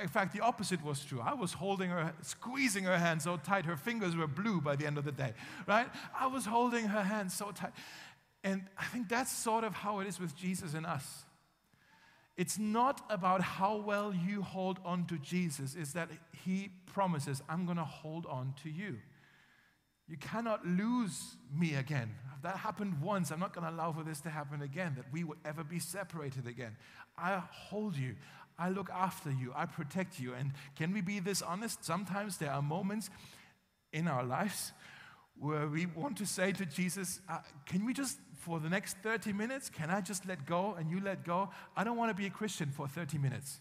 In 0.00 0.08
fact, 0.08 0.32
the 0.32 0.40
opposite 0.40 0.84
was 0.84 1.04
true. 1.04 1.20
I 1.20 1.34
was 1.34 1.52
holding 1.52 1.90
her, 1.90 2.12
squeezing 2.22 2.84
her 2.84 2.98
hand 2.98 3.22
so 3.22 3.36
tight, 3.36 3.64
her 3.64 3.76
fingers 3.76 4.14
were 4.14 4.28
blue 4.28 4.60
by 4.60 4.76
the 4.76 4.86
end 4.86 4.96
of 4.96 5.04
the 5.04 5.12
day, 5.12 5.34
right? 5.66 5.88
I 6.18 6.28
was 6.28 6.46
holding 6.46 6.86
her 6.86 7.02
hand 7.02 7.32
so 7.32 7.50
tight. 7.50 7.72
And 8.44 8.62
I 8.76 8.84
think 8.84 9.08
that's 9.08 9.32
sort 9.32 9.64
of 9.64 9.74
how 9.74 9.98
it 9.98 10.06
is 10.06 10.20
with 10.20 10.36
Jesus 10.36 10.74
and 10.74 10.86
us. 10.86 11.24
It's 12.38 12.56
not 12.56 13.04
about 13.10 13.42
how 13.42 13.76
well 13.76 14.14
you 14.14 14.42
hold 14.42 14.78
on 14.84 15.06
to 15.06 15.18
Jesus, 15.18 15.76
it's 15.78 15.92
that 15.92 16.08
He 16.44 16.70
promises, 16.86 17.42
I'm 17.48 17.66
going 17.66 17.78
to 17.78 17.84
hold 17.84 18.26
on 18.26 18.54
to 18.62 18.70
you. 18.70 18.98
You 20.08 20.16
cannot 20.16 20.64
lose 20.64 21.36
me 21.52 21.74
again. 21.74 22.14
If 22.36 22.42
That 22.42 22.56
happened 22.56 23.02
once. 23.02 23.30
I'm 23.32 23.40
not 23.40 23.52
going 23.52 23.66
to 23.66 23.72
allow 23.72 23.92
for 23.92 24.04
this 24.04 24.20
to 24.20 24.30
happen 24.30 24.62
again, 24.62 24.94
that 24.96 25.12
we 25.12 25.24
would 25.24 25.38
ever 25.44 25.64
be 25.64 25.80
separated 25.80 26.46
again. 26.46 26.76
I 27.18 27.42
hold 27.50 27.96
you. 27.96 28.14
I 28.56 28.70
look 28.70 28.88
after 28.90 29.30
you, 29.30 29.52
I 29.54 29.66
protect 29.66 30.18
you. 30.18 30.34
And 30.34 30.52
can 30.76 30.92
we 30.92 31.00
be 31.00 31.18
this 31.18 31.42
honest? 31.42 31.84
Sometimes 31.84 32.38
there 32.38 32.52
are 32.52 32.62
moments 32.62 33.10
in 33.92 34.08
our 34.08 34.24
lives 34.24 34.72
where 35.40 35.66
we 35.66 35.86
want 35.86 36.16
to 36.18 36.26
say 36.26 36.52
to 36.52 36.66
Jesus, 36.66 37.20
uh, 37.28 37.38
Can 37.66 37.84
we 37.84 37.92
just, 37.92 38.18
for 38.34 38.60
the 38.60 38.68
next 38.68 38.96
30 39.02 39.32
minutes, 39.32 39.68
can 39.70 39.90
I 39.90 40.00
just 40.00 40.26
let 40.26 40.46
go 40.46 40.74
and 40.78 40.90
you 40.90 41.00
let 41.00 41.24
go? 41.24 41.50
I 41.76 41.84
don't 41.84 41.96
want 41.96 42.10
to 42.10 42.14
be 42.14 42.26
a 42.26 42.30
Christian 42.30 42.70
for 42.70 42.88
30 42.88 43.18
minutes. 43.18 43.60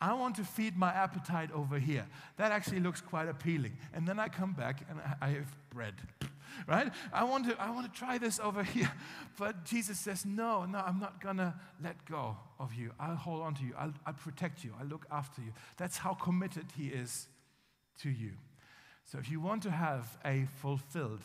I 0.00 0.12
want 0.14 0.36
to 0.36 0.44
feed 0.44 0.76
my 0.76 0.92
appetite 0.92 1.50
over 1.52 1.78
here. 1.78 2.06
That 2.36 2.52
actually 2.52 2.80
looks 2.80 3.00
quite 3.00 3.28
appealing. 3.28 3.76
And 3.92 4.06
then 4.06 4.20
I 4.20 4.28
come 4.28 4.52
back 4.52 4.86
and 4.88 5.00
I 5.20 5.30
have 5.30 5.56
bread, 5.70 5.94
right? 6.68 6.92
I 7.12 7.24
want 7.24 7.48
to, 7.48 7.60
I 7.60 7.70
want 7.70 7.92
to 7.92 7.98
try 7.98 8.16
this 8.16 8.38
over 8.38 8.62
here. 8.74 8.92
But 9.36 9.64
Jesus 9.64 9.98
says, 9.98 10.24
No, 10.24 10.64
no, 10.66 10.78
I'm 10.78 11.00
not 11.00 11.20
going 11.20 11.38
to 11.38 11.52
let 11.82 12.04
go 12.04 12.36
of 12.60 12.74
you. 12.74 12.92
I'll 13.00 13.16
hold 13.16 13.42
on 13.42 13.54
to 13.54 13.64
you. 13.64 13.74
I'll, 13.76 13.94
I'll 14.06 14.12
protect 14.12 14.62
you. 14.62 14.72
I'll 14.80 14.86
look 14.86 15.06
after 15.10 15.42
you. 15.42 15.52
That's 15.78 15.96
how 15.96 16.14
committed 16.14 16.66
He 16.76 16.88
is 16.88 17.26
to 18.02 18.08
you. 18.08 18.32
So 19.10 19.18
if 19.18 19.30
you 19.30 19.40
want 19.40 19.62
to 19.62 19.70
have 19.70 20.18
a 20.22 20.46
fulfilled, 20.60 21.22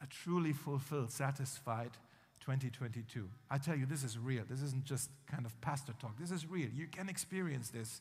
a 0.00 0.06
truly 0.06 0.52
fulfilled, 0.52 1.10
satisfied 1.10 1.90
2022, 2.38 3.28
I 3.50 3.58
tell 3.58 3.74
you, 3.74 3.86
this 3.86 4.04
is 4.04 4.16
real. 4.16 4.44
This 4.48 4.62
isn't 4.62 4.84
just 4.84 5.10
kind 5.28 5.44
of 5.44 5.60
pastor 5.60 5.94
talk. 6.00 6.16
This 6.16 6.30
is 6.30 6.48
real. 6.48 6.68
You 6.72 6.86
can 6.86 7.08
experience 7.08 7.70
this. 7.70 8.00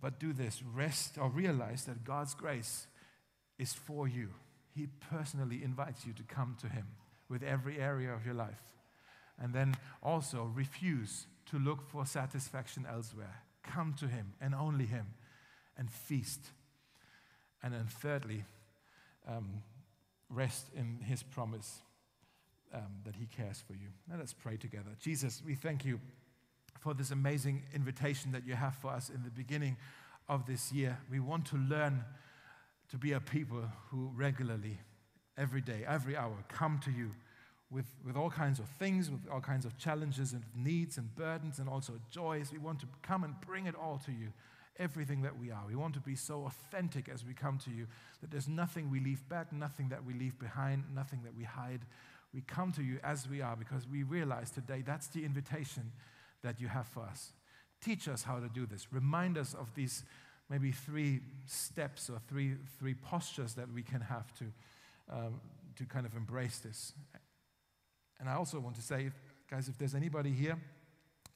But 0.00 0.20
do 0.20 0.32
this 0.32 0.62
rest 0.62 1.18
or 1.18 1.28
realize 1.28 1.84
that 1.86 2.04
God's 2.04 2.34
grace 2.34 2.86
is 3.58 3.72
for 3.72 4.06
you. 4.06 4.28
He 4.72 4.86
personally 5.10 5.64
invites 5.64 6.06
you 6.06 6.12
to 6.12 6.22
come 6.22 6.56
to 6.60 6.68
Him 6.68 6.86
with 7.28 7.42
every 7.42 7.80
area 7.80 8.12
of 8.12 8.24
your 8.24 8.34
life. 8.34 8.72
And 9.36 9.52
then 9.52 9.74
also 10.00 10.52
refuse 10.54 11.26
to 11.46 11.58
look 11.58 11.82
for 11.82 12.06
satisfaction 12.06 12.86
elsewhere. 12.88 13.42
Come 13.64 13.94
to 13.98 14.06
Him 14.06 14.34
and 14.40 14.54
only 14.54 14.86
Him 14.86 15.06
and 15.76 15.90
feast. 15.90 16.50
And 17.66 17.74
then, 17.74 17.86
thirdly, 17.88 18.44
um, 19.28 19.60
rest 20.30 20.68
in 20.76 21.00
His 21.04 21.24
promise 21.24 21.80
um, 22.72 23.00
that 23.04 23.16
He 23.16 23.26
cares 23.26 23.60
for 23.66 23.72
you. 23.72 23.88
Now, 24.08 24.18
let's 24.20 24.32
pray 24.32 24.56
together. 24.56 24.90
Jesus, 25.00 25.42
we 25.44 25.56
thank 25.56 25.84
you 25.84 25.98
for 26.78 26.94
this 26.94 27.10
amazing 27.10 27.64
invitation 27.74 28.30
that 28.30 28.46
you 28.46 28.54
have 28.54 28.76
for 28.76 28.92
us 28.92 29.10
in 29.10 29.24
the 29.24 29.30
beginning 29.30 29.76
of 30.28 30.46
this 30.46 30.70
year. 30.70 30.96
We 31.10 31.18
want 31.18 31.44
to 31.46 31.56
learn 31.56 32.04
to 32.90 32.98
be 32.98 33.10
a 33.10 33.20
people 33.20 33.64
who 33.90 34.12
regularly, 34.14 34.78
every 35.36 35.60
day, 35.60 35.84
every 35.88 36.16
hour, 36.16 36.36
come 36.46 36.78
to 36.84 36.92
you 36.92 37.10
with, 37.68 37.86
with 38.06 38.14
all 38.14 38.30
kinds 38.30 38.60
of 38.60 38.68
things, 38.78 39.10
with 39.10 39.22
all 39.28 39.40
kinds 39.40 39.64
of 39.64 39.76
challenges 39.76 40.34
and 40.34 40.44
needs 40.54 40.98
and 40.98 41.12
burdens 41.16 41.58
and 41.58 41.68
also 41.68 41.94
joys. 42.12 42.52
We 42.52 42.58
want 42.58 42.78
to 42.78 42.86
come 43.02 43.24
and 43.24 43.34
bring 43.40 43.66
it 43.66 43.74
all 43.74 44.00
to 44.06 44.12
you, 44.12 44.28
everything 44.78 45.22
that 45.22 45.38
we 45.38 45.50
are. 45.50 45.62
We 45.66 45.76
want 45.76 45.94
to 45.94 46.00
be 46.00 46.16
so 46.16 46.46
authentic 46.46 47.08
as 47.08 47.24
we 47.24 47.34
come 47.34 47.58
to 47.64 47.70
you 47.70 47.86
that 48.20 48.30
there's 48.30 48.48
nothing 48.48 48.90
we 48.90 49.00
leave 49.00 49.28
back, 49.28 49.52
nothing 49.52 49.88
that 49.88 50.04
we 50.04 50.14
leave 50.14 50.38
behind, 50.38 50.84
nothing 50.94 51.20
that 51.24 51.36
we 51.36 51.44
hide. 51.44 51.80
We 52.34 52.42
come 52.42 52.72
to 52.72 52.82
you 52.82 52.98
as 53.02 53.28
we 53.28 53.40
are 53.40 53.56
because 53.56 53.86
we 53.88 54.02
realize 54.02 54.50
today 54.50 54.82
that's 54.84 55.08
the 55.08 55.24
invitation 55.24 55.92
that 56.42 56.60
you 56.60 56.68
have 56.68 56.86
for 56.86 57.02
us. 57.02 57.32
Teach 57.80 58.08
us 58.08 58.22
how 58.22 58.38
to 58.38 58.48
do 58.48 58.66
this. 58.66 58.92
Remind 58.92 59.38
us 59.38 59.54
of 59.54 59.74
these 59.74 60.04
maybe 60.48 60.72
three 60.72 61.20
steps 61.46 62.08
or 62.08 62.20
three, 62.28 62.54
three 62.78 62.94
postures 62.94 63.54
that 63.54 63.72
we 63.72 63.82
can 63.82 64.00
have 64.00 64.32
to, 64.38 64.44
um, 65.10 65.40
to 65.76 65.84
kind 65.84 66.06
of 66.06 66.14
embrace 66.14 66.58
this. 66.58 66.92
And 68.20 68.28
I 68.28 68.34
also 68.34 68.60
want 68.60 68.76
to 68.76 68.82
say, 68.82 69.10
guys, 69.50 69.68
if 69.68 69.76
there's 69.78 69.94
anybody 69.94 70.30
here 70.30 70.58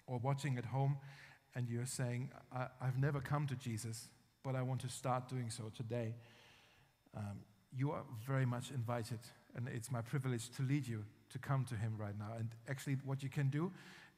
or 0.06 0.18
watching 0.18 0.58
at 0.58 0.64
home 0.64 0.96
and 1.54 1.68
you're 1.68 1.86
saying, 1.86 2.30
I, 2.52 2.66
have 2.80 2.98
never 2.98 3.20
come 3.20 3.46
to 3.48 3.56
Jesus, 3.56 4.08
but 4.42 4.54
I 4.54 4.62
want 4.62 4.80
to 4.82 4.88
start 4.88 5.28
doing 5.28 5.50
so 5.50 5.64
today, 5.76 6.14
um, 7.16 7.40
you 7.76 7.90
are 7.92 8.02
very 8.26 8.46
much 8.46 8.70
invited. 8.70 9.18
And 9.54 9.68
it's 9.68 9.90
my 9.90 10.00
privilege 10.00 10.50
to 10.50 10.62
lead 10.62 10.86
you 10.86 11.04
to 11.30 11.38
come 11.38 11.64
to 11.66 11.74
Him 11.74 11.94
right 11.98 12.16
now. 12.18 12.32
And 12.38 12.48
actually, 12.68 12.98
what 13.04 13.22
you 13.22 13.28
can 13.28 13.48
do 13.48 13.72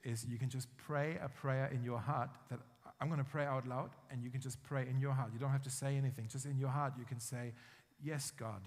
is 0.04 0.26
you 0.28 0.38
can 0.38 0.50
just 0.50 0.68
pray 0.76 1.18
a 1.22 1.28
prayer 1.28 1.70
in 1.72 1.82
your 1.82 1.98
heart 1.98 2.30
that 2.50 2.58
I'm 3.00 3.08
going 3.08 3.18
to 3.18 3.28
pray 3.28 3.44
out 3.44 3.66
loud, 3.66 3.90
and 4.10 4.22
you 4.22 4.30
can 4.30 4.40
just 4.40 4.62
pray 4.62 4.86
in 4.88 5.00
your 5.00 5.12
heart. 5.12 5.30
You 5.32 5.38
don't 5.40 5.50
have 5.50 5.62
to 5.62 5.70
say 5.70 5.96
anything. 5.96 6.28
Just 6.28 6.46
in 6.46 6.56
your 6.56 6.68
heart, 6.68 6.92
you 6.98 7.04
can 7.04 7.20
say, 7.20 7.52
Yes, 8.02 8.30
God. 8.30 8.62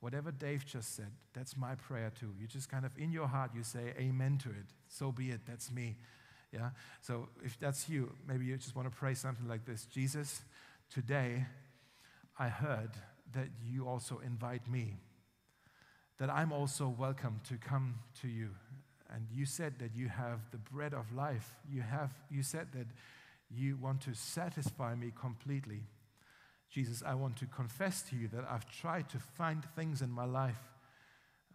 Whatever 0.00 0.32
Dave 0.32 0.66
just 0.66 0.96
said, 0.96 1.12
that's 1.32 1.56
my 1.56 1.76
prayer 1.76 2.10
too. 2.18 2.34
You 2.40 2.48
just 2.48 2.68
kind 2.68 2.84
of, 2.84 2.90
in 2.98 3.12
your 3.12 3.28
heart, 3.28 3.52
you 3.54 3.62
say, 3.62 3.94
Amen 3.98 4.36
to 4.42 4.50
it. 4.50 4.66
So 4.88 5.12
be 5.12 5.30
it. 5.30 5.40
That's 5.46 5.70
me. 5.70 5.96
Yeah? 6.52 6.70
So 7.00 7.28
if 7.42 7.58
that's 7.58 7.88
you, 7.88 8.12
maybe 8.26 8.44
you 8.44 8.56
just 8.56 8.76
want 8.76 8.90
to 8.90 8.96
pray 8.96 9.14
something 9.14 9.48
like 9.48 9.64
this 9.64 9.86
Jesus, 9.86 10.42
today 10.92 11.46
I 12.38 12.48
heard 12.48 12.90
that 13.32 13.48
you 13.64 13.88
also 13.88 14.20
invite 14.24 14.68
me, 14.70 14.96
that 16.18 16.30
I'm 16.30 16.52
also 16.52 16.88
welcome 16.88 17.40
to 17.48 17.56
come 17.56 17.94
to 18.20 18.28
you 18.28 18.50
and 19.14 19.26
you 19.30 19.44
said 19.44 19.74
that 19.78 19.94
you 19.94 20.08
have 20.08 20.40
the 20.50 20.58
bread 20.58 20.94
of 20.94 21.12
life. 21.14 21.54
You, 21.70 21.82
have, 21.82 22.12
you 22.30 22.42
said 22.42 22.68
that 22.72 22.86
you 23.50 23.76
want 23.76 24.00
to 24.02 24.14
satisfy 24.14 24.94
me 24.94 25.12
completely. 25.18 25.82
Jesus, 26.70 27.02
I 27.06 27.14
want 27.14 27.36
to 27.36 27.46
confess 27.46 28.02
to 28.04 28.16
you 28.16 28.28
that 28.28 28.46
I've 28.50 28.70
tried 28.70 29.10
to 29.10 29.18
find 29.18 29.62
things 29.76 30.00
in 30.00 30.10
my 30.10 30.24
life 30.24 30.71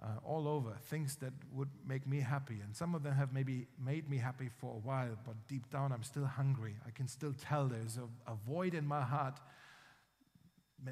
uh, 0.03 0.07
all 0.23 0.47
over, 0.47 0.73
things 0.89 1.15
that 1.17 1.33
would 1.51 1.69
make 1.87 2.05
me 2.05 2.19
happy. 2.19 2.59
And 2.63 2.75
some 2.75 2.93
of 2.95 3.03
them 3.03 3.13
have 3.13 3.33
maybe 3.33 3.67
made 3.83 4.09
me 4.09 4.17
happy 4.17 4.49
for 4.59 4.75
a 4.75 4.79
while, 4.79 5.17
but 5.25 5.35
deep 5.47 5.69
down 5.69 5.91
I'm 5.91 6.03
still 6.03 6.25
hungry. 6.25 6.75
I 6.85 6.91
can 6.91 7.07
still 7.07 7.33
tell 7.33 7.65
there's 7.65 7.97
a, 7.97 8.31
a 8.31 8.35
void 8.47 8.73
in 8.73 8.85
my 8.85 9.01
heart, 9.01 9.39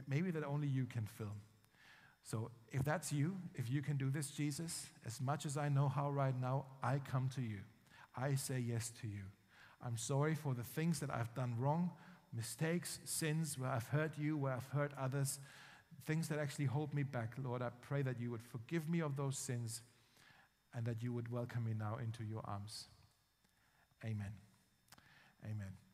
maybe 0.08 0.32
that 0.32 0.44
only 0.44 0.68
you 0.68 0.86
can 0.86 1.06
fill. 1.06 1.36
So 2.24 2.50
if 2.72 2.84
that's 2.84 3.14
you, 3.14 3.38
if 3.54 3.70
you 3.70 3.84
can 3.84 3.98
do 3.98 4.10
this, 4.10 4.32
Jesus, 4.32 4.88
as 5.06 5.22
much 5.22 5.46
as 5.46 5.58
I 5.58 5.70
know 5.70 5.88
how 5.88 6.10
right 6.10 6.34
now, 6.40 6.66
I 6.82 7.00
come 7.00 7.30
to 7.36 7.42
you. 7.42 7.60
I 8.18 8.34
say 8.34 8.60
yes 8.60 8.92
to 9.02 9.08
you. 9.08 9.22
I'm 9.86 9.98
sorry 9.98 10.34
for 10.34 10.56
the 10.56 10.64
things 10.64 11.00
that 11.02 11.12
I've 11.12 11.34
done 11.36 11.56
wrong, 11.60 11.92
mistakes, 12.34 13.00
sins, 13.06 13.60
where 13.60 13.70
I've 13.70 13.88
hurt 13.88 14.18
you, 14.18 14.38
where 14.38 14.54
I've 14.54 14.68
hurt 14.70 14.92
others, 15.00 15.40
things 16.06 16.28
that 16.30 16.40
actually 16.40 16.66
hold 16.66 16.94
me 16.94 17.04
back. 17.04 17.34
Lord, 17.44 17.62
I 17.62 17.70
pray 17.82 18.02
that 18.02 18.20
you 18.20 18.32
would 18.32 18.44
forgive 18.44 18.90
me 18.90 19.02
of 19.02 19.16
those 19.16 19.38
sins 19.38 19.82
and 20.74 20.86
that 20.86 21.02
you 21.02 21.14
would 21.14 21.32
welcome 21.32 21.66
me 21.66 21.74
now 21.78 21.98
into 22.02 22.24
your 22.24 22.42
arms. 22.46 22.86
Amen. 24.04 24.34
Amen. 25.44 25.85